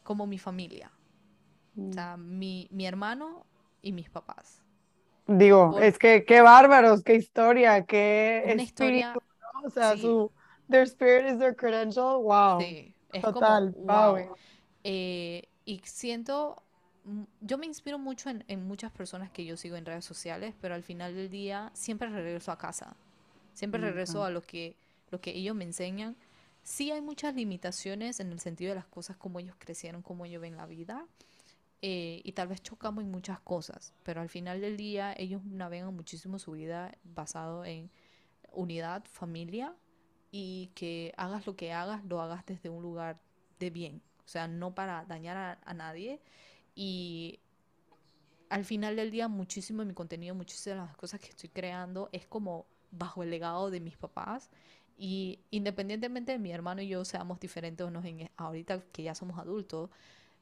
como 0.04 0.28
mi 0.28 0.38
familia, 0.40 0.92
o 1.90 1.94
Mm. 1.94 1.94
sea, 1.94 2.18
mi, 2.18 2.68
mi 2.72 2.86
hermano 2.86 3.46
y 3.82 3.92
mis 3.94 4.10
papás. 4.10 4.62
Digo, 5.28 5.76
Por 5.76 5.80
es 5.80 6.00
que 6.00 6.26
qué 6.26 6.42
bárbaros, 6.42 7.04
qué 7.04 7.14
historia, 7.16 7.86
qué 7.86 8.44
una 8.44 8.64
historia, 8.64 9.22
¿no? 9.42 9.68
O 9.68 9.70
sea, 9.70 9.96
sí, 9.96 9.98
su 9.98 10.32
their 10.70 10.84
spirit 10.88 11.26
is 11.34 11.38
their 11.40 11.56
credential. 11.56 12.22
Wow, 12.24 12.74
sí, 12.74 12.94
es 13.12 13.28
como, 13.28 13.62
total, 13.62 13.76
wow. 13.88 14.26
wow. 14.28 14.38
Eh, 14.84 15.44
y 15.66 15.82
siento, 15.86 16.62
mm, 17.06 17.24
yo 17.42 17.58
me 17.58 17.66
inspiro 17.66 18.00
mucho 18.00 18.30
en, 18.30 18.44
en 18.48 18.68
muchas 18.68 18.92
personas 18.92 19.32
que 19.32 19.46
yo 19.46 19.58
sigo 19.58 19.76
en 19.78 19.86
redes 19.86 20.06
sociales, 20.06 20.56
pero 20.62 20.76
al 20.76 20.84
final 20.84 21.16
del 21.16 21.30
día 21.30 21.72
siempre 21.74 22.10
regreso 22.10 22.52
a 22.52 22.58
casa. 22.58 22.96
Siempre 23.54 23.82
Me 23.82 23.90
regreso 23.90 24.24
a 24.24 24.30
lo 24.32 24.42
que, 24.42 24.76
lo 25.12 25.22
que 25.22 25.32
ellos 25.32 25.56
me 25.56 25.66
enseñan. 25.66 26.16
Sí 26.70 26.92
hay 26.92 27.02
muchas 27.02 27.34
limitaciones 27.34 28.20
en 28.20 28.32
el 28.32 28.40
sentido 28.40 28.70
de 28.70 28.76
las 28.76 28.86
cosas, 28.86 29.18
como 29.18 29.40
ellos 29.40 29.56
crecieron, 29.58 30.04
cómo 30.04 30.26
ellos 30.26 30.40
ven 30.40 30.56
la 30.56 30.68
vida. 30.68 31.08
eh, 31.82 32.22
y 32.24 32.34
tal 32.34 32.50
vez 32.50 32.62
chocamos 32.64 33.04
en 33.04 33.12
muchas 33.12 33.40
cosas, 33.42 33.94
pero 34.04 34.22
al 34.22 34.30
final 34.30 34.62
del 34.62 34.78
día 34.78 35.14
ellos 35.18 35.44
navegan 35.46 35.96
muchísimo 35.96 36.40
su 36.40 36.52
vida 36.54 36.94
basado 37.04 37.66
en 37.66 37.90
unidad, 38.52 39.04
familia 39.06 39.76
y 40.32 40.72
que 40.76 41.14
hagas 41.18 41.48
lo 41.48 41.56
que 41.56 41.74
hagas, 41.74 42.06
lo 42.06 42.22
hagas 42.22 42.46
desde 42.46 42.70
un 42.70 42.84
lugar 42.84 43.20
de 43.60 43.72
bien, 43.72 44.02
o 44.26 44.28
sea, 44.30 44.48
no 44.48 44.76
para 44.76 45.06
dañar 45.06 45.38
a, 45.38 45.60
a 45.66 45.74
nadie. 45.74 46.22
Y 46.76 47.40
al 48.50 48.66
final 48.66 48.96
del 48.96 49.12
día, 49.12 49.28
muchísimo 49.28 49.82
de 49.82 49.88
mi 49.88 49.94
contenido, 49.94 50.36
muchísimas 50.36 50.80
de 50.80 50.86
las 50.88 50.98
cosas 50.98 51.20
que 51.20 51.30
estoy 51.30 51.50
creando 51.50 52.10
es 52.12 52.28
como 52.28 52.66
bajo 52.92 53.24
el 53.24 53.30
legado 53.30 53.70
de 53.70 53.80
mis 53.80 53.98
papás. 53.98 54.50
Y 55.02 55.40
independientemente 55.50 56.34
de 56.34 56.40
mi 56.40 56.52
hermano 56.52 56.82
y 56.82 56.90
yo 56.90 57.06
seamos 57.06 57.40
diferentes 57.40 57.88
o 57.88 57.90
no, 57.90 58.04
en, 58.04 58.30
ahorita 58.36 58.82
que 58.92 59.02
ya 59.02 59.16
somos 59.16 59.40
adultos, 59.40 59.90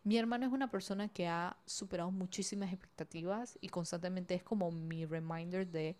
mi 0.03 0.17
hermano 0.17 0.47
es 0.47 0.51
una 0.51 0.71
persona 0.71 1.09
que 1.09 1.27
ha 1.27 1.55
superado 1.67 2.09
muchísimas 2.09 2.73
expectativas 2.73 3.59
y 3.61 3.69
constantemente 3.69 4.33
es 4.33 4.41
como 4.41 4.71
mi 4.71 5.05
reminder 5.05 5.67
de 5.67 5.95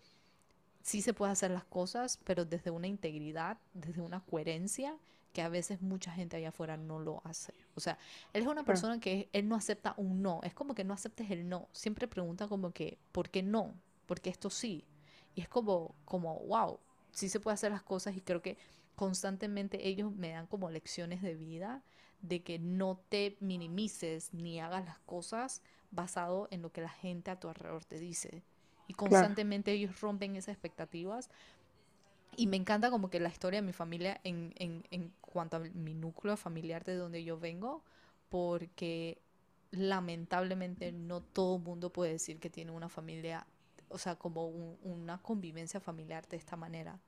sí 0.82 1.02
se 1.02 1.14
puede 1.14 1.30
hacer 1.30 1.52
las 1.52 1.64
cosas, 1.64 2.18
pero 2.24 2.44
desde 2.44 2.72
una 2.72 2.88
integridad, 2.88 3.58
desde 3.74 4.00
una 4.00 4.24
coherencia 4.24 4.96
que 5.32 5.42
a 5.42 5.48
veces 5.48 5.80
mucha 5.80 6.10
gente 6.10 6.36
allá 6.36 6.48
afuera 6.48 6.76
no 6.76 6.98
lo 6.98 7.22
hace. 7.24 7.54
O 7.76 7.80
sea, 7.80 7.96
él 8.32 8.42
es 8.42 8.48
una 8.48 8.64
persona 8.64 8.98
que 8.98 9.28
él 9.32 9.46
no 9.46 9.54
acepta 9.54 9.94
un 9.96 10.20
no, 10.20 10.40
es 10.42 10.52
como 10.52 10.74
que 10.74 10.82
no 10.82 10.94
aceptes 10.94 11.30
el 11.30 11.48
no, 11.48 11.68
siempre 11.72 12.08
pregunta 12.08 12.48
como 12.48 12.72
que, 12.72 12.98
¿por 13.12 13.30
qué 13.30 13.44
no? 13.44 13.74
¿Por 14.06 14.20
qué 14.20 14.30
esto 14.30 14.50
sí? 14.50 14.84
Y 15.36 15.42
es 15.42 15.48
como, 15.48 15.94
como, 16.04 16.40
wow, 16.40 16.80
sí 17.18 17.28
se 17.28 17.40
puede 17.40 17.54
hacer 17.54 17.72
las 17.72 17.82
cosas 17.82 18.16
y 18.16 18.20
creo 18.20 18.42
que 18.42 18.56
constantemente 18.94 19.88
ellos 19.88 20.12
me 20.12 20.30
dan 20.30 20.46
como 20.46 20.70
lecciones 20.70 21.22
de 21.22 21.34
vida 21.34 21.82
de 22.20 22.42
que 22.42 22.58
no 22.58 23.00
te 23.08 23.36
minimices 23.40 24.34
ni 24.34 24.60
hagas 24.60 24.84
las 24.84 24.98
cosas 25.00 25.62
basado 25.90 26.48
en 26.50 26.62
lo 26.62 26.72
que 26.72 26.80
la 26.80 26.88
gente 26.88 27.30
a 27.30 27.38
tu 27.38 27.48
alrededor 27.48 27.84
te 27.84 27.98
dice. 27.98 28.42
Y 28.86 28.94
constantemente 28.94 29.72
ellos 29.72 30.00
rompen 30.00 30.36
esas 30.36 30.52
expectativas. 30.54 31.30
Y 32.36 32.46
me 32.46 32.56
encanta 32.56 32.90
como 32.90 33.10
que 33.10 33.20
la 33.20 33.28
historia 33.28 33.60
de 33.60 33.66
mi 33.66 33.72
familia 33.72 34.20
en, 34.24 34.52
en, 34.56 34.84
en 34.90 35.12
cuanto 35.20 35.56
a 35.56 35.60
mi 35.60 35.94
núcleo 35.94 36.36
familiar 36.36 36.84
de 36.84 36.94
donde 36.96 37.24
yo 37.24 37.38
vengo, 37.38 37.82
porque 38.28 39.20
lamentablemente 39.70 40.92
no 40.92 41.20
todo 41.22 41.56
el 41.56 41.62
mundo 41.62 41.92
puede 41.92 42.12
decir 42.12 42.38
que 42.38 42.50
tiene 42.50 42.70
una 42.72 42.88
familia, 42.88 43.46
o 43.88 43.98
sea, 43.98 44.16
como 44.16 44.48
una 44.48 45.18
convivencia 45.22 45.80
familiar 45.80 46.28
de 46.28 46.36
esta 46.36 46.56
manera. 46.56 47.00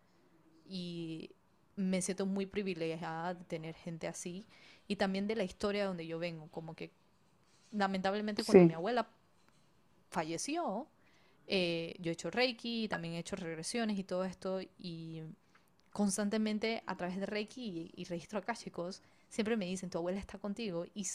Y 0.73 1.33
me 1.75 2.01
siento 2.01 2.27
muy 2.27 2.47
privilegiada 2.47 3.35
de 3.35 3.45
tener 3.45 3.75
gente 3.75 4.07
así 4.07 4.47
y 4.87 4.97
también 4.97 5.27
de 5.27 5.35
la 5.35 5.45
historia 5.45 5.83
de 5.83 5.89
donde 5.89 6.07
yo 6.07 6.19
vengo, 6.19 6.49
como 6.49 6.75
que 6.75 6.91
lamentablemente 7.73 8.45
cuando 8.45 8.67
mi 8.67 8.75
abuela 8.75 9.09
falleció, 10.11 10.87
eh, 11.47 11.97
yo 11.99 12.11
he 12.11 12.13
hecho 12.13 12.31
Reiki, 12.31 12.87
también 12.89 13.15
he 13.15 13.19
hecho 13.19 13.37
regresiones 13.37 13.99
y 13.99 14.05
todo 14.05 14.25
esto 14.25 14.61
y 14.79 15.23
constantemente 15.93 16.83
a 16.87 16.97
través 16.97 17.19
de 17.19 17.27
Reiki 17.27 17.93
y, 17.97 18.05
registro 18.05 18.39
acá 18.39 18.55
chicos, 18.55 19.03
siempre 19.29 19.57
me 19.57 19.67
dicen, 19.67 19.91
tu 19.91 19.99
abuela 19.99 20.21
está 20.21 20.39
contigo 20.39 20.87
y 20.95 21.07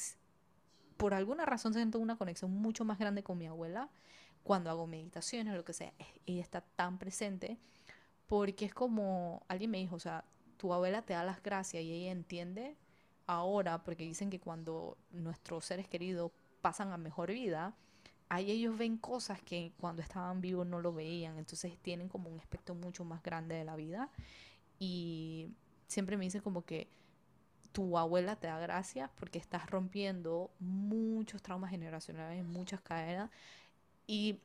por 0.97 1.13
alguna 1.13 1.45
razón 1.45 1.73
siento 1.73 1.99
una 1.99 2.17
conexión 2.17 2.51
mucho 2.51 2.83
más 2.85 2.99
grande 2.99 3.23
con 3.23 3.37
mi 3.37 3.47
abuela 3.47 3.89
cuando 4.43 4.69
hago 4.69 4.87
meditaciones 4.87 5.53
o 5.53 5.57
lo 5.57 5.65
que 5.65 5.73
sea, 5.73 5.93
ella 6.25 6.41
está 6.41 6.61
tan 6.61 6.97
presente 6.97 7.57
porque 8.27 8.65
es 8.65 8.73
como 8.73 9.43
alguien 9.47 9.71
me 9.71 9.77
dijo, 9.77 9.95
o 9.95 9.99
sea, 9.99 10.25
tu 10.57 10.73
abuela 10.73 11.01
te 11.01 11.13
da 11.13 11.23
las 11.23 11.41
gracias 11.43 11.83
y 11.83 11.91
ella 11.91 12.11
entiende 12.11 12.75
ahora, 13.27 13.83
porque 13.83 14.03
dicen 14.03 14.29
que 14.29 14.39
cuando 14.39 14.97
nuestros 15.11 15.65
seres 15.65 15.87
queridos 15.87 16.31
pasan 16.61 16.91
a 16.91 16.97
mejor 16.97 17.31
vida, 17.31 17.75
ahí 18.29 18.51
ellos 18.51 18.77
ven 18.77 18.97
cosas 18.97 19.41
que 19.41 19.73
cuando 19.79 20.01
estaban 20.01 20.41
vivos 20.41 20.65
no 20.65 20.81
lo 20.81 20.93
veían, 20.93 21.37
entonces 21.37 21.77
tienen 21.79 22.09
como 22.09 22.29
un 22.29 22.39
aspecto 22.39 22.75
mucho 22.75 23.03
más 23.03 23.21
grande 23.21 23.55
de 23.55 23.65
la 23.65 23.75
vida. 23.75 24.09
Y 24.79 25.49
siempre 25.87 26.17
me 26.17 26.25
dicen 26.25 26.41
como 26.41 26.63
que 26.65 26.87
tu 27.71 27.97
abuela 27.97 28.35
te 28.37 28.47
da 28.47 28.57
gracias 28.57 29.09
porque 29.15 29.37
estás 29.37 29.69
rompiendo 29.69 30.49
muchos 30.59 31.41
traumas 31.41 31.71
generacionales, 31.71 32.43
muchas 32.45 32.81
cadenas 32.81 33.29
y 34.07 34.39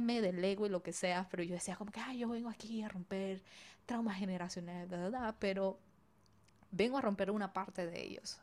mí, 0.00 0.20
del 0.20 0.44
ego 0.44 0.66
y 0.66 0.68
lo 0.68 0.82
que 0.82 0.92
sea, 0.92 1.26
pero 1.30 1.42
yo 1.42 1.54
decía 1.54 1.76
como 1.76 1.90
que, 1.90 2.00
ay, 2.00 2.18
yo 2.18 2.28
vengo 2.28 2.48
aquí 2.48 2.82
a 2.82 2.88
romper 2.88 3.42
traumas 3.86 4.16
generacionales, 4.16 4.88
¿verdad? 4.88 5.34
Pero 5.38 5.78
vengo 6.70 6.98
a 6.98 7.00
romper 7.00 7.30
una 7.30 7.52
parte 7.52 7.86
de 7.86 8.02
ellos. 8.02 8.40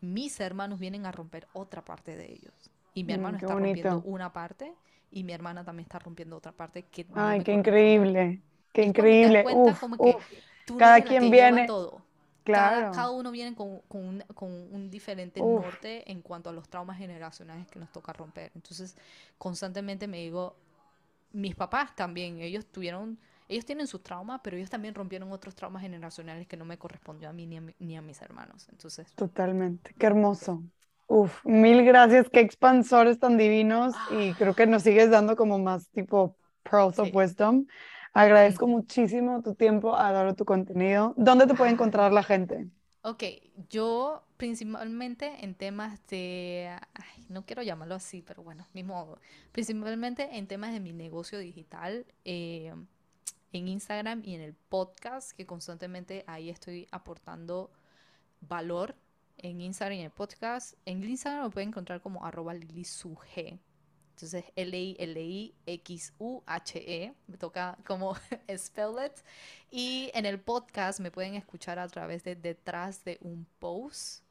Mis 0.00 0.40
hermanos 0.40 0.78
vienen 0.78 1.06
a 1.06 1.12
romper 1.12 1.46
otra 1.52 1.84
parte 1.84 2.16
de 2.16 2.32
ellos. 2.32 2.70
Y 2.94 3.04
mi 3.04 3.12
mm, 3.12 3.16
hermano 3.16 3.38
está 3.38 3.54
rompiendo 3.54 4.02
una 4.04 4.32
parte 4.32 4.74
y 5.10 5.24
mi 5.24 5.32
hermana 5.32 5.64
también 5.64 5.84
está 5.84 5.98
rompiendo 5.98 6.36
otra 6.36 6.52
parte. 6.52 6.84
Que 6.84 7.06
ay, 7.14 7.42
qué 7.42 7.52
increíble. 7.52 8.42
Qué 8.72 8.82
increíble. 8.82 9.44
Uf, 9.54 9.82
Cada 10.78 11.00
quien 11.02 11.30
viene. 11.30 11.66
Todo. 11.66 12.05
Claro. 12.46 12.92
Cada, 12.92 13.10
uno 13.10 13.32
viene 13.32 13.56
con, 13.56 13.80
con, 13.88 14.22
un, 14.72 14.88
diferente 14.88 15.40
norte 15.40 16.08
en 16.10 16.22
cuanto 16.22 16.48
a 16.48 16.52
los 16.52 16.68
traumas 16.68 16.96
generacionales 16.96 17.66
que 17.66 17.80
nos 17.80 17.90
toca 17.90 18.12
romper. 18.12 18.52
Entonces, 18.54 18.96
constantemente 19.36 20.06
me 20.06 20.18
digo, 20.18 20.54
mis 21.32 21.56
papás 21.56 21.96
también, 21.96 22.40
ellos 22.40 22.64
tuvieron, 22.66 23.18
ellos 23.48 23.64
tienen 23.64 23.88
sus 23.88 24.00
traumas, 24.00 24.40
pero 24.44 24.56
ellos 24.56 24.70
también 24.70 24.94
rompieron 24.94 25.32
otros 25.32 25.56
traumas 25.56 25.82
generacionales 25.82 26.46
que 26.46 26.56
no 26.56 26.64
me 26.64 26.78
correspondió 26.78 27.28
a 27.28 27.32
mí 27.32 27.46
ni 27.46 27.56
a, 27.56 27.62
ni 27.80 27.96
a 27.96 28.00
mis 28.00 28.22
hermanos. 28.22 28.68
Entonces. 28.70 29.12
Totalmente. 29.16 29.92
Qué 29.98 30.06
hermoso. 30.06 30.62
Uf, 31.08 31.44
mil 31.44 31.84
gracias, 31.84 32.28
qué 32.30 32.40
expansores 32.40 33.18
tan 33.18 33.36
divinos 33.36 33.94
y 34.10 34.34
creo 34.34 34.54
que 34.54 34.66
nos 34.66 34.84
sigues 34.84 35.10
dando 35.10 35.34
como 35.34 35.58
más 35.58 35.88
tipo 35.90 36.36
pearls 36.62 37.00
of 37.00 37.08
wisdom. 37.12 37.66
Agradezco 38.16 38.66
muchísimo 38.66 39.42
tu 39.42 39.54
tiempo, 39.54 39.94
adoro 39.94 40.34
tu 40.34 40.46
contenido. 40.46 41.12
¿Dónde 41.18 41.46
te 41.46 41.52
puede 41.52 41.72
encontrar 41.72 42.14
la 42.14 42.22
gente? 42.22 42.66
Ok, 43.02 43.24
yo 43.68 44.24
principalmente 44.38 45.44
en 45.44 45.54
temas 45.54 46.00
de, 46.06 46.70
no 47.28 47.44
quiero 47.44 47.62
llamarlo 47.62 47.94
así, 47.94 48.22
pero 48.22 48.42
bueno, 48.42 48.66
mismo, 48.72 49.18
principalmente 49.52 50.38
en 50.38 50.46
temas 50.46 50.72
de 50.72 50.80
mi 50.80 50.94
negocio 50.94 51.38
digital, 51.38 52.06
eh, 52.24 52.72
en 53.52 53.68
Instagram 53.68 54.22
y 54.24 54.34
en 54.34 54.40
el 54.40 54.54
podcast, 54.54 55.32
que 55.32 55.44
constantemente 55.44 56.24
ahí 56.26 56.48
estoy 56.48 56.88
aportando 56.92 57.70
valor 58.40 58.94
en 59.36 59.60
Instagram 59.60 59.98
y 59.98 60.00
en 60.00 60.06
el 60.06 60.10
podcast. 60.10 60.72
En 60.86 61.04
Instagram 61.04 61.42
lo 61.42 61.50
pueden 61.50 61.68
encontrar 61.68 62.00
como 62.00 62.24
arroba 62.24 62.54
lilisuge. 62.54 63.60
Entonces, 64.16 64.46
L-I-L-I-X-U-H-E, 64.56 65.52
me 67.26 67.36
toca 67.36 67.76
como 67.86 68.14
spell 68.56 68.94
it. 69.04 69.12
Y 69.70 70.10
en 70.14 70.24
el 70.24 70.40
podcast 70.40 71.00
me 71.00 71.10
pueden 71.10 71.34
escuchar 71.34 71.78
a 71.78 71.86
través 71.86 72.24
de 72.24 72.34
detrás 72.34 73.04
de 73.04 73.18
un 73.20 73.46
post 73.58 74.22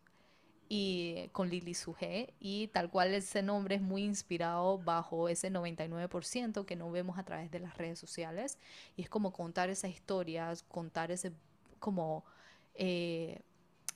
y 0.67 1.29
con 1.33 1.49
Lili 1.49 1.75
Suje 1.75 2.33
y 2.39 2.69
tal 2.69 2.89
cual 2.89 3.13
ese 3.13 3.43
nombre 3.43 3.75
es 3.75 3.81
muy 3.83 4.03
inspirado 4.03 4.79
bajo 4.79 5.29
ese 5.29 5.51
99% 5.51 6.65
que 6.65 6.75
no 6.75 6.89
vemos 6.89 7.19
a 7.19 7.23
través 7.23 7.51
de 7.51 7.59
las 7.59 7.77
redes 7.77 7.99
sociales 7.99 8.57
y 8.97 9.03
es 9.03 9.09
como 9.09 9.31
contar 9.31 9.69
esas 9.69 9.91
historias, 9.91 10.63
contar 10.63 11.11
ese 11.11 11.31
como 11.77 12.25
eh, 12.73 13.43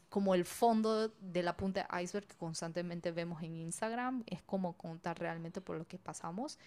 como 0.10 0.34
el 0.34 0.44
fondo 0.44 1.10
de 1.10 1.44
la 1.44 1.56
punta 1.56 1.88
de 1.92 2.04
iceberg 2.04 2.28
que 2.28 2.36
constantemente 2.36 3.12
vemos 3.12 3.44
en 3.44 3.56
Instagram, 3.56 4.24
es 4.26 4.42
como 4.42 4.74
contar 4.74 5.20
realmente 5.20 5.62
por 5.62 5.78
lo 5.78 5.88
que 5.88 6.00
pasamos. 6.00 6.58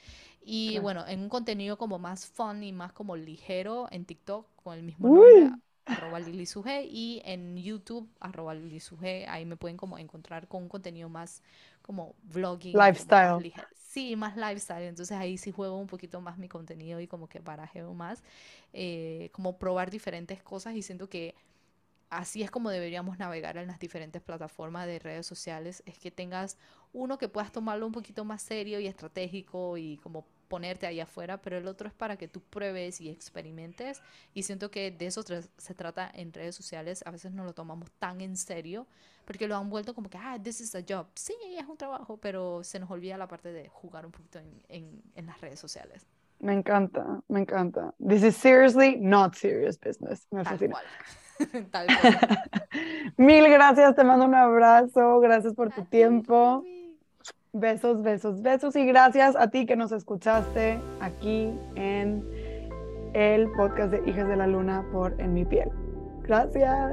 Y 0.44 0.78
bueno, 0.78 1.06
en 1.06 1.20
un 1.20 1.28
contenido 1.28 1.76
como 1.76 1.98
más 1.98 2.26
fun 2.26 2.62
y 2.62 2.72
más 2.72 2.92
como 2.92 3.16
ligero 3.16 3.88
en 3.90 4.04
TikTok 4.04 4.46
con 4.62 4.74
el 4.74 4.84
mismo 4.84 5.08
nombre, 5.08 5.50
arroba 5.84 6.20
Lili 6.20 6.48
y 6.88 7.20
en 7.24 7.56
YouTube, 7.56 8.08
arroba 8.20 8.54
Lili 8.54 8.80
ahí 9.28 9.44
me 9.44 9.56
pueden 9.56 9.76
como 9.76 9.98
encontrar 9.98 10.46
con 10.46 10.62
un 10.62 10.68
contenido 10.68 11.08
más 11.08 11.42
como 11.82 12.14
vlogging. 12.22 12.78
Lifestyle. 12.78 13.52
sí, 13.74 14.14
más 14.14 14.36
lifestyle. 14.36 14.84
Entonces 14.84 15.16
ahí 15.18 15.36
sí 15.36 15.50
juego 15.50 15.78
un 15.78 15.88
poquito 15.88 16.20
más 16.20 16.38
mi 16.38 16.48
contenido 16.48 17.00
y 17.00 17.08
como 17.08 17.28
que 17.28 17.40
barajeo 17.40 17.92
más, 17.92 18.22
eh, 18.72 19.30
como 19.32 19.58
probar 19.58 19.90
diferentes 19.90 20.40
cosas 20.44 20.76
y 20.76 20.82
siento 20.82 21.08
que 21.08 21.34
así 22.12 22.42
es 22.42 22.50
como 22.50 22.68
deberíamos 22.68 23.18
navegar 23.18 23.56
en 23.56 23.66
las 23.66 23.78
diferentes 23.78 24.20
plataformas 24.20 24.86
de 24.86 24.98
redes 24.98 25.26
sociales, 25.26 25.82
es 25.86 25.98
que 25.98 26.10
tengas 26.10 26.58
uno 26.92 27.16
que 27.16 27.28
puedas 27.28 27.50
tomarlo 27.52 27.86
un 27.86 27.92
poquito 27.92 28.24
más 28.24 28.42
serio 28.42 28.78
y 28.80 28.86
estratégico 28.86 29.78
y 29.78 29.96
como 29.96 30.26
ponerte 30.48 30.86
ahí 30.86 31.00
afuera, 31.00 31.40
pero 31.40 31.56
el 31.56 31.66
otro 31.66 31.88
es 31.88 31.94
para 31.94 32.18
que 32.18 32.28
tú 32.28 32.42
pruebes 32.42 33.00
y 33.00 33.08
experimentes 33.08 34.02
y 34.34 34.42
siento 34.42 34.70
que 34.70 34.90
de 34.90 35.06
eso 35.06 35.22
se 35.22 35.74
trata 35.74 36.10
en 36.12 36.34
redes 36.34 36.54
sociales, 36.54 37.02
a 37.06 37.10
veces 37.10 37.32
no 37.32 37.44
lo 37.44 37.54
tomamos 37.54 37.90
tan 37.92 38.20
en 38.20 38.36
serio 38.36 38.86
porque 39.24 39.48
lo 39.48 39.56
han 39.56 39.70
vuelto 39.70 39.94
como 39.94 40.10
que, 40.10 40.18
ah, 40.18 40.38
this 40.42 40.60
is 40.60 40.74
a 40.74 40.82
job, 40.86 41.06
sí, 41.14 41.34
es 41.56 41.66
un 41.66 41.78
trabajo, 41.78 42.18
pero 42.18 42.62
se 42.62 42.78
nos 42.78 42.90
olvida 42.90 43.16
la 43.16 43.28
parte 43.28 43.52
de 43.52 43.68
jugar 43.70 44.04
un 44.04 44.12
poquito 44.12 44.38
en, 44.68 45.02
en 45.14 45.26
las 45.26 45.40
redes 45.40 45.58
sociales. 45.58 46.06
Me 46.42 46.54
encanta, 46.54 47.22
me 47.28 47.38
encanta. 47.38 47.94
This 48.00 48.24
is 48.24 48.36
seriously 48.36 48.96
not 48.96 49.36
serious 49.36 49.78
business. 49.78 50.26
Me 50.32 50.42
fascina. 50.42 50.74
Tal 51.70 51.86
Mil 53.16 53.48
gracias, 53.48 53.94
te 53.94 54.02
mando 54.02 54.24
un 54.24 54.34
abrazo, 54.34 55.20
gracias 55.20 55.54
por 55.54 55.70
tu 55.70 55.84
tiempo. 55.84 56.64
Besos, 57.52 58.02
besos, 58.02 58.42
besos 58.42 58.74
y 58.74 58.84
gracias 58.86 59.36
a 59.36 59.50
ti 59.50 59.66
que 59.66 59.76
nos 59.76 59.92
escuchaste 59.92 60.80
aquí 61.00 61.52
en 61.76 62.24
el 63.14 63.48
podcast 63.52 63.92
de 63.92 64.10
Hijas 64.10 64.26
de 64.26 64.36
la 64.36 64.48
Luna 64.48 64.84
por 64.90 65.20
En 65.20 65.34
mi 65.34 65.44
piel. 65.44 65.70
Gracias. 66.22 66.92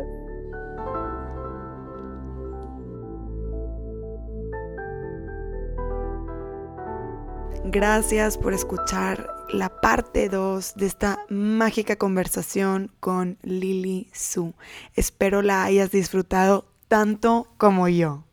Gracias 7.66 8.38
por 8.38 8.54
escuchar 8.54 9.39
la 9.52 9.70
parte 9.82 10.30
2 10.30 10.74
de 10.76 10.86
esta 10.86 11.20
mágica 11.30 11.96
conversación 11.96 12.92
con 13.00 13.38
Lily 13.42 14.10
Su. 14.14 14.54
Espero 14.96 15.42
la 15.42 15.64
hayas 15.64 15.92
disfrutado 15.92 16.72
tanto 16.88 17.48
como 17.58 17.88
yo. 17.88 18.26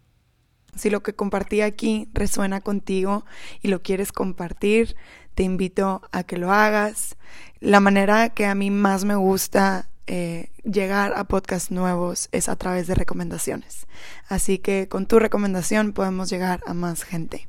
Si 0.74 0.90
lo 0.90 1.02
que 1.02 1.14
compartí 1.14 1.62
aquí 1.62 2.08
resuena 2.12 2.60
contigo 2.60 3.24
y 3.62 3.68
lo 3.68 3.82
quieres 3.82 4.12
compartir, 4.12 4.94
te 5.34 5.42
invito 5.42 6.02
a 6.12 6.22
que 6.22 6.36
lo 6.36 6.52
hagas. 6.52 7.16
La 7.60 7.80
manera 7.80 8.30
que 8.30 8.46
a 8.46 8.54
mí 8.54 8.70
más 8.70 9.04
me 9.04 9.14
gusta 9.14 9.88
eh, 10.06 10.50
llegar 10.64 11.14
a 11.16 11.24
podcasts 11.24 11.70
nuevos 11.70 12.28
es 12.32 12.48
a 12.48 12.56
través 12.56 12.86
de 12.86 12.94
recomendaciones. 12.94 13.86
Así 14.28 14.58
que 14.58 14.88
con 14.88 15.06
tu 15.06 15.18
recomendación 15.18 15.92
podemos 15.92 16.28
llegar 16.28 16.60
a 16.66 16.74
más 16.74 17.04
gente. 17.04 17.48